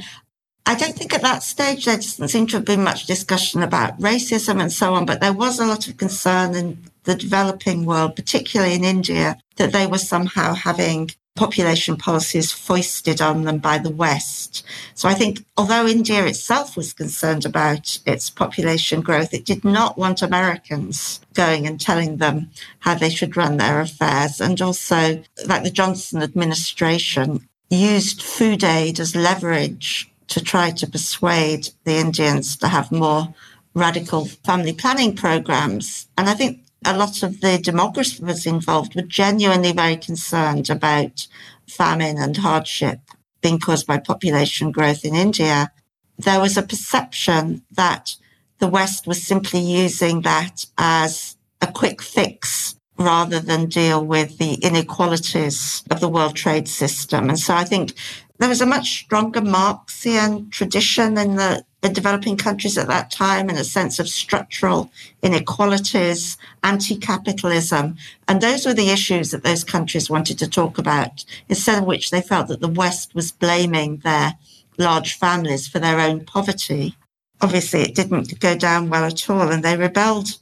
I 0.65 0.73
don't 0.73 0.95
think 0.95 1.13
at 1.13 1.21
that 1.21 1.43
stage 1.43 1.85
there 1.85 1.95
doesn't 1.95 2.29
seem 2.29 2.47
to 2.47 2.57
have 2.57 2.65
been 2.65 2.83
much 2.83 3.05
discussion 3.05 3.61
about 3.61 3.99
racism 3.99 4.59
and 4.59 4.73
so 4.73 4.95
on, 4.95 5.05
but 5.05 5.21
there 5.21 5.33
was 5.33 5.59
a 5.59 5.65
lot 5.65 5.87
of 5.87 5.97
concern 5.97 6.55
in 6.55 6.83
the 7.03 7.13
developing 7.13 7.85
world, 7.85 8.15
particularly 8.15 8.73
in 8.73 8.83
India, 8.83 9.37
that 9.57 9.71
they 9.73 9.85
were 9.85 9.99
somehow 9.99 10.55
having 10.55 11.11
population 11.35 11.97
policies 11.97 12.51
foisted 12.51 13.21
on 13.21 13.43
them 13.43 13.57
by 13.57 13.77
the 13.77 13.89
West. 13.89 14.65
So 14.93 15.09
I 15.09 15.13
think 15.13 15.45
although 15.57 15.85
India 15.85 16.25
itself 16.25 16.77
was 16.77 16.93
concerned 16.93 17.45
about 17.45 17.99
its 18.05 18.29
population 18.29 19.01
growth, 19.01 19.33
it 19.33 19.45
did 19.45 19.65
not 19.65 19.97
want 19.97 20.21
Americans 20.21 21.19
going 21.33 21.67
and 21.67 21.79
telling 21.79 22.17
them 22.17 22.49
how 22.79 22.95
they 22.95 23.09
should 23.09 23.35
run 23.35 23.57
their 23.57 23.81
affairs. 23.81 24.39
And 24.39 24.61
also, 24.61 25.21
like 25.45 25.63
the 25.63 25.71
Johnson 25.71 26.23
administration 26.23 27.47
used 27.69 28.21
food 28.21 28.63
aid 28.63 28.99
as 28.99 29.15
leverage 29.15 30.09
to 30.27 30.41
try 30.41 30.71
to 30.71 30.87
persuade 30.87 31.69
the 31.83 31.97
Indians 31.97 32.55
to 32.57 32.69
have 32.69 32.91
more 32.91 33.33
radical 33.73 34.25
family 34.25 34.73
planning 34.73 35.15
programs. 35.15 36.07
And 36.17 36.29
I 36.29 36.33
think 36.33 36.64
a 36.85 36.95
lot 36.95 37.23
of 37.23 37.41
the 37.41 37.57
demographers 37.57 38.45
involved 38.45 38.95
were 38.95 39.01
genuinely 39.01 39.71
very 39.71 39.97
concerned 39.97 40.69
about 40.69 41.27
famine 41.67 42.17
and 42.17 42.37
hardship 42.37 42.99
being 43.41 43.59
caused 43.59 43.87
by 43.87 43.97
population 43.97 44.71
growth 44.71 45.03
in 45.03 45.15
India. 45.15 45.71
There 46.17 46.39
was 46.39 46.57
a 46.57 46.63
perception 46.63 47.63
that 47.71 48.15
the 48.59 48.67
West 48.67 49.05
was 49.07 49.25
simply 49.25 49.59
using 49.59 50.21
that 50.21 50.65
as 50.77 51.35
a 51.61 51.71
quick 51.71 52.01
fix 52.01 52.75
rather 52.97 53.39
than 53.39 53.67
deal 53.67 54.05
with 54.05 54.37
the 54.37 54.53
inequalities 54.55 55.83
of 55.91 55.99
the 55.99 56.07
world 56.07 56.35
trade 56.35 56.67
system. 56.67 57.29
And 57.29 57.37
so 57.37 57.53
I 57.53 57.65
think 57.65 57.93
there 58.37 58.49
was 58.49 58.61
a 58.61 58.65
much 58.65 58.99
stronger 59.03 59.41
Marxian 59.41 60.49
tradition 60.49 61.17
in 61.17 61.35
the, 61.35 61.63
the 61.81 61.89
developing 61.89 62.35
countries 62.35 62.77
at 62.77 62.87
that 62.87 63.11
time 63.11 63.49
and 63.49 63.57
a 63.57 63.63
sense 63.63 63.97
of 63.99 64.09
structural 64.09 64.91
inequalities, 65.21 66.37
anti-capitalism. 66.63 67.95
And 68.27 68.41
those 68.41 68.65
were 68.65 68.73
the 68.73 68.89
issues 68.89 69.31
that 69.31 69.43
those 69.43 69.63
countries 69.63 70.09
wanted 70.09 70.37
to 70.39 70.49
talk 70.49 70.77
about, 70.77 71.23
instead 71.47 71.79
of 71.79 71.85
which 71.85 72.09
they 72.09 72.21
felt 72.21 72.47
that 72.49 72.61
the 72.61 72.67
West 72.67 73.15
was 73.15 73.31
blaming 73.31 73.97
their 73.97 74.33
large 74.77 75.17
families 75.17 75.67
for 75.67 75.79
their 75.79 75.99
own 75.99 76.25
poverty. 76.25 76.97
Obviously, 77.41 77.81
it 77.81 77.95
didn't 77.95 78.39
go 78.39 78.55
down 78.57 78.89
well 78.89 79.05
at 79.05 79.29
all, 79.29 79.49
and 79.49 79.63
they 79.63 79.77
rebelled 79.77 80.37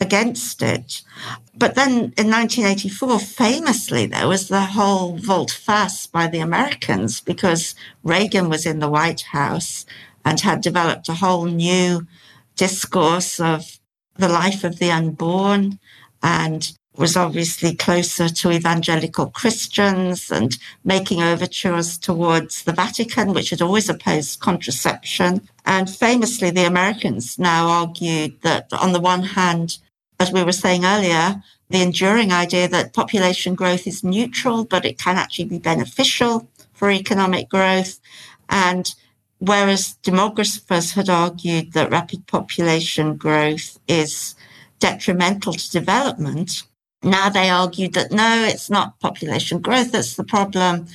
against 0.00 0.62
it. 0.62 1.02
But 1.56 1.74
then 1.74 2.12
in 2.16 2.30
1984, 2.30 3.18
famously, 3.18 4.06
there 4.06 4.28
was 4.28 4.48
the 4.48 4.60
whole 4.60 5.16
volte-face 5.16 6.06
by 6.06 6.28
the 6.28 6.38
Americans 6.38 7.20
because 7.20 7.74
Reagan 8.04 8.48
was 8.48 8.64
in 8.64 8.78
the 8.78 8.88
White 8.88 9.22
House 9.22 9.84
and 10.24 10.40
had 10.40 10.60
developed 10.60 11.08
a 11.08 11.14
whole 11.14 11.46
new 11.46 12.06
discourse 12.56 13.40
of 13.40 13.78
the 14.16 14.28
life 14.28 14.64
of 14.64 14.78
the 14.78 14.90
unborn 14.90 15.78
and 16.22 16.72
was 16.96 17.16
obviously 17.16 17.74
closer 17.74 18.28
to 18.28 18.50
evangelical 18.50 19.26
Christians 19.30 20.30
and 20.32 20.58
making 20.84 21.22
overtures 21.22 21.96
towards 21.96 22.64
the 22.64 22.72
Vatican, 22.72 23.32
which 23.32 23.50
had 23.50 23.62
always 23.62 23.88
opposed 23.88 24.40
contraception. 24.40 25.48
And 25.64 25.88
famously, 25.88 26.50
the 26.50 26.66
Americans 26.66 27.38
now 27.38 27.68
argued 27.68 28.42
that 28.42 28.72
on 28.72 28.92
the 28.92 29.00
one 29.00 29.22
hand, 29.22 29.78
as 30.20 30.32
we 30.32 30.42
were 30.42 30.52
saying 30.52 30.84
earlier, 30.84 31.42
the 31.70 31.82
enduring 31.82 32.32
idea 32.32 32.68
that 32.68 32.94
population 32.94 33.54
growth 33.54 33.86
is 33.86 34.02
neutral, 34.02 34.64
but 34.64 34.84
it 34.84 34.98
can 34.98 35.16
actually 35.16 35.44
be 35.44 35.58
beneficial 35.58 36.48
for 36.72 36.90
economic 36.90 37.48
growth. 37.48 38.00
And 38.48 38.94
whereas 39.38 39.96
demographers 40.02 40.94
had 40.94 41.08
argued 41.08 41.72
that 41.72 41.90
rapid 41.90 42.26
population 42.26 43.16
growth 43.16 43.78
is 43.86 44.34
detrimental 44.80 45.52
to 45.52 45.70
development. 45.70 46.62
Now 47.02 47.28
they 47.28 47.50
argued 47.50 47.94
that 47.94 48.10
no, 48.10 48.44
it's 48.44 48.70
not 48.70 48.98
population 49.00 49.60
growth 49.60 49.92
that's 49.92 50.16
the 50.16 50.24
problem. 50.24 50.86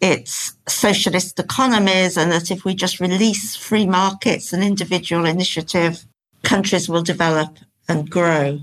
It's 0.00 0.54
socialist 0.66 1.38
economies, 1.38 2.16
and 2.16 2.32
that 2.32 2.50
if 2.50 2.64
we 2.64 2.74
just 2.74 3.00
release 3.00 3.54
free 3.54 3.86
markets 3.86 4.54
and 4.54 4.64
individual 4.64 5.26
initiative, 5.26 6.06
countries 6.42 6.88
will 6.88 7.02
develop 7.02 7.58
and 7.90 8.08
grow. 8.08 8.60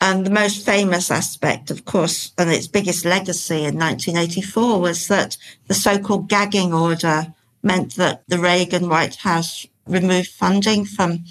And 0.00 0.24
the 0.24 0.30
most 0.30 0.64
famous 0.64 1.10
aspect, 1.10 1.70
of 1.70 1.84
course, 1.84 2.32
and 2.38 2.50
its 2.50 2.68
biggest 2.68 3.04
legacy 3.04 3.64
in 3.64 3.78
1984 3.78 4.80
was 4.80 5.08
that 5.08 5.36
the 5.66 5.74
so-called 5.74 6.28
gagging 6.28 6.72
order 6.72 7.34
meant 7.62 7.96
that 7.96 8.22
the 8.28 8.38
Reagan 8.38 8.88
White 8.88 9.16
House 9.16 9.66
removed 9.86 10.28
funding 10.28 10.84
from 10.84 11.24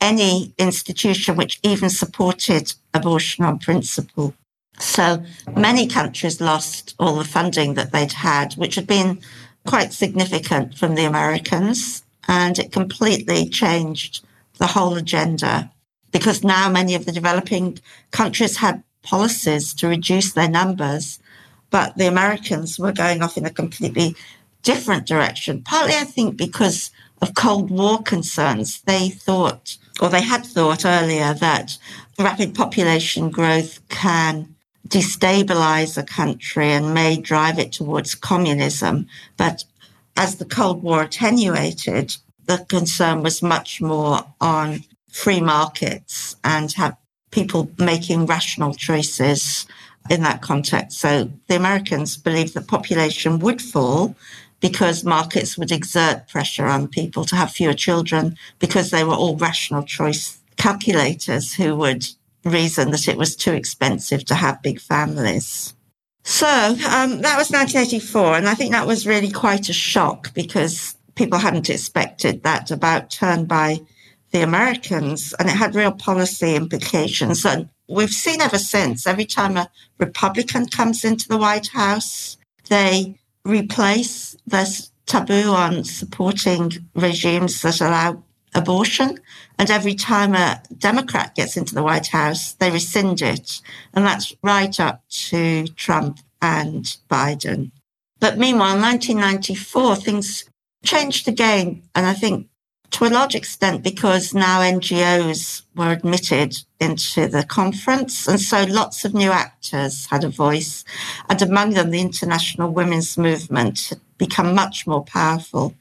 any 0.00 0.54
institution 0.58 1.36
which 1.36 1.60
even 1.62 1.90
supported 1.90 2.72
abortion 2.92 3.44
on 3.44 3.58
principle. 3.58 4.34
So 4.78 5.22
many 5.56 5.86
countries 5.86 6.40
lost 6.40 6.94
all 6.98 7.16
the 7.16 7.24
funding 7.24 7.74
that 7.74 7.92
they'd 7.92 8.12
had, 8.12 8.54
which 8.54 8.74
had 8.74 8.86
been 8.86 9.20
quite 9.66 9.92
significant 9.92 10.76
from 10.76 10.94
the 10.94 11.04
Americans. 11.04 12.02
And 12.28 12.58
it 12.58 12.72
completely 12.72 13.48
changed 13.48 14.24
the 14.58 14.68
whole 14.68 14.94
agenda 14.96 15.70
because 16.12 16.44
now 16.44 16.68
many 16.68 16.94
of 16.94 17.06
the 17.06 17.12
developing 17.12 17.78
countries 18.10 18.56
had 18.56 18.82
policies 19.02 19.72
to 19.74 19.88
reduce 19.88 20.32
their 20.32 20.48
numbers, 20.48 21.18
but 21.70 21.96
the 21.96 22.06
Americans 22.06 22.78
were 22.78 22.92
going 22.92 23.22
off 23.22 23.36
in 23.36 23.46
a 23.46 23.50
completely 23.50 24.16
different 24.62 25.06
direction. 25.06 25.62
Partly, 25.62 25.94
I 25.94 26.04
think, 26.04 26.36
because 26.36 26.90
of 27.22 27.34
Cold 27.34 27.70
War 27.70 28.02
concerns. 28.02 28.80
They 28.82 29.10
thought, 29.10 29.76
or 30.00 30.08
they 30.08 30.22
had 30.22 30.44
thought 30.44 30.84
earlier, 30.84 31.34
that 31.34 31.78
rapid 32.18 32.54
population 32.54 33.30
growth 33.30 33.80
can 33.88 34.54
destabilize 34.88 35.96
a 35.96 36.02
country 36.02 36.70
and 36.70 36.94
may 36.94 37.16
drive 37.16 37.58
it 37.58 37.72
towards 37.72 38.14
communism. 38.14 39.06
But 39.36 39.64
as 40.16 40.36
the 40.36 40.44
Cold 40.44 40.82
War 40.82 41.02
attenuated, 41.02 42.16
the 42.46 42.64
concern 42.68 43.22
was 43.22 43.42
much 43.42 43.80
more 43.80 44.26
on 44.40 44.84
free 45.10 45.40
markets 45.40 46.36
and 46.44 46.72
have 46.72 46.96
people 47.30 47.70
making 47.78 48.26
rational 48.26 48.74
choices 48.74 49.66
in 50.08 50.22
that 50.22 50.42
context. 50.42 50.98
So 50.98 51.30
the 51.48 51.56
Americans 51.56 52.16
believed 52.16 52.54
that 52.54 52.66
population 52.66 53.38
would 53.40 53.60
fall 53.60 54.14
because 54.60 55.04
markets 55.04 55.56
would 55.56 55.72
exert 55.72 56.28
pressure 56.28 56.66
on 56.66 56.88
people 56.88 57.24
to 57.24 57.36
have 57.36 57.50
fewer 57.50 57.72
children 57.72 58.36
because 58.58 58.90
they 58.90 59.04
were 59.04 59.14
all 59.14 59.36
rational 59.36 59.82
choice 59.82 60.38
calculators 60.56 61.54
who 61.54 61.74
would 61.76 62.06
reason 62.44 62.90
that 62.90 63.08
it 63.08 63.16
was 63.16 63.36
too 63.36 63.52
expensive 63.52 64.24
to 64.26 64.34
have 64.34 64.62
big 64.62 64.80
families. 64.80 65.74
So 66.24 66.46
um, 66.46 67.22
that 67.22 67.38
was 67.38 67.50
1984, 67.50 68.36
and 68.36 68.48
I 68.48 68.54
think 68.54 68.72
that 68.72 68.86
was 68.86 69.06
really 69.06 69.30
quite 69.30 69.68
a 69.68 69.72
shock 69.72 70.34
because 70.34 70.94
people 71.14 71.38
hadn't 71.38 71.70
expected 71.70 72.42
that 72.42 72.70
about 72.70 73.10
turn 73.10 73.46
by 73.46 73.80
the 74.30 74.42
Americans, 74.42 75.34
and 75.38 75.48
it 75.48 75.56
had 75.56 75.74
real 75.74 75.92
policy 75.92 76.54
implications. 76.54 77.44
And 77.44 77.68
we've 77.88 78.10
seen 78.10 78.40
ever 78.40 78.58
since, 78.58 79.06
every 79.06 79.24
time 79.24 79.56
a 79.56 79.70
Republican 79.98 80.66
comes 80.66 81.04
into 81.04 81.28
the 81.28 81.38
White 81.38 81.68
House, 81.68 82.36
they 82.68 83.16
replace 83.44 84.36
this 84.46 84.90
taboo 85.06 85.50
on 85.50 85.84
supporting 85.84 86.72
regimes 86.94 87.62
that 87.62 87.80
allow 87.80 88.22
abortion. 88.54 89.18
And 89.58 89.70
every 89.70 89.94
time 89.94 90.34
a 90.34 90.62
Democrat 90.78 91.34
gets 91.34 91.56
into 91.56 91.74
the 91.74 91.82
White 91.82 92.08
House, 92.08 92.54
they 92.54 92.70
rescind 92.70 93.22
it. 93.22 93.60
And 93.92 94.06
that's 94.06 94.34
right 94.42 94.78
up 94.78 95.02
to 95.28 95.66
Trump 95.68 96.20
and 96.40 96.84
Biden. 97.10 97.72
But 98.20 98.38
meanwhile, 98.38 98.76
in 98.76 98.82
1994, 98.82 99.96
things 99.96 100.44
changed 100.84 101.26
again. 101.26 101.82
And 101.94 102.06
I 102.06 102.14
think 102.14 102.48
to 102.90 103.06
a 103.06 103.08
large 103.08 103.34
extent 103.34 103.82
because 103.82 104.34
now 104.34 104.60
NGOs 104.60 105.62
were 105.76 105.92
admitted 105.92 106.56
into 106.80 107.28
the 107.28 107.44
conference. 107.44 108.26
And 108.26 108.40
so 108.40 108.64
lots 108.64 109.04
of 109.04 109.14
new 109.14 109.30
actors 109.30 110.06
had 110.06 110.24
a 110.24 110.28
voice. 110.28 110.84
And 111.28 111.40
among 111.40 111.70
them, 111.70 111.90
the 111.90 112.00
international 112.00 112.72
women's 112.72 113.16
movement 113.16 113.88
had 113.90 114.00
become 114.18 114.54
much 114.54 114.86
more 114.86 115.04
powerful. 115.04 115.74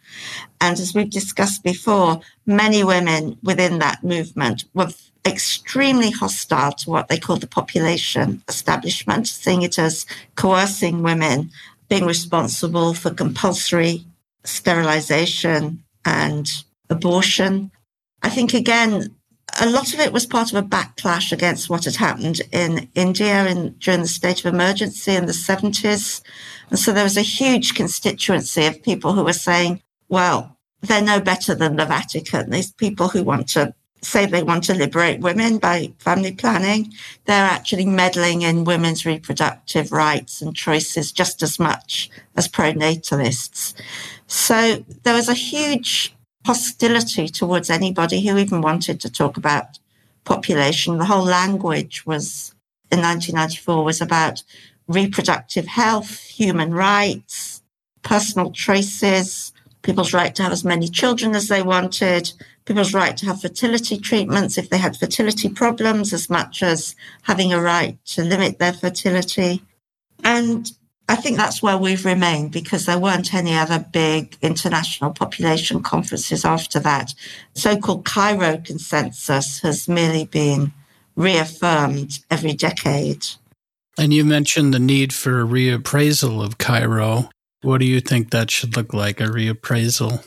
And 0.62 0.80
as 0.80 0.94
we've 0.94 1.10
discussed 1.10 1.64
before, 1.64 2.22
many 2.46 2.84
women 2.84 3.38
within 3.44 3.80
that 3.80 4.04
movement 4.04 4.66
were 4.74 4.90
extremely 5.26 6.12
hostile 6.12 6.72
to 6.72 6.90
what 6.90 7.08
they 7.08 7.18
called 7.18 7.42
the 7.42 7.48
population 7.48 8.42
establishment, 8.48 9.28
seeing 9.28 9.64
it 9.64 9.78
as 9.78 10.06
coercing 10.36 11.04
women, 11.04 11.52
being 11.90 12.06
responsible 12.06 12.94
for 12.94 13.10
compulsory 13.12 14.06
sterilization 14.44 15.84
and 16.06 16.64
abortion. 16.90 17.72
I 18.22 18.30
think, 18.30 18.54
again, 18.54 19.16
a 19.62 19.70
lot 19.70 19.94
of 19.94 20.00
it 20.00 20.14
was 20.14 20.26
part 20.26 20.52
of 20.52 20.64
a 20.64 20.68
backlash 20.68 21.32
against 21.32 21.70
what 21.70 21.86
had 21.86 21.96
happened 21.96 22.42
in 22.52 22.90
India 22.96 23.46
in, 23.48 23.76
during 23.80 24.02
the 24.02 24.08
state 24.08 24.40
of 24.40 24.54
emergency 24.54 25.14
in 25.14 25.26
the 25.26 25.32
70s. 25.32 26.22
And 26.70 26.80
so 26.80 26.92
there 26.92 27.04
was 27.04 27.18
a 27.18 27.22
huge 27.22 27.74
constituency 27.74 28.66
of 28.66 28.84
people 28.84 29.14
who 29.14 29.24
were 29.24 29.34
saying, 29.34 29.82
well, 30.08 30.58
they're 30.82 31.02
no 31.02 31.20
better 31.20 31.56
than 31.56 31.76
the 31.76 31.86
Vatican. 31.86 32.50
These 32.50 32.72
people 32.74 33.10
who 33.10 33.24
want 33.24 33.50
to 33.50 33.74
say 34.02 34.26
they 34.26 34.44
want 34.44 34.64
to 34.64 34.74
liberate 34.74 35.20
women 35.20 35.58
by 35.58 35.92
family 36.00 36.32
planning, 36.32 36.94
they're 37.26 37.46
actually 37.46 37.86
meddling 37.86 38.44
in 38.44 38.64
women's 38.64 39.06
reproductive 39.06 39.92
rights 39.92 40.42
and 40.42 40.56
choices 40.56 41.12
just 41.12 41.44
as 41.44 41.60
much 41.60 42.10
as 42.38 42.48
pronatalists. 42.48 43.74
So 44.28 44.86
there 45.04 45.14
was 45.14 45.28
a 45.28 45.34
huge 45.34 46.16
hostility 46.46 47.28
towards 47.28 47.70
anybody 47.70 48.26
who 48.26 48.38
even 48.38 48.62
wanted 48.62 49.00
to 49.02 49.10
talk 49.10 49.38
about 49.38 49.80
population. 50.24 50.98
The 50.98 51.06
whole 51.06 51.26
language 51.26 52.06
was 52.06 52.54
in 52.92 53.02
1994 53.02 53.84
was 53.84 54.02
about 54.02 54.44
reproductive 54.88 55.68
health, 55.68 56.20
human 56.24 56.74
rights, 56.74 57.62
personal 58.02 58.52
choices, 58.52 59.54
people's 59.82 60.14
right 60.14 60.34
to 60.36 60.44
have 60.44 60.52
as 60.52 60.64
many 60.64 60.88
children 60.88 61.36
as 61.36 61.48
they 61.48 61.62
wanted, 61.62 62.32
people's 62.66 62.94
right 62.94 63.16
to 63.18 63.26
have 63.28 63.42
fertility 63.42 63.98
treatments 63.98 64.58
if 64.58 64.70
they 64.70 64.78
had 64.78 64.98
fertility 64.98 65.50
problems, 65.50 66.14
as 66.14 66.30
much 66.30 66.64
as 66.64 66.96
having 67.24 67.54
a 67.54 67.62
right 67.62 67.98
to 68.06 68.24
limit 68.24 68.60
their 68.60 68.74
fertility. 68.74 69.64
And 70.24 70.72
I 71.10 71.16
think 71.16 71.38
that's 71.38 71.64
where 71.64 71.78
we've 71.78 72.06
remained 72.06 72.52
because 72.52 72.86
there 72.86 73.00
weren't 73.00 73.34
any 73.34 73.56
other 73.56 73.80
big 73.80 74.38
international 74.44 75.12
population 75.12 75.82
conferences 75.82 76.46
after 76.46 76.80
that. 76.82 77.16
So 77.56 77.78
called 77.78 78.06
Cairo 78.06 78.60
consensus 78.60 79.60
has 79.62 79.88
merely 79.88 80.26
been 80.26 80.72
reaffirmed 81.16 82.20
every 82.30 82.54
decade. 82.54 83.26
And 83.98 84.14
you 84.14 84.24
mentioned 84.24 84.72
the 84.72 84.80
need 84.80 85.12
for 85.12 85.42
a 85.42 85.46
reappraisal 85.46 86.46
of 86.46 86.60
Cairo. 86.60 87.32
What 87.64 87.80
do 87.80 87.88
you 87.88 88.02
think 88.02 88.30
that 88.30 88.52
should 88.52 88.78
look 88.78 88.94
like, 88.94 89.20
a 89.20 89.26
reappraisal? 89.26 90.24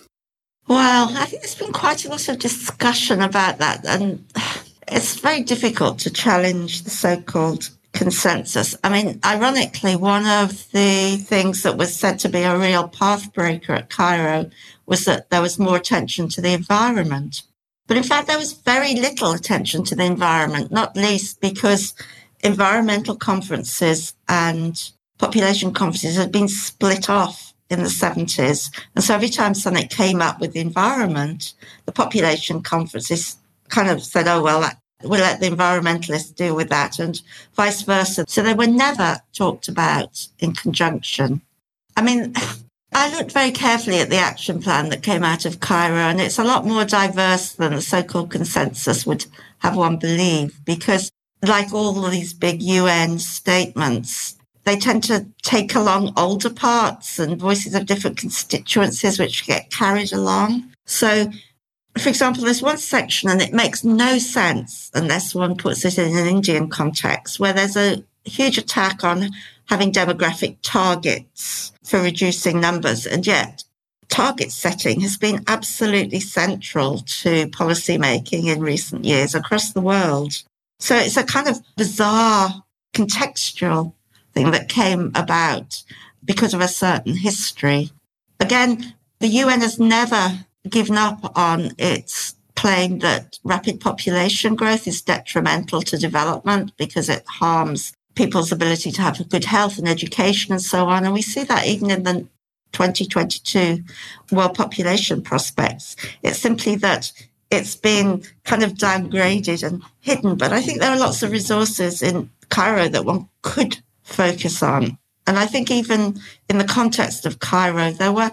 Well, 0.67 1.17
I 1.17 1.27
think 1.27 1.43
there's 1.43 1.55
been 1.55 1.73
quite 1.73 2.05
a 2.05 2.09
lot 2.09 2.29
of 2.29 2.41
discussion 2.41 3.23
about 3.23 3.59
that. 3.59 3.87
And 3.87 4.27
it's 4.89 5.15
very 5.21 5.45
difficult 5.45 6.01
to 6.01 6.11
challenge 6.11 6.83
the 6.83 6.91
so 6.91 7.21
called 7.23 7.71
consensus. 7.93 8.77
I 8.83 8.89
mean, 8.89 9.21
ironically, 9.25 9.97
one 9.97 10.27
of 10.27 10.71
the 10.73 11.17
things 11.17 11.63
that 11.63 11.77
was 11.77 11.95
said 11.95 12.19
to 12.21 12.29
be 12.29 12.43
a 12.43 12.59
real 12.59 12.89
pathbreaker 12.89 13.71
at 13.71 13.91
Cairo 13.91 14.51
was 14.87 15.05
that 15.05 15.31
there 15.31 15.43
was 15.43 15.59
more 15.59 15.77
attention 15.77 16.29
to 16.31 16.41
the 16.41 16.53
environment. 16.53 17.43
But 17.87 17.97
in 17.97 18.03
fact, 18.03 18.29
there 18.29 18.39
was 18.39 18.53
very 18.53 18.95
little 18.95 19.33
attention 19.33 19.85
to 19.85 19.95
the 19.95 20.05
environment, 20.05 20.71
not 20.71 20.97
least 20.97 21.41
because 21.41 21.95
environmental 22.43 23.17
conferences 23.17 24.15
and 24.29 24.91
population 25.19 25.73
conferences 25.73 26.17
had 26.17 26.33
been 26.33 26.49
split 26.49 27.11
off 27.11 27.53
in 27.71 27.83
the 27.83 27.89
70s. 27.89 28.71
And 28.95 29.05
so 29.05 29.15
every 29.15 29.29
time 29.29 29.55
something 29.55 29.89
came 29.89 30.21
up 30.21 30.41
with 30.41 30.53
the 30.53 30.61
environment, 30.61 31.55
the 31.87 31.93
population 31.93 32.63
conferences 32.63 33.37
kind 33.69 33.89
of 33.89 34.03
said, 34.03 34.29
oh, 34.29 34.43
well, 34.43 34.61
that 34.61 34.82
we'll 35.05 35.21
let 35.21 35.41
the 35.41 35.49
environmentalists 35.49 36.35
deal 36.35 36.55
with 36.55 36.69
that 36.69 36.99
and 36.99 37.21
vice 37.55 37.83
versa. 37.83 38.25
So 38.29 38.43
they 38.43 38.55
were 38.55 38.67
never 38.67 39.21
talked 39.33 39.69
about 39.69 40.29
in 40.39 40.55
conjunction. 40.55 41.43
I 41.97 42.03
mean, 42.03 42.35
I 42.95 43.17
looked 43.17 43.33
very 43.33 43.53
carefully 43.53 44.01
at 44.01 44.11
the 44.11 44.19
action 44.19 44.61
plan 44.61 44.91
that 44.91 45.03
came 45.03 45.25
out 45.25 45.47
of 45.47 45.61
Cairo, 45.61 45.97
and 45.97 46.21
it's 46.21 46.39
a 46.39 46.45
lot 46.45 46.67
more 46.67 46.85
diverse 46.85 47.53
than 47.53 47.75
the 47.75 47.81
so 47.81 48.03
called 48.03 48.31
consensus 48.31 49.07
would 49.07 49.25
have 49.61 49.77
one 49.77 49.97
believe, 49.97 50.61
because 50.67 51.11
like 51.43 51.73
all 51.73 51.95
these 52.11 52.35
big 52.35 52.63
UN 52.63 53.19
statements, 53.19 54.37
they 54.65 54.77
tend 54.77 55.05
to 55.05 55.27
take 55.43 55.75
along 55.75 56.13
older 56.17 56.51
parts 56.51 57.19
and 57.19 57.41
voices 57.41 57.75
of 57.75 57.87
different 57.87 58.19
constituencies 58.19 59.19
which 59.19 59.47
get 59.47 59.71
carried 59.71 60.13
along. 60.13 60.71
So 60.85 61.31
for 61.99 62.09
example, 62.09 62.45
there's 62.45 62.63
one 62.63 62.79
section 62.79 63.29
and 63.29 63.43
it 63.43 63.53
makes 63.53 63.85
no 63.85 64.19
sense 64.19 64.91
unless 64.95 65.35
one 65.35 65.57
puts 65.57 65.85
it 65.85 65.99
in 65.99 66.17
an 66.17 66.27
Indian 66.27 66.69
context 66.69 67.39
where 67.39 67.53
there's 67.53 67.77
a 67.77 68.03
huge 68.25 68.57
attack 68.57 69.05
on 69.05 69.31
having 69.67 69.93
demographic 69.93 70.57
targets 70.63 71.73
for 71.85 72.01
reducing 72.01 72.61
numbers. 72.61 73.07
And 73.07 73.27
yet 73.27 73.65
target 74.09 74.53
setting 74.53 75.01
has 75.01 75.17
been 75.17 75.45
absolutely 75.49 76.21
central 76.21 76.99
to 77.01 77.49
policy 77.49 77.99
making 77.99 78.47
in 78.47 78.61
recent 78.61 79.05
years 79.05 79.35
across 79.35 79.73
the 79.73 79.81
world. 79.81 80.43
So 80.79 80.97
it's 80.97 81.17
a 81.17 81.25
kind 81.25 81.49
of 81.49 81.61
bizarre 81.77 82.63
contextual 82.95 83.95
thing 84.33 84.51
that 84.51 84.69
came 84.69 85.13
about 85.15 85.83
because 86.25 86.55
of 86.55 86.61
a 86.61 86.69
certain 86.69 87.17
history. 87.17 87.91
Again, 88.41 88.95
the 89.21 89.29
UN 89.29 89.61
has 89.61 89.79
never 89.79 90.45
given 90.69 90.97
up 90.97 91.37
on 91.37 91.73
its 91.79 92.35
claim 92.55 92.99
that 93.01 93.39
rapid 93.45 93.81
population 93.81 94.55
growth 94.55 94.87
is 94.87 95.03
detrimental 95.03 95.83
to 95.83 95.97
development 95.99 96.73
because 96.77 97.09
it 97.09 97.25
harms 97.27 97.93
people's 98.15 98.53
ability 98.53 98.93
to 98.93 99.03
have 99.03 99.19
a 99.19 99.25
good 99.25 99.45
health 99.45 99.79
and 99.79 99.89
education 99.89 100.53
and 100.53 100.63
so 100.63 100.87
on. 100.87 101.05
And 101.05 101.15
we 101.15 101.23
see 101.23 101.45
that 101.45 101.67
even 101.67 101.91
in 101.91 102.03
the 102.03 102.29
2022 102.73 103.83
world 104.31 104.55
population 104.55 105.23
prospects. 105.23 105.97
It's 106.23 106.39
simply 106.39 106.77
that 106.77 107.13
it's 107.51 107.77
been 107.77 108.23
kind 108.45 108.63
of 108.63 108.75
downgraded 108.75 109.63
and 109.63 109.83
hidden. 110.01 110.37
But 110.37 110.53
I 110.53 110.63
think 110.63 110.81
there 110.81 110.91
are 110.91 110.99
lots 110.99 111.23
of 111.23 111.31
resources 111.31 112.03
in 112.03 112.31
Cairo 112.49 112.89
that 112.89 113.05
one 113.05 113.29
could 113.43 113.79
focus 114.03 114.63
on. 114.63 114.99
And 115.27 115.39
I 115.39 115.47
think 115.47 115.71
even 115.71 116.19
in 116.49 116.59
the 116.59 116.65
context 116.65 117.27
of 117.27 117.39
Cairo, 117.39 117.93
there 117.93 118.13
were 118.13 118.33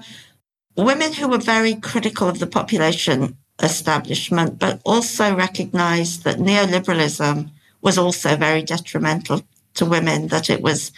women 0.75 1.13
who 1.13 1.27
were 1.27 1.37
very 1.37 1.75
critical 1.75 2.27
of 2.27 2.39
the 2.39 2.47
population 2.47 3.37
establishment, 3.61 4.59
but 4.59 4.81
also 4.85 5.35
recognized 5.35 6.23
that 6.23 6.37
neoliberalism 6.37 7.49
was 7.81 7.97
also 7.97 8.35
very 8.35 8.61
detrimental 8.61 9.41
to 9.75 9.85
women, 9.85 10.27
that 10.27 10.49
it 10.49 10.61
was 10.61 10.91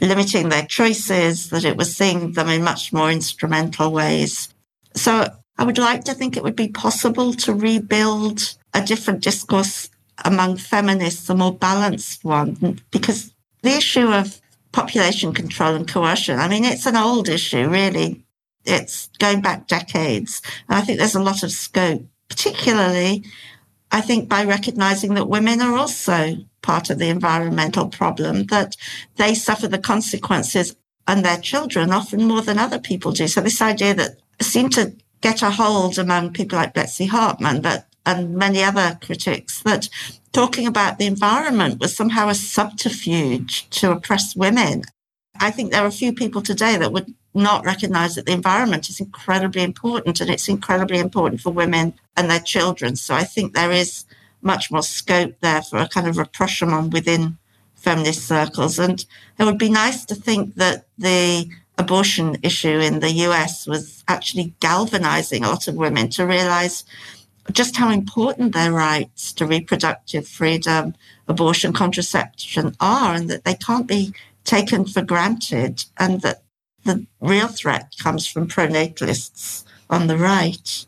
limiting 0.00 0.48
their 0.48 0.66
choices, 0.66 1.50
that 1.50 1.64
it 1.64 1.76
was 1.76 1.96
seeing 1.96 2.32
them 2.32 2.48
in 2.48 2.62
much 2.62 2.92
more 2.92 3.10
instrumental 3.10 3.92
ways. 3.92 4.48
So 4.94 5.26
I 5.58 5.64
would 5.64 5.78
like 5.78 6.04
to 6.04 6.14
think 6.14 6.36
it 6.36 6.42
would 6.42 6.56
be 6.56 6.68
possible 6.68 7.32
to 7.34 7.54
rebuild 7.54 8.56
a 8.74 8.82
different 8.82 9.22
discourse 9.22 9.88
among 10.24 10.56
feminists, 10.56 11.28
a 11.28 11.34
more 11.34 11.54
balanced 11.54 12.24
one, 12.24 12.80
because 12.90 13.32
the 13.62 13.76
issue 13.76 14.12
of 14.12 14.40
population 14.72 15.32
control 15.32 15.74
and 15.74 15.88
coercion, 15.88 16.38
I 16.38 16.48
mean, 16.48 16.64
it's 16.64 16.86
an 16.86 16.96
old 16.96 17.28
issue, 17.28 17.68
really. 17.68 18.25
It's 18.66 19.08
going 19.18 19.40
back 19.40 19.68
decades. 19.68 20.42
And 20.68 20.76
I 20.76 20.80
think 20.80 20.98
there's 20.98 21.14
a 21.14 21.22
lot 21.22 21.42
of 21.42 21.50
scope, 21.52 22.04
particularly, 22.28 23.24
I 23.90 24.00
think, 24.00 24.28
by 24.28 24.44
recognizing 24.44 25.14
that 25.14 25.28
women 25.28 25.60
are 25.60 25.76
also 25.76 26.36
part 26.62 26.90
of 26.90 26.98
the 26.98 27.08
environmental 27.08 27.88
problem, 27.88 28.44
that 28.46 28.76
they 29.16 29.34
suffer 29.34 29.68
the 29.68 29.78
consequences 29.78 30.74
and 31.06 31.24
their 31.24 31.38
children 31.38 31.92
often 31.92 32.24
more 32.24 32.42
than 32.42 32.58
other 32.58 32.78
people 32.78 33.12
do. 33.12 33.28
So 33.28 33.40
this 33.40 33.62
idea 33.62 33.94
that 33.94 34.16
seemed 34.40 34.72
to 34.72 34.94
get 35.20 35.42
a 35.42 35.50
hold 35.50 35.98
among 35.98 36.32
people 36.32 36.58
like 36.58 36.74
Betsy 36.74 37.06
Hartmann, 37.06 37.60
but 37.60 37.86
and 38.06 38.36
many 38.36 38.62
other 38.62 38.98
critics 39.02 39.62
that 39.62 39.88
talking 40.32 40.66
about 40.66 40.98
the 40.98 41.06
environment 41.06 41.80
was 41.80 41.96
somehow 41.96 42.28
a 42.28 42.34
subterfuge 42.34 43.68
to 43.70 43.90
oppress 43.90 44.36
women. 44.36 44.84
I 45.40 45.50
think 45.50 45.72
there 45.72 45.82
are 45.82 45.88
a 45.88 46.02
few 46.02 46.12
people 46.12 46.40
today 46.40 46.76
that 46.76 46.92
would 46.92 47.12
not 47.36 47.64
recognize 47.64 48.14
that 48.14 48.26
the 48.26 48.32
environment 48.32 48.88
is 48.88 49.00
incredibly 49.00 49.62
important 49.62 50.20
and 50.20 50.30
it's 50.30 50.48
incredibly 50.48 50.98
important 50.98 51.40
for 51.40 51.50
women 51.50 51.94
and 52.16 52.30
their 52.30 52.40
children. 52.40 52.96
So 52.96 53.14
I 53.14 53.24
think 53.24 53.54
there 53.54 53.72
is 53.72 54.04
much 54.42 54.70
more 54.70 54.82
scope 54.82 55.34
there 55.40 55.62
for 55.62 55.78
a 55.78 55.88
kind 55.88 56.06
of 56.06 56.18
rapprochement 56.18 56.92
within 56.92 57.36
feminist 57.74 58.26
circles. 58.26 58.78
And 58.78 59.04
it 59.38 59.44
would 59.44 59.58
be 59.58 59.70
nice 59.70 60.04
to 60.06 60.14
think 60.14 60.54
that 60.54 60.86
the 60.98 61.48
abortion 61.78 62.36
issue 62.42 62.78
in 62.80 63.00
the 63.00 63.12
US 63.12 63.66
was 63.66 64.02
actually 64.08 64.54
galvanizing 64.60 65.44
a 65.44 65.48
lot 65.48 65.68
of 65.68 65.74
women 65.74 66.08
to 66.10 66.26
realize 66.26 66.84
just 67.52 67.76
how 67.76 67.90
important 67.90 68.54
their 68.54 68.72
rights 68.72 69.32
to 69.34 69.46
reproductive 69.46 70.26
freedom, 70.26 70.94
abortion, 71.28 71.72
contraception 71.72 72.74
are, 72.80 73.14
and 73.14 73.30
that 73.30 73.44
they 73.44 73.54
can't 73.54 73.86
be 73.86 74.12
taken 74.44 74.84
for 74.84 75.02
granted, 75.02 75.84
and 75.98 76.22
that 76.22 76.42
the 76.86 77.06
real 77.20 77.48
threat 77.48 77.94
comes 78.02 78.26
from 78.26 78.48
pronatalists 78.48 79.64
on 79.90 80.06
the 80.06 80.16
right. 80.16 80.86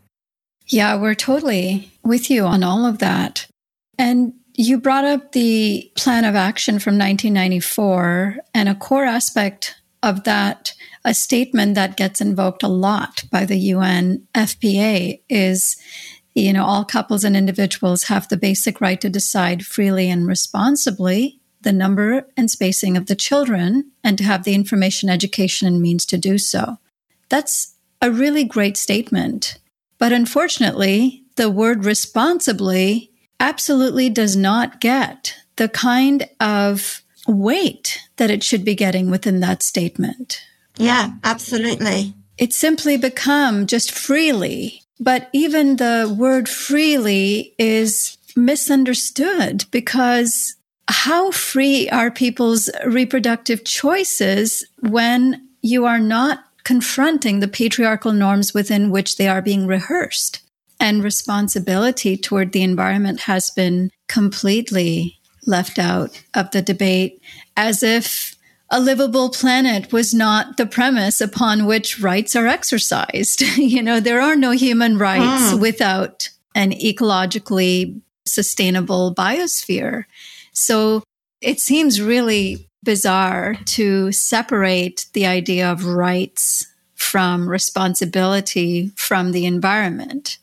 Yeah, 0.67 1.01
we're 1.01 1.15
totally 1.15 1.93
with 2.05 2.31
you 2.31 2.45
on 2.45 2.63
all 2.63 2.85
of 2.85 2.99
that. 2.99 3.47
And 3.99 4.35
you 4.55 4.81
brought 4.81 5.05
up 5.05 5.33
the 5.33 5.91
plan 5.97 6.25
of 6.25 6.35
action 6.35 6.79
from 6.79 6.99
1994, 6.99 8.39
and 8.55 8.69
a 8.69 8.75
core 8.75 9.05
aspect 9.05 9.77
of 10.03 10.25
that, 10.25 10.73
a 11.05 11.15
statement 11.15 11.75
that 11.75 11.97
gets 11.97 12.21
invoked 12.21 12.63
a 12.63 12.69
lot 12.69 13.25
by 13.31 13.45
the 13.45 13.57
UN 13.57 14.27
FPA 14.35 15.21
is 15.29 15.77
you 16.35 16.53
know, 16.53 16.65
all 16.65 16.85
couples 16.85 17.25
and 17.25 17.37
individuals 17.37 18.05
have 18.05 18.29
the 18.29 18.37
basic 18.37 18.81
right 18.81 19.01
to 19.01 19.11
decide 19.11 19.67
freely 19.67 20.09
and 20.09 20.27
responsibly 20.27 21.38
the 21.63 21.73
number 21.73 22.27
and 22.37 22.51
spacing 22.51 22.97
of 22.97 23.07
the 23.07 23.17
children 23.17 23.91
and 24.05 24.17
to 24.19 24.25
have 24.25 24.45
the 24.45 24.55
information, 24.55 25.09
education, 25.09 25.67
and 25.67 25.81
means 25.81 26.07
to 26.07 26.19
do 26.19 26.39
so. 26.39 26.79
That's 27.29 27.75
a 28.01 28.11
really 28.11 28.45
great 28.45 28.77
statement. 28.77 29.59
But 29.99 30.13
unfortunately, 30.13 31.25
the 31.37 31.51
word 31.51 31.85
responsibly 31.85 33.11
absolutely 33.41 34.09
does 34.09 34.37
not 34.37 34.81
get 34.81 35.35
the 35.57 35.69
kind 35.69 36.29
of 36.41 37.03
weight 37.27 38.01
that 38.17 38.31
it 38.31 38.43
should 38.43 38.65
be 38.65 38.75
getting 38.75 39.11
within 39.11 39.41
that 39.41 39.63
statement. 39.63 40.43
Yeah, 40.77 41.11
absolutely. 41.25 42.15
It's 42.37 42.57
simply 42.57 42.97
become 42.97 43.67
just 43.67 43.91
freely 43.91 44.83
but 45.01 45.29
even 45.33 45.77
the 45.77 46.15
word 46.17 46.49
freely 46.49 47.55
is 47.59 48.17
misunderstood 48.37 49.65
because 49.71 50.57
how 50.89 51.31
free 51.31 51.89
are 51.91 52.11
people's 52.11 52.71
reproductive 52.87 53.65
choices 53.65 54.65
when 54.81 55.49
you 55.61 55.85
are 55.85 55.99
not 55.99 56.45
confronting 56.65 57.41
the 57.41 57.49
patriarchal 57.49 58.13
norms 58.13 58.55
within 58.55 58.91
which 58.91 59.17
they 59.17 59.29
are 59.29 59.43
being 59.43 59.67
rehearsed? 59.67 60.41
And 60.81 61.03
responsibility 61.03 62.17
toward 62.17 62.53
the 62.53 62.63
environment 62.63 63.21
has 63.21 63.51
been 63.51 63.91
completely 64.07 65.19
left 65.47 65.79
out 65.79 66.23
of 66.35 66.51
the 66.53 66.63
debate 66.63 67.21
as 67.57 67.83
if 67.83 68.37
a 68.71 68.81
livable 68.81 69.31
planet 69.31 69.93
was 69.93 70.13
not 70.13 70.57
the 70.57 70.67
premise 70.67 71.21
upon 71.21 71.67
which 71.67 72.01
rights 72.01 72.37
are 72.37 72.47
exercised. 72.47 73.41
you 73.57 73.83
know, 73.83 73.99
there 73.99 74.21
are 74.21 74.37
no 74.37 74.51
human 74.51 74.99
rights 74.99 75.53
mm. 75.53 75.61
without 75.61 76.29
an 76.55 76.73
ecologically 76.73 78.01
sustainable 78.27 79.15
biosphere. 79.15 80.05
So 80.59 81.05
it 81.41 81.61
seems 81.61 82.01
really 82.01 82.69
bizarre 82.83 83.55
to 83.77 84.11
separate 84.11 85.07
the 85.13 85.25
idea 85.25 85.71
of 85.71 85.87
rights 85.87 86.67
from 86.95 87.49
responsibility 87.49 88.91
from 88.97 89.31
the 89.31 89.47
environment. 89.47 90.39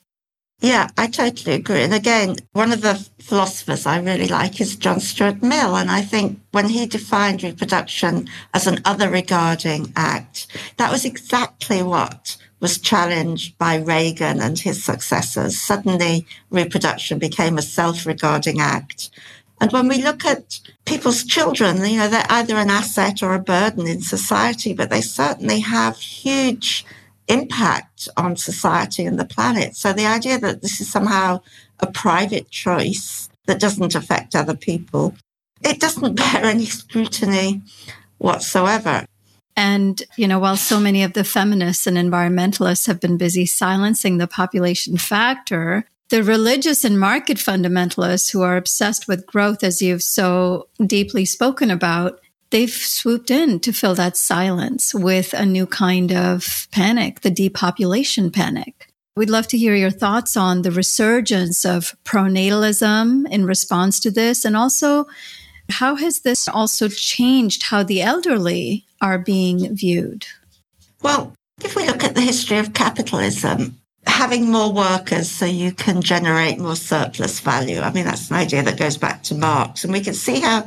Yeah, 0.61 0.88
I 0.97 1.07
totally 1.07 1.55
agree. 1.55 1.84
And 1.84 1.93
again, 1.93 2.38
one 2.53 2.72
of 2.72 2.82
the 2.82 2.95
philosophers 3.20 3.86
I 3.86 3.99
really 3.99 4.30
like 4.30 4.61
is 4.61 4.78
John 4.78 5.01
Stuart 5.01 5.43
Mill. 5.43 5.76
And 5.76 5.91
I 5.91 6.01
think 6.01 6.39
when 6.51 6.70
he 6.70 6.86
defined 6.86 7.43
reproduction 7.43 8.30
as 8.53 8.68
an 8.68 8.80
other 8.86 9.09
regarding 9.09 9.91
act, 9.97 10.47
that 10.78 10.91
was 10.91 11.03
exactly 11.03 11.84
what 11.84 12.38
was 12.61 12.80
challenged 12.80 13.57
by 13.57 13.76
Reagan 13.76 14.39
and 14.39 14.57
his 14.57 14.84
successors. 14.84 15.59
Suddenly, 15.59 16.26
reproduction 16.49 17.20
became 17.20 17.57
a 17.57 17.61
self 17.61 18.05
regarding 18.05 18.61
act. 18.61 19.09
And 19.62 19.72
when 19.72 19.88
we 19.88 20.03
look 20.03 20.26
at 20.26 20.60
people's 20.86 21.24
children, 21.24 21.78
you 21.86 21.97
know, 21.97 22.10
they're 22.10 22.26
either 22.30 22.58
an 22.58 22.70
asset 22.70 23.24
or 23.24 23.34
a 23.34 23.39
burden 23.39 23.88
in 23.88 24.01
society, 24.01 24.74
but 24.74 24.89
they 24.89 25.01
certainly 25.01 25.60
have 25.62 25.97
huge 25.97 26.86
impact 27.28 28.08
on 28.18 28.36
society 28.36 29.06
and 29.06 29.20
the 29.20 29.26
planet. 29.26 29.76
So 29.76 29.93
the 29.93 30.06
idea 30.06 30.38
that 30.39 30.62
this 30.62 30.82
is 30.82 30.91
somehow 30.91 31.41
a 31.80 31.88
private 31.88 32.49
choice 32.49 33.30
that 33.47 33.60
doesn't 33.60 33.95
affect 33.95 34.36
other 34.36 34.56
people, 34.56 35.16
it 35.64 35.80
doesn't 35.80 36.16
bear 36.34 36.45
any 36.45 36.66
scrutiny 36.66 37.62
whatsoever. 38.18 39.06
And, 39.58 40.03
you 40.18 40.28
know, 40.28 40.39
while 40.39 40.58
so 40.58 40.80
many 40.80 41.03
of 41.03 41.14
the 41.14 41.24
feminists 41.24 41.88
and 41.88 41.97
environmentalists 41.97 42.88
have 42.88 42.99
been 42.99 43.18
busy 43.18 43.45
silencing 43.45 44.18
the 44.18 44.28
population 44.28 44.97
factor, 44.97 45.86
the 46.10 46.24
religious 46.24 46.84
and 46.84 46.99
market 46.99 47.38
fundamentalists 47.38 48.32
who 48.32 48.41
are 48.41 48.58
obsessed 48.58 49.08
with 49.08 49.26
growth, 49.26 49.64
as 49.64 49.82
you've 49.82 50.03
so 50.03 50.68
deeply 50.86 51.26
spoken 51.26 51.72
about, 51.72 52.20
they've 52.51 52.70
swooped 52.70 53.32
in 53.32 53.60
to 53.62 53.74
fill 53.74 53.95
that 53.95 54.16
silence 54.16 54.93
with 54.93 55.34
a 55.34 55.45
new 55.45 55.66
kind 55.66 56.12
of 56.12 56.68
panic, 56.72 57.22
the 57.22 57.32
depopulation 57.32 58.32
panic. 58.32 58.88
We'd 59.18 59.30
love 59.30 59.47
to 59.47 59.58
hear 59.58 59.76
your 59.76 59.91
thoughts 59.91 60.36
on 60.36 60.62
the 60.62 60.72
resurgence 60.72 61.66
of 61.66 61.95
pronatalism 62.03 63.30
in 63.32 63.45
response 63.45 63.99
to 64.01 64.12
this. 64.12 64.43
And 64.43 64.58
also, 64.58 65.08
how 65.70 65.95
has 65.95 66.20
this 66.20 66.47
also 66.47 66.89
changed 66.89 67.64
how 67.64 67.84
the 67.84 68.01
elderly 68.01 68.86
are 69.01 69.18
being 69.18 69.74
viewed? 69.76 70.26
Well, 71.01 71.34
if 71.64 71.76
we 71.76 71.88
look 71.88 72.03
at 72.03 72.14
the 72.14 72.22
history 72.22 72.58
of 72.58 72.74
capitalism, 72.74 73.80
having 74.08 74.51
more 74.51 74.72
workers 74.72 75.30
so 75.30 75.45
you 75.45 75.72
can 75.72 76.01
generate 76.01 76.60
more 76.60 76.76
surplus 76.76 77.39
value. 77.39 77.80
I 77.80 77.91
mean, 77.91 78.06
that's 78.06 78.30
an 78.30 78.38
idea 78.38 78.64
that 78.64 78.78
goes 78.78 78.97
back 78.97 79.24
to 79.24 79.36
Marx. 79.36 79.84
And 79.84 79.91
we 79.91 80.01
can 80.01 80.14
see 80.14 80.39
how 80.39 80.66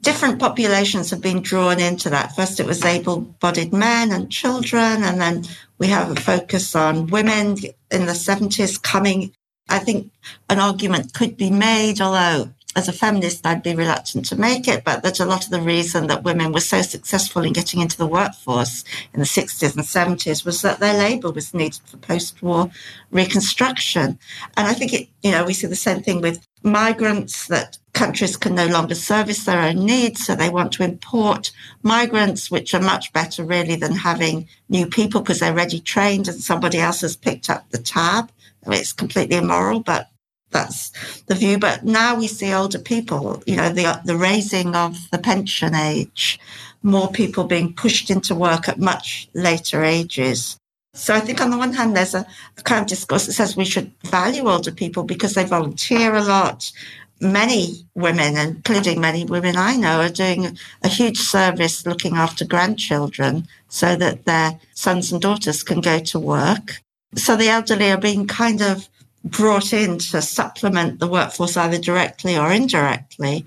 different 0.00 0.38
populations 0.38 1.10
have 1.10 1.20
been 1.20 1.42
drawn 1.42 1.80
into 1.80 2.10
that. 2.10 2.34
First, 2.34 2.60
it 2.60 2.66
was 2.66 2.84
able 2.84 3.20
bodied 3.20 3.72
men 3.72 4.12
and 4.12 4.30
children, 4.30 5.02
and 5.02 5.20
then 5.20 5.44
we 5.78 5.88
have 5.88 6.10
a 6.10 6.20
focus 6.20 6.74
on 6.74 7.08
women 7.08 7.56
in 7.90 8.06
the 8.06 8.12
70s 8.12 8.80
coming. 8.80 9.32
I 9.68 9.78
think 9.78 10.10
an 10.48 10.58
argument 10.58 11.14
could 11.14 11.36
be 11.36 11.50
made, 11.50 12.00
although 12.00 12.50
as 12.76 12.86
a 12.86 12.92
feminist, 12.92 13.46
I'd 13.46 13.62
be 13.62 13.74
reluctant 13.74 14.26
to 14.26 14.36
make 14.36 14.68
it, 14.68 14.84
but 14.84 15.02
that 15.02 15.20
a 15.20 15.24
lot 15.24 15.44
of 15.44 15.50
the 15.50 15.60
reason 15.60 16.06
that 16.08 16.22
women 16.22 16.52
were 16.52 16.60
so 16.60 16.82
successful 16.82 17.42
in 17.42 17.52
getting 17.52 17.80
into 17.80 17.96
the 17.96 18.06
workforce 18.06 18.84
in 19.12 19.20
the 19.20 19.26
60s 19.26 19.74
and 19.74 19.84
70s 19.84 20.44
was 20.44 20.62
that 20.62 20.78
their 20.78 20.96
labour 20.96 21.30
was 21.30 21.54
needed 21.54 21.80
for 21.86 21.96
post 21.96 22.42
war 22.42 22.70
reconstruction. 23.10 24.18
And 24.56 24.66
I 24.66 24.74
think 24.74 24.92
it, 24.92 25.08
you 25.22 25.32
know, 25.32 25.44
we 25.44 25.54
see 25.54 25.66
the 25.66 25.74
same 25.74 26.02
thing 26.02 26.20
with 26.20 26.46
migrants 26.62 27.48
that 27.48 27.78
countries 27.94 28.36
can 28.36 28.54
no 28.54 28.66
longer 28.66 28.94
service 28.94 29.44
their 29.44 29.60
own 29.60 29.84
needs, 29.84 30.24
so 30.24 30.34
they 30.34 30.50
want 30.50 30.72
to 30.72 30.84
import 30.84 31.50
migrants, 31.82 32.50
which 32.50 32.74
are 32.74 32.80
much 32.80 33.12
better 33.12 33.42
really 33.44 33.76
than 33.76 33.92
having 33.92 34.46
new 34.68 34.86
people 34.86 35.20
because 35.20 35.40
they're 35.40 35.54
ready 35.54 35.80
trained 35.80 36.28
and 36.28 36.40
somebody 36.40 36.78
else 36.78 37.00
has 37.00 37.16
picked 37.16 37.48
up 37.48 37.68
the 37.70 37.78
tab. 37.78 38.30
I 38.64 38.70
mean, 38.70 38.78
it's 38.78 38.92
completely 38.92 39.36
immoral, 39.36 39.80
but 39.80 40.10
that's 40.50 40.90
the 41.22 41.34
view. 41.34 41.58
But 41.58 41.84
now 41.84 42.16
we 42.16 42.26
see 42.26 42.52
older 42.52 42.78
people, 42.78 43.42
you 43.46 43.56
know, 43.56 43.68
the, 43.70 44.00
the 44.04 44.16
raising 44.16 44.74
of 44.74 45.10
the 45.10 45.18
pension 45.18 45.74
age, 45.74 46.38
more 46.82 47.10
people 47.10 47.44
being 47.44 47.74
pushed 47.74 48.10
into 48.10 48.34
work 48.34 48.68
at 48.68 48.78
much 48.78 49.28
later 49.34 49.84
ages. 49.84 50.58
So 50.94 51.14
I 51.14 51.20
think 51.20 51.40
on 51.40 51.50
the 51.50 51.58
one 51.58 51.74
hand, 51.74 51.96
there's 51.96 52.14
a, 52.14 52.26
a 52.56 52.62
kind 52.62 52.82
of 52.82 52.88
discourse 52.88 53.26
that 53.26 53.32
says 53.32 53.56
we 53.56 53.64
should 53.64 53.92
value 54.04 54.48
older 54.48 54.72
people 54.72 55.04
because 55.04 55.34
they 55.34 55.44
volunteer 55.44 56.14
a 56.14 56.22
lot. 56.22 56.72
Many 57.20 57.84
women, 57.94 58.36
including 58.36 59.00
many 59.00 59.24
women 59.24 59.56
I 59.56 59.76
know, 59.76 60.00
are 60.00 60.08
doing 60.08 60.56
a 60.82 60.88
huge 60.88 61.18
service 61.18 61.84
looking 61.84 62.14
after 62.14 62.44
grandchildren 62.44 63.48
so 63.68 63.96
that 63.96 64.24
their 64.24 64.58
sons 64.74 65.12
and 65.12 65.20
daughters 65.20 65.62
can 65.62 65.80
go 65.80 65.98
to 65.98 66.18
work. 66.18 66.80
So 67.14 67.36
the 67.36 67.48
elderly 67.48 67.90
are 67.90 67.98
being 67.98 68.26
kind 68.26 68.62
of 68.62 68.88
brought 69.24 69.72
in 69.72 69.98
to 69.98 70.22
supplement 70.22 71.00
the 71.00 71.08
workforce 71.08 71.56
either 71.56 71.78
directly 71.78 72.36
or 72.36 72.52
indirectly. 72.52 73.44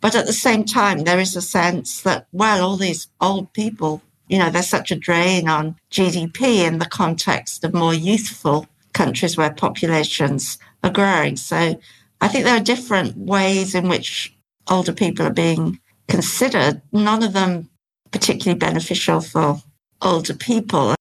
But 0.00 0.14
at 0.16 0.26
the 0.26 0.32
same 0.32 0.64
time, 0.64 1.04
there 1.04 1.20
is 1.20 1.36
a 1.36 1.42
sense 1.42 2.02
that, 2.02 2.26
well, 2.32 2.64
all 2.64 2.76
these 2.76 3.06
old 3.20 3.52
people, 3.52 4.02
you 4.28 4.38
know, 4.38 4.50
there's 4.50 4.68
such 4.68 4.90
a 4.90 4.96
drain 4.96 5.48
on 5.48 5.76
GDP 5.90 6.66
in 6.66 6.78
the 6.78 6.86
context 6.86 7.62
of 7.62 7.72
more 7.72 7.94
youthful 7.94 8.66
countries 8.92 9.36
where 9.36 9.52
populations 9.52 10.58
are 10.82 10.90
growing. 10.90 11.36
So 11.36 11.80
I 12.20 12.28
think 12.28 12.44
there 12.44 12.56
are 12.56 12.60
different 12.60 13.16
ways 13.16 13.74
in 13.74 13.88
which 13.88 14.36
older 14.68 14.92
people 14.92 15.26
are 15.26 15.32
being 15.32 15.78
considered, 16.08 16.82
none 16.92 17.22
of 17.22 17.32
them 17.32 17.68
particularly 18.10 18.58
beneficial 18.58 19.20
for 19.20 19.62
older 20.02 20.34
people. 20.34 20.94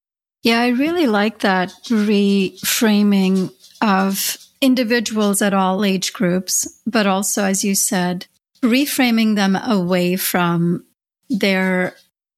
Yeah, 0.43 0.61
I 0.61 0.69
really 0.69 1.07
like 1.07 1.39
that 1.39 1.69
reframing 1.86 3.51
of 3.82 4.38
individuals 4.61 5.41
at 5.41 5.53
all 5.53 5.84
age 5.84 6.13
groups, 6.13 6.79
but 6.86 7.07
also, 7.07 7.43
as 7.43 7.63
you 7.63 7.75
said, 7.75 8.27
reframing 8.61 9.36
them 9.36 9.55
away 9.55 10.15
from 10.15 10.86
their 11.29 11.95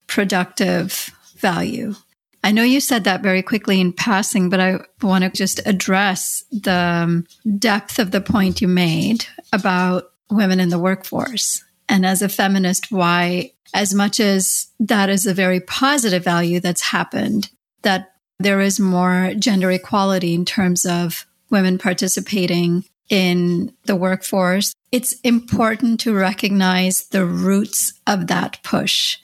productive 0.08 1.10
value. 1.38 1.96
I 2.44 2.52
know 2.52 2.64
you 2.64 2.80
said 2.80 3.06
that 3.06 3.24
very 3.24 3.41
quickly 3.41 3.80
in 3.80 3.94
passing, 3.94 4.50
but 4.50 4.60
I 4.60 4.80
want 5.02 5.24
to 5.24 5.30
just 5.30 5.62
address 5.66 6.44
the 6.52 6.74
um, 6.74 7.26
depth 7.58 8.00
of 8.00 8.12
the 8.12 8.22
point 8.22 8.62
you 8.62 8.68
made 8.68 9.26
about 9.54 10.12
women 10.30 10.60
in 10.60 10.70
the 10.70 10.80
workforce. 10.80 11.64
And 11.88 12.06
as 12.06 12.22
a 12.22 12.30
feminist, 12.30 12.91
why, 12.91 13.54
as 13.74 13.94
much 13.94 14.20
as 14.20 14.68
that 14.80 15.10
is 15.10 15.26
a 15.26 15.34
very 15.34 15.60
positive 15.62 16.24
value 16.24 16.60
that's 16.60 16.82
happened, 16.82 17.50
that 17.84 18.14
there 18.39 18.60
is 18.60 18.80
more 18.80 19.34
gender 19.38 19.72
equality 19.72 20.34
in 20.34 20.44
terms 20.44 20.86
of 20.86 21.26
women 21.54 21.78
participating 21.78 22.84
in 23.10 23.74
the 23.86 23.95
workforce, 23.95 24.74
it's 24.91 25.14
important 25.22 26.01
to 26.01 26.14
recognize 26.14 27.08
the 27.08 27.26
roots 27.26 27.93
of 28.06 28.28
that 28.28 28.62
push. 28.64 29.20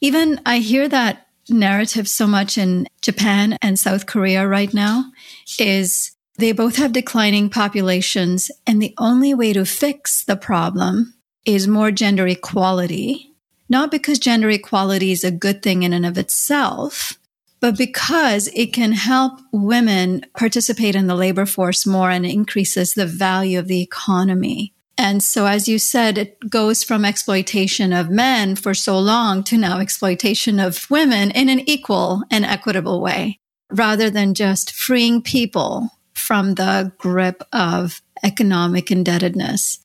Even 0.00 0.40
I 0.44 0.58
hear 0.58 0.88
that 0.88 1.28
narrative 1.48 2.08
so 2.08 2.26
much 2.26 2.58
in 2.58 2.88
Japan 3.02 3.58
and 3.62 3.78
South 3.78 4.06
Korea 4.06 4.48
right 4.48 4.72
now 4.72 5.12
is 5.58 6.12
they 6.38 6.52
both 6.52 6.76
have 6.76 6.92
declining 6.92 7.48
populations 7.50 8.50
and 8.66 8.82
the 8.82 8.94
only 8.98 9.34
way 9.34 9.52
to 9.52 9.64
fix 9.64 10.24
the 10.24 10.36
problem 10.36 11.14
is 11.44 11.68
more 11.68 11.90
gender 11.90 12.26
equality. 12.26 13.30
Not 13.68 13.90
because 13.90 14.18
gender 14.18 14.50
equality 14.50 15.12
is 15.12 15.24
a 15.24 15.30
good 15.30 15.62
thing 15.62 15.82
in 15.82 15.92
and 15.92 16.04
of 16.04 16.18
itself, 16.18 17.18
but 17.64 17.78
because 17.78 18.46
it 18.48 18.74
can 18.74 18.92
help 18.92 19.40
women 19.50 20.20
participate 20.36 20.94
in 20.94 21.06
the 21.06 21.14
labor 21.14 21.46
force 21.46 21.86
more 21.86 22.10
and 22.10 22.26
increases 22.26 22.92
the 22.92 23.06
value 23.06 23.58
of 23.58 23.68
the 23.68 23.80
economy. 23.80 24.74
And 24.98 25.22
so, 25.22 25.46
as 25.46 25.66
you 25.66 25.78
said, 25.78 26.18
it 26.18 26.50
goes 26.50 26.84
from 26.84 27.06
exploitation 27.06 27.94
of 27.94 28.10
men 28.10 28.54
for 28.54 28.74
so 28.74 28.98
long 28.98 29.42
to 29.44 29.56
now 29.56 29.78
exploitation 29.78 30.60
of 30.60 30.90
women 30.90 31.30
in 31.30 31.48
an 31.48 31.66
equal 31.66 32.22
and 32.30 32.44
equitable 32.44 33.00
way, 33.00 33.40
rather 33.72 34.10
than 34.10 34.34
just 34.34 34.70
freeing 34.70 35.22
people 35.22 35.88
from 36.12 36.56
the 36.56 36.92
grip 36.98 37.42
of 37.50 38.02
economic 38.22 38.90
indebtedness. 38.90 39.83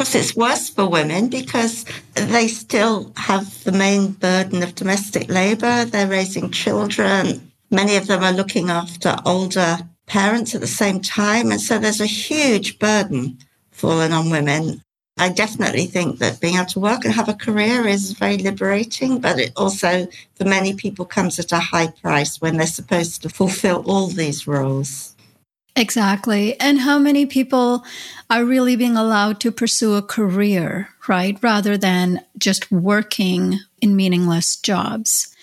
Course, 0.00 0.14
it's 0.14 0.34
worse 0.34 0.70
for 0.70 0.88
women 0.88 1.28
because 1.28 1.84
they 2.14 2.48
still 2.48 3.12
have 3.18 3.62
the 3.64 3.72
main 3.72 4.12
burden 4.12 4.62
of 4.62 4.74
domestic 4.74 5.28
labour. 5.28 5.84
They're 5.84 6.06
raising 6.06 6.50
children. 6.50 7.52
Many 7.70 7.96
of 7.96 8.06
them 8.06 8.24
are 8.24 8.32
looking 8.32 8.70
after 8.70 9.14
older 9.26 9.76
parents 10.06 10.54
at 10.54 10.62
the 10.62 10.66
same 10.66 11.02
time. 11.02 11.50
And 11.50 11.60
so 11.60 11.78
there's 11.78 12.00
a 12.00 12.06
huge 12.06 12.78
burden 12.78 13.36
fallen 13.72 14.12
on 14.12 14.30
women. 14.30 14.82
I 15.18 15.28
definitely 15.28 15.84
think 15.84 16.18
that 16.20 16.40
being 16.40 16.54
able 16.54 16.64
to 16.68 16.80
work 16.80 17.04
and 17.04 17.12
have 17.12 17.28
a 17.28 17.34
career 17.34 17.86
is 17.86 18.12
very 18.12 18.38
liberating, 18.38 19.20
but 19.20 19.38
it 19.38 19.52
also, 19.54 20.08
for 20.34 20.44
many 20.46 20.72
people, 20.72 21.04
comes 21.04 21.38
at 21.38 21.52
a 21.52 21.58
high 21.58 21.88
price 21.88 22.40
when 22.40 22.56
they're 22.56 22.66
supposed 22.66 23.20
to 23.20 23.28
fulfill 23.28 23.84
all 23.86 24.06
these 24.06 24.46
roles. 24.46 25.14
Exactly. 25.76 26.58
And 26.60 26.80
how 26.80 26.98
many 26.98 27.26
people 27.26 27.84
are 28.28 28.44
really 28.44 28.76
being 28.76 28.96
allowed 28.96 29.40
to 29.40 29.52
pursue 29.52 29.94
a 29.94 30.02
career, 30.02 30.88
right? 31.08 31.38
Rather 31.42 31.76
than 31.76 32.20
just 32.38 32.70
working 32.70 33.58
in 33.80 33.96
meaningless 33.96 34.56
jobs, 34.56 35.34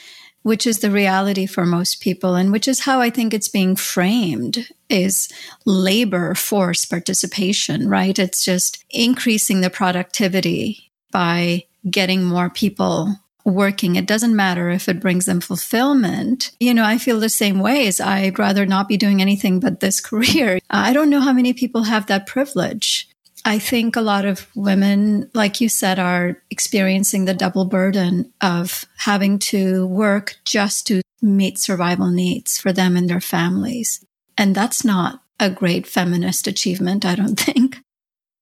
which 0.43 0.67
is 0.67 0.80
the 0.80 0.91
reality 0.91 1.45
for 1.45 1.65
most 1.65 2.01
people. 2.01 2.36
And 2.36 2.51
which 2.51 2.67
is 2.67 2.82
how 2.82 3.01
I 3.01 3.09
think 3.09 3.34
it's 3.34 3.49
being 3.49 3.75
framed 3.75 4.69
is 4.89 5.30
labor 5.65 6.36
force 6.36 6.86
participation, 6.86 7.89
right? 7.89 8.17
It's 8.17 8.45
just 8.45 8.84
increasing 8.89 9.61
the 9.61 9.69
productivity 9.69 10.91
by 11.11 11.63
getting 11.89 12.23
more 12.23 12.49
people 12.49 13.15
working. 13.47 13.95
It 13.95 14.05
doesn't 14.05 14.35
matter 14.35 14.69
if 14.69 14.89
it 14.89 14.99
brings 14.99 15.25
them 15.25 15.39
fulfillment. 15.39 16.51
You 16.59 16.73
know, 16.73 16.83
I 16.83 16.97
feel 16.97 17.19
the 17.19 17.29
same 17.29 17.59
ways. 17.59 17.99
I'd 17.99 18.37
rather 18.37 18.65
not 18.65 18.87
be 18.87 18.97
doing 18.97 19.21
anything 19.21 19.59
but 19.59 19.79
this 19.79 20.01
career. 20.09 20.59
I 20.69 20.93
don't 20.93 21.09
know 21.09 21.21
how 21.21 21.33
many 21.33 21.53
people 21.53 21.83
have 21.83 22.07
that 22.07 22.27
privilege. 22.27 23.09
I 23.45 23.59
think 23.59 23.95
a 23.95 24.01
lot 24.01 24.25
of 24.25 24.47
women, 24.55 25.29
like 25.33 25.61
you 25.61 25.69
said, 25.69 25.99
are 25.99 26.41
experiencing 26.49 27.25
the 27.25 27.33
double 27.33 27.65
burden 27.65 28.33
of 28.41 28.83
having 28.97 29.39
to 29.39 29.87
work 29.87 30.35
just 30.43 30.85
to 30.87 31.01
meet 31.21 31.57
survival 31.57 32.11
needs 32.11 32.59
for 32.59 32.73
them 32.73 32.97
and 32.97 33.09
their 33.09 33.21
families. 33.21 34.03
And 34.37 34.53
that's 34.53 34.83
not 34.83 35.21
a 35.39 35.49
great 35.49 35.87
feminist 35.87 36.47
achievement, 36.47 37.05
I 37.05 37.15
don't 37.15 37.39
think. 37.39 37.66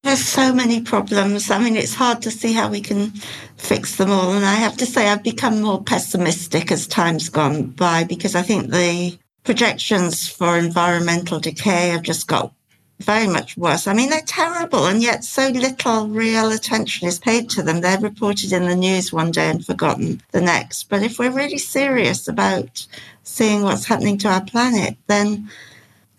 There's 0.06 0.24
so 0.24 0.54
many 0.54 0.82
problems. 0.82 1.50
I 1.50 1.58
mean, 1.58 1.76
it's 1.76 1.96
hard 1.96 2.22
to 2.22 2.30
see 2.30 2.54
how 2.54 2.70
we 2.70 2.80
can 2.80 3.12
fix 3.58 3.96
them 3.96 4.12
all. 4.12 4.34
And 4.34 4.46
I 4.46 4.54
have 4.54 4.78
to 4.78 4.86
say, 4.86 5.10
I've 5.10 5.24
become 5.24 5.64
more 5.64 5.84
pessimistic 5.84 6.72
as 6.72 6.86
time's 6.86 7.28
gone 7.28 7.72
by 7.72 8.04
because 8.04 8.36
I 8.36 8.44
think 8.44 8.70
the 8.70 9.18
projections 9.44 10.30
for 10.30 10.60
environmental 10.60 11.40
decay 11.40 11.90
have 11.90 12.04
just 12.04 12.28
got 12.28 12.54
very 13.00 13.26
much 13.26 13.58
worse. 13.58 13.88
I 13.88 13.94
mean, 13.94 14.12
they're 14.12 14.22
terrible, 14.22 14.86
and 14.86 15.02
yet 15.02 15.24
so 15.24 15.48
little 15.48 16.08
real 16.08 16.52
attention 16.52 17.08
is 17.08 17.18
paid 17.18 17.50
to 17.50 17.64
them. 17.64 17.82
They're 17.82 18.00
reported 18.00 18.54
in 18.54 18.66
the 18.66 18.76
news 18.76 19.12
one 19.12 19.32
day 19.32 19.50
and 19.50 19.66
forgotten 19.66 20.22
the 20.34 20.40
next. 20.40 20.84
But 20.84 21.02
if 21.02 21.18
we're 21.18 21.32
really 21.32 21.58
serious 21.58 22.28
about 22.28 22.86
seeing 23.24 23.64
what's 23.64 23.86
happening 23.86 24.20
to 24.20 24.30
our 24.30 24.46
planet, 24.46 24.98
then 25.08 25.50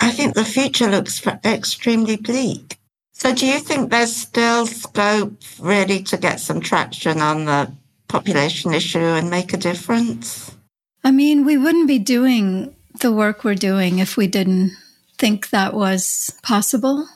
I 0.01 0.11
think 0.11 0.35
the 0.35 0.45
future 0.45 0.91
looks 0.91 1.25
extremely 1.45 2.17
bleak. 2.17 2.81
So 3.19 3.35
do 3.35 3.47
you 3.47 3.61
think 3.61 3.91
there's 3.91 4.15
still 4.15 4.67
scope 4.67 5.41
really 5.59 6.03
to 6.03 6.19
get 6.19 6.39
some 6.39 6.61
traction 6.61 7.23
on 7.23 7.47
the 7.47 7.73
population 8.09 8.75
issue 8.75 8.99
and 8.99 9.31
make 9.31 9.55
a 9.55 9.57
difference? 9.57 10.55
I 11.03 11.13
mean, 11.13 11.47
we 11.47 11.57
wouldn't 11.57 11.89
be 11.89 11.99
doing 11.99 12.77
the 13.01 13.11
work 13.11 13.43
we're 13.43 13.55
doing 13.55 14.01
if 14.01 14.19
we 14.19 14.27
didn't 14.27 14.73
think 15.17 15.49
that 15.49 15.73
was 15.73 16.31
possible. 16.43 17.09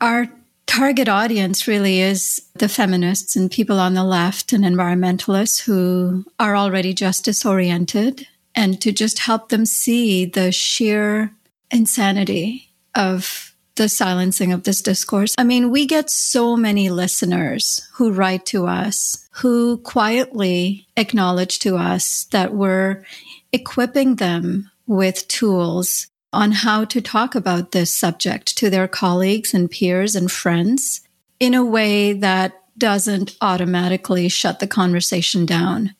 Our 0.00 0.28
target 0.66 1.08
audience 1.08 1.66
really 1.66 2.00
is 2.00 2.40
the 2.54 2.68
feminists 2.68 3.34
and 3.34 3.50
people 3.50 3.80
on 3.80 3.94
the 3.94 4.04
left 4.04 4.52
and 4.52 4.62
environmentalists 4.62 5.64
who 5.64 6.24
are 6.38 6.56
already 6.56 6.94
justice 6.94 7.44
oriented 7.44 8.28
and 8.54 8.80
to 8.80 8.92
just 8.92 9.18
help 9.18 9.48
them 9.48 9.66
see 9.66 10.24
the 10.24 10.52
sheer 10.52 11.32
insanity 11.72 12.68
of 12.94 13.47
the 13.78 13.88
silencing 13.88 14.52
of 14.52 14.64
this 14.64 14.82
discourse. 14.82 15.34
I 15.38 15.44
mean, 15.44 15.70
we 15.70 15.86
get 15.86 16.10
so 16.10 16.56
many 16.56 16.90
listeners 16.90 17.88
who 17.94 18.12
write 18.12 18.44
to 18.46 18.66
us, 18.66 19.26
who 19.32 19.78
quietly 19.78 20.86
acknowledge 20.96 21.60
to 21.60 21.76
us 21.76 22.24
that 22.32 22.52
we're 22.52 23.04
equipping 23.52 24.16
them 24.16 24.70
with 24.86 25.26
tools 25.28 26.08
on 26.32 26.52
how 26.52 26.84
to 26.84 27.00
talk 27.00 27.34
about 27.34 27.72
this 27.72 27.94
subject 27.94 28.58
to 28.58 28.68
their 28.68 28.88
colleagues 28.88 29.54
and 29.54 29.70
peers 29.70 30.14
and 30.14 30.30
friends 30.30 31.00
in 31.40 31.54
a 31.54 31.64
way 31.64 32.12
that 32.12 32.60
doesn't 32.76 33.36
automatically 33.40 34.28
shut 34.28 34.60
the 34.60 34.66
conversation 34.66 35.46
down. 35.46 35.94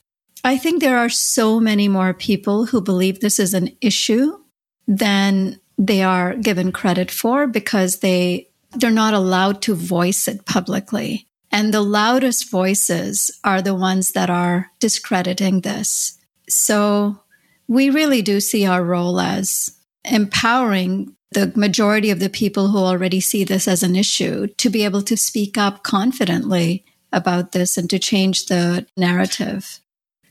I 0.45 0.59
think 0.59 0.81
there 0.81 0.99
are 0.99 1.09
so 1.09 1.59
many 1.59 1.89
more 1.89 2.15
people 2.15 2.67
who 2.67 2.81
believe 2.81 3.21
this 3.21 3.39
is 3.39 3.55
an 3.55 3.77
issue 3.81 4.39
than 4.87 5.61
they 5.79 6.03
are 6.03 6.35
given 6.35 6.73
credit 6.73 7.11
for 7.11 7.47
because 7.47 8.01
they 8.01 8.49
they're 8.73 8.91
not 8.91 9.15
allowed 9.15 9.63
to 9.63 9.75
voice 9.75 10.29
it 10.29 10.45
publicly. 10.45 11.27
And 11.51 11.73
the 11.73 11.81
loudest 11.81 12.51
voices 12.51 13.31
are 13.43 13.63
the 13.63 13.75
ones 13.75 14.13
that 14.13 14.29
are 14.29 14.71
discrediting 14.79 15.63
this. 15.63 16.19
So 16.49 17.23
we 17.67 17.89
really 17.89 18.21
do 18.21 18.41
see 18.41 18.67
our 18.67 18.85
role 18.85 19.19
as 19.21 19.75
empowering 20.05 21.17
the 21.33 21.53
majority 21.57 22.11
of 22.11 22.21
the 22.21 22.29
people 22.29 22.69
who 22.69 22.79
already 22.79 23.21
see 23.21 23.45
this 23.45 23.69
as 23.69 23.83
an 23.83 23.97
issue 23.97 24.47
to 24.47 24.71
be 24.71 24.85
able 24.85 25.03
to 25.03 25.17
speak 25.17 25.57
up 25.57 25.83
confidently 25.83 26.85
about 27.13 27.53
this 27.53 27.79
and 27.79 27.89
to 27.91 27.99
change 27.99 28.47
the 28.47 28.87
narrative. 28.97 29.81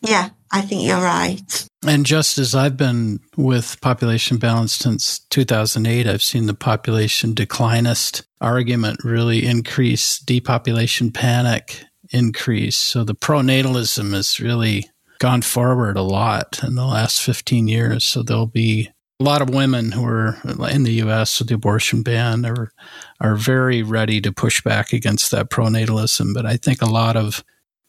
Yeah, 0.01 0.29
I 0.51 0.61
think 0.61 0.83
you're 0.83 1.01
right. 1.01 1.67
And 1.85 2.05
just 2.05 2.37
as 2.37 2.55
I've 2.55 2.77
been 2.77 3.19
with 3.35 3.79
population 3.81 4.37
balance 4.37 4.73
since 4.73 5.19
2008, 5.29 6.07
I've 6.07 6.23
seen 6.23 6.47
the 6.47 6.53
population 6.53 7.33
declinist 7.33 8.23
argument 8.41 9.03
really 9.03 9.45
increase, 9.45 10.19
depopulation 10.19 11.11
panic 11.11 11.83
increase. 12.09 12.77
So 12.77 13.03
the 13.03 13.15
pronatalism 13.15 14.13
has 14.13 14.39
really 14.39 14.89
gone 15.19 15.41
forward 15.41 15.97
a 15.97 16.01
lot 16.01 16.59
in 16.63 16.75
the 16.75 16.85
last 16.85 17.21
15 17.21 17.67
years. 17.67 18.03
So 18.03 18.23
there'll 18.23 18.47
be 18.47 18.89
a 19.19 19.23
lot 19.23 19.41
of 19.41 19.49
women 19.49 19.91
who 19.91 20.05
are 20.05 20.37
in 20.69 20.83
the 20.83 20.93
U.S. 20.93 21.39
with 21.39 21.47
the 21.47 21.55
abortion 21.55 22.03
ban 22.03 22.45
are 22.45 22.71
are 23.19 23.35
very 23.35 23.81
ready 23.81 24.21
to 24.21 24.31
push 24.31 24.61
back 24.61 24.93
against 24.93 25.31
that 25.31 25.49
pronatalism. 25.49 26.33
But 26.33 26.45
I 26.45 26.57
think 26.57 26.81
a 26.81 26.85
lot 26.85 27.15
of 27.15 27.43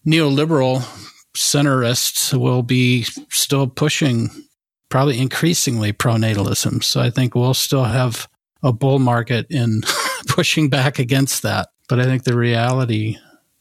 neoliberal 0.06 0.82
centerists 1.38 2.38
will 2.38 2.62
be 2.62 3.04
still 3.30 3.68
pushing, 3.68 4.30
probably 4.88 5.18
increasingly 5.18 5.92
pronatalism. 5.92 6.82
So 6.82 7.00
I 7.00 7.10
think 7.10 7.34
we'll 7.34 7.54
still 7.54 7.84
have 7.84 8.28
a 8.62 8.72
bull 8.72 8.98
market 8.98 9.46
in 9.48 9.82
pushing 10.26 10.68
back 10.68 10.98
against 10.98 11.42
that. 11.42 11.68
But 11.88 12.00
I 12.00 12.04
think 12.04 12.24
the 12.24 12.36
reality 12.36 13.16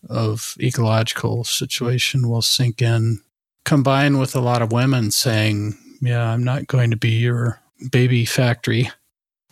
of 0.09 0.55
ecological 0.59 1.43
situation 1.43 2.29
will 2.29 2.41
sink 2.41 2.81
in, 2.81 3.21
combined 3.63 4.19
with 4.19 4.35
a 4.35 4.41
lot 4.41 4.61
of 4.61 4.71
women 4.71 5.11
saying, 5.11 5.77
yeah, 6.01 6.27
I'm 6.27 6.43
not 6.43 6.67
going 6.67 6.91
to 6.91 6.97
be 6.97 7.11
your 7.11 7.61
baby 7.91 8.25
factory. 8.25 8.89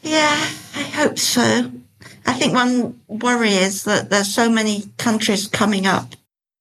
Yeah, 0.01 0.49
I 0.75 0.81
hope 0.81 1.19
so. 1.19 1.71
I 2.25 2.33
think 2.33 2.53
one 2.53 2.99
worry 3.07 3.51
is 3.51 3.83
that 3.83 4.09
there's 4.09 4.33
so 4.33 4.49
many 4.49 4.83
countries 4.97 5.47
coming 5.47 5.85
up 5.85 6.15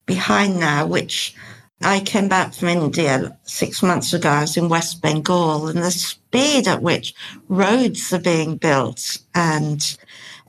behind 0.06 0.60
now, 0.60 0.86
which 0.86 1.34
I 1.82 2.00
came 2.00 2.28
back 2.28 2.54
from 2.54 2.68
India 2.68 3.36
six 3.42 3.82
months 3.82 4.12
ago. 4.12 4.28
I 4.28 4.42
was 4.42 4.56
in 4.56 4.68
West 4.68 5.02
Bengal 5.02 5.68
and 5.68 5.82
the 5.82 5.90
speed 5.90 6.68
at 6.68 6.82
which 6.82 7.14
roads 7.48 8.12
are 8.12 8.20
being 8.20 8.56
built 8.56 9.18
and 9.34 9.96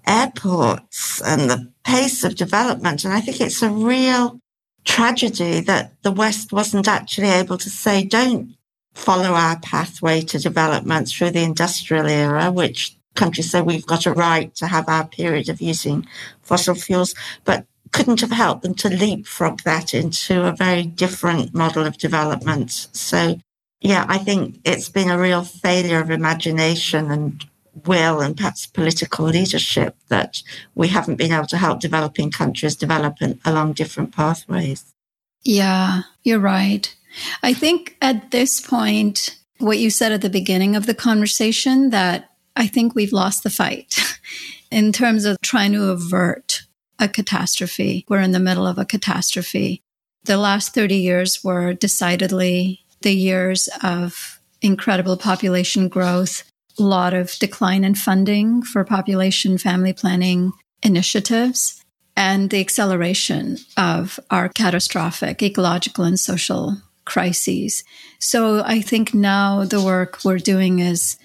airports 0.08 1.22
and 1.22 1.50
the 1.50 1.72
pace 1.84 2.24
of 2.24 2.36
development. 2.36 3.04
And 3.04 3.14
I 3.14 3.22
think 3.22 3.42
it's 3.42 3.62
a 3.62 3.70
real 3.70 4.40
tragedy 4.86 5.62
that 5.62 5.94
the 6.04 6.12
West 6.12 6.54
wasn't 6.54 6.88
actually 6.88 7.30
able 7.30 7.58
to 7.58 7.70
say, 7.70 8.04
don't 8.04 8.56
follow 8.94 9.32
our 9.34 9.60
pathway 9.60 10.22
to 10.22 10.40
development 10.40 11.10
through 11.10 11.32
the 11.32 11.44
industrial 11.44 12.06
era, 12.06 12.52
which 12.52 12.96
countries 13.16 13.50
say 13.52 13.62
we've 13.62 13.86
got 13.86 14.06
a 14.06 14.14
right 14.14 14.54
to 14.56 14.68
have 14.68 14.88
our 14.88 15.08
period 15.08 15.50
of 15.50 15.62
using 15.62 16.08
fossil 16.44 16.76
fuels, 16.76 17.16
but 17.44 17.66
couldn't 17.96 18.20
have 18.20 18.32
helped 18.32 18.62
them 18.62 18.76
to 18.76 18.90
leapfrog 18.90 19.62
that 19.62 19.94
into 19.94 20.46
a 20.46 20.52
very 20.52 20.84
different 20.84 21.54
model 21.54 21.86
of 21.86 21.98
development. 21.98 22.90
So, 22.92 23.38
yeah, 23.80 24.06
I 24.10 24.18
think 24.18 24.60
it's 24.66 24.90
been 24.90 25.10
a 25.10 25.18
real 25.18 25.46
failure 25.46 26.02
of 26.02 26.12
imagination 26.12 27.10
and 27.10 27.46
will 27.86 28.20
and 28.20 28.36
perhaps 28.36 28.68
political 28.68 29.28
leadership 29.28 29.96
that 30.10 30.44
we 30.76 30.90
haven't 30.90 31.16
been 31.16 31.32
able 31.32 31.48
to 31.48 31.58
help 31.58 31.80
developing 31.80 32.32
countries 32.32 32.76
develop 32.76 33.16
along 33.46 33.74
different 33.74 34.14
pathways. 34.14 34.94
Yeah, 35.44 36.02
you're 36.22 36.40
right. 36.40 36.94
I 37.44 37.54
think 37.54 37.96
at 38.02 38.32
this 38.32 38.60
point, 38.60 39.40
what 39.60 39.80
you 39.80 39.90
said 39.90 40.12
at 40.12 40.22
the 40.22 40.30
beginning 40.30 40.76
of 40.76 40.86
the 40.86 40.96
conversation, 40.96 41.92
that 41.92 42.30
I 42.58 42.68
think 42.68 42.94
we've 42.94 43.14
lost 43.14 43.44
the 43.44 43.50
fight 43.50 43.98
in 44.70 44.92
terms 44.92 45.24
of 45.24 45.38
trying 45.42 45.72
to 45.72 45.92
avert 45.92 46.65
a 47.00 47.08
catastrophe. 47.08 48.06
We're 48.08 48.22
in 48.22 48.32
the 48.32 48.40
middle 48.40 48.68
of 48.68 48.78
a 48.78 48.86
catastrophe. 48.86 49.82
The 50.24 50.38
last 50.38 50.74
30 50.74 50.96
years 50.96 51.44
were 51.44 51.74
decidedly 51.74 52.82
the 53.02 53.14
years 53.14 53.70
of 53.84 54.40
incredible 54.62 55.18
population 55.18 55.88
growth, 55.88 56.44
a 56.80 56.84
lot 56.84 57.14
of 57.14 57.38
decline 57.40 57.84
in 57.84 57.96
funding 57.96 58.64
for 58.64 58.84
population 58.84 59.58
family 59.58 59.94
planning 59.94 60.52
initiatives, 60.82 61.84
and 62.18 62.50
the 62.50 62.60
acceleration 62.60 63.58
of 63.78 64.20
our 64.32 64.50
catastrophic 64.50 65.44
ecological 65.44 66.06
and 66.06 66.20
social 66.20 66.78
crises. 67.06 67.84
So 68.20 68.64
I 68.64 68.82
think 68.82 69.14
now 69.14 69.66
the 69.66 69.82
work 69.82 70.24
we're 70.24 70.40
doing 70.40 70.80
is 70.80 71.18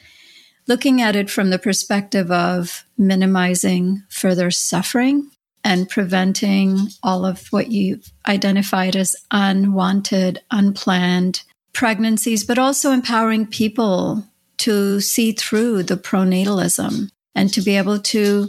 looking 0.67 1.01
at 1.01 1.17
it 1.17 1.31
from 1.31 1.51
the 1.51 1.59
perspective 1.59 2.31
of 2.31 2.85
minimizing 2.99 4.03
further 4.11 4.51
suffering 4.51 5.31
and 5.65 5.89
preventing 5.89 6.89
all 7.03 7.25
of 7.25 7.47
what 7.49 7.71
you've 7.71 8.13
identified 8.27 8.97
as 8.97 9.17
unwanted, 9.31 10.41
unplanned 10.51 11.43
pregnancies, 11.73 12.45
but 12.45 12.59
also 12.59 12.91
empowering 12.91 13.47
people 13.47 14.25
to 14.59 15.01
see 15.01 15.33
through 15.33 15.83
the 15.83 15.97
pronatalism 15.97 17.11
and 17.35 17.53
to 17.53 17.63
be 17.63 17.77
able 17.77 17.99
to 17.99 18.49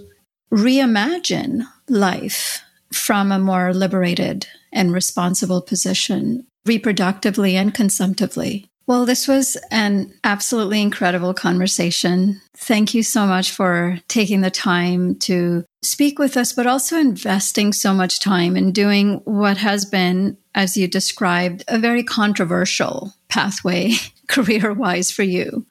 reimagine 0.51 1.65
life 1.87 2.61
from 2.93 3.31
a 3.31 3.39
more 3.39 3.73
liberated 3.73 4.47
and 4.73 4.93
responsible 4.93 5.61
position 5.61 6.45
reproductively 6.67 7.53
and 7.53 7.73
consumptively. 7.73 8.70
Well, 8.87 9.05
this 9.05 9.27
was 9.27 9.57
an 9.69 10.13
absolutely 10.23 10.81
incredible 10.81 11.33
conversation. 11.33 12.41
Thank 12.57 12.93
you 12.93 13.03
so 13.03 13.25
much 13.25 13.51
for 13.51 13.99
taking 14.07 14.41
the 14.41 14.51
time 14.51 15.15
to 15.19 15.63
speak 15.81 16.19
with 16.19 16.35
us, 16.35 16.53
but 16.53 16.67
also 16.67 16.97
investing 16.97 17.73
so 17.73 17.93
much 17.93 18.19
time 18.19 18.57
in 18.57 18.71
doing 18.71 19.21
what 19.23 19.57
has 19.57 19.85
been, 19.85 20.37
as 20.55 20.75
you 20.75 20.87
described, 20.87 21.63
a 21.67 21.79
very 21.79 22.03
controversial 22.03 23.13
pathway 23.29 23.93
career 24.27 24.73
wise 24.73 25.11
for 25.11 25.23
you. 25.23 25.65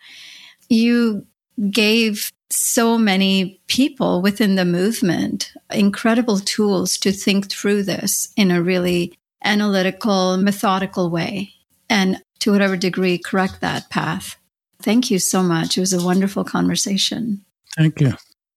You 0.69 1.27
gave 1.71 2.31
so 2.49 2.99
many 2.99 3.61
people 3.69 4.23
within 4.23 4.57
the 4.57 4.65
movement 4.65 5.53
incredible 5.71 6.39
tools 6.39 6.97
to 6.99 7.13
think 7.13 7.49
through 7.49 7.85
this 7.85 8.33
in 8.37 8.51
a 8.51 8.63
really 8.63 9.13
analytical, 9.45 10.37
methodical 10.37 11.11
way, 11.11 11.53
and 11.89 12.21
to 12.41 12.53
whatever 12.53 12.77
degree, 12.77 13.19
correct 13.19 13.61
that 13.61 13.91
path. 13.91 14.37
Thank 14.83 15.11
you 15.11 15.19
so 15.19 15.43
much. 15.43 15.77
It 15.77 15.81
was 15.81 15.93
a 15.93 16.05
wonderful 16.05 16.45
conversation. 16.45 17.45
Thank 17.77 18.01
you. 18.01 18.15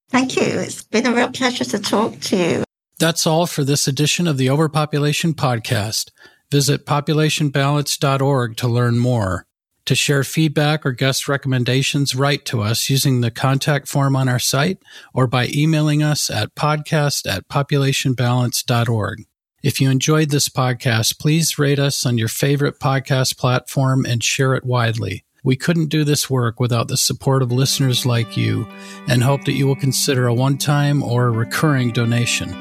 Thank 0.09 0.35
you. 0.35 0.43
It's 0.43 0.83
been 0.83 1.07
a 1.07 1.13
real 1.13 1.31
pleasure 1.31 1.65
to 1.65 1.79
talk 1.79 2.19
to 2.21 2.37
you. 2.37 2.63
That's 2.99 3.27
all 3.27 3.47
for 3.47 3.63
this 3.63 3.87
edition 3.87 4.27
of 4.27 4.37
the 4.37 4.49
Overpopulation 4.49 5.33
Podcast. 5.33 6.11
Visit 6.51 6.85
populationbalance.org 6.85 8.57
to 8.57 8.67
learn 8.67 8.99
more. 8.99 9.45
To 9.87 9.95
share 9.95 10.23
feedback 10.23 10.85
or 10.85 10.93
guest 10.93 11.27
recommendations, 11.27 12.15
write 12.15 12.45
to 12.45 12.61
us 12.61 12.89
using 12.89 13.19
the 13.19 13.31
contact 13.31 13.89
form 13.89 14.15
on 14.15 14.29
our 14.29 14.39
site 14.39 14.77
or 15.13 15.27
by 15.27 15.47
emailing 15.53 16.01
us 16.01 16.29
at 16.29 16.55
podcast 16.55 17.29
at 17.29 17.49
populationbalance.org. 17.49 19.25
If 19.63 19.79
you 19.79 19.89
enjoyed 19.89 20.29
this 20.29 20.49
podcast, 20.49 21.19
please 21.19 21.57
rate 21.57 21.79
us 21.79 22.05
on 22.05 22.17
your 22.17 22.27
favorite 22.27 22.79
podcast 22.79 23.37
platform 23.37 24.05
and 24.05 24.21
share 24.21 24.55
it 24.55 24.65
widely. 24.65 25.23
We 25.41 25.55
couldn't 25.55 25.85
do 25.85 26.03
this 26.03 26.29
work 26.29 26.59
without 26.59 26.89
the 26.89 26.97
support 26.97 27.41
of 27.41 27.49
listeners 27.49 28.05
like 28.05 28.35
you 28.35 28.67
and 29.07 29.23
hope 29.23 29.45
that 29.45 29.53
you 29.53 29.65
will 29.65 29.77
consider 29.77 30.27
a 30.27 30.33
one 30.33 30.57
time 30.57 31.01
or 31.01 31.31
recurring 31.31 31.93
donation. 31.93 32.53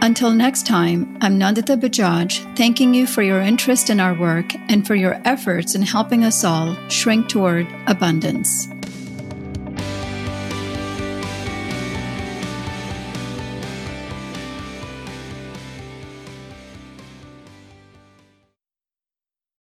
Until 0.00 0.30
next 0.30 0.66
time, 0.66 1.18
I'm 1.20 1.38
Nandita 1.38 1.78
Bajaj, 1.78 2.56
thanking 2.56 2.94
you 2.94 3.06
for 3.06 3.22
your 3.22 3.42
interest 3.42 3.90
in 3.90 4.00
our 4.00 4.14
work 4.14 4.54
and 4.70 4.86
for 4.86 4.94
your 4.94 5.20
efforts 5.26 5.74
in 5.74 5.82
helping 5.82 6.24
us 6.24 6.42
all 6.42 6.74
shrink 6.88 7.28
toward 7.28 7.66
abundance. 7.86 8.66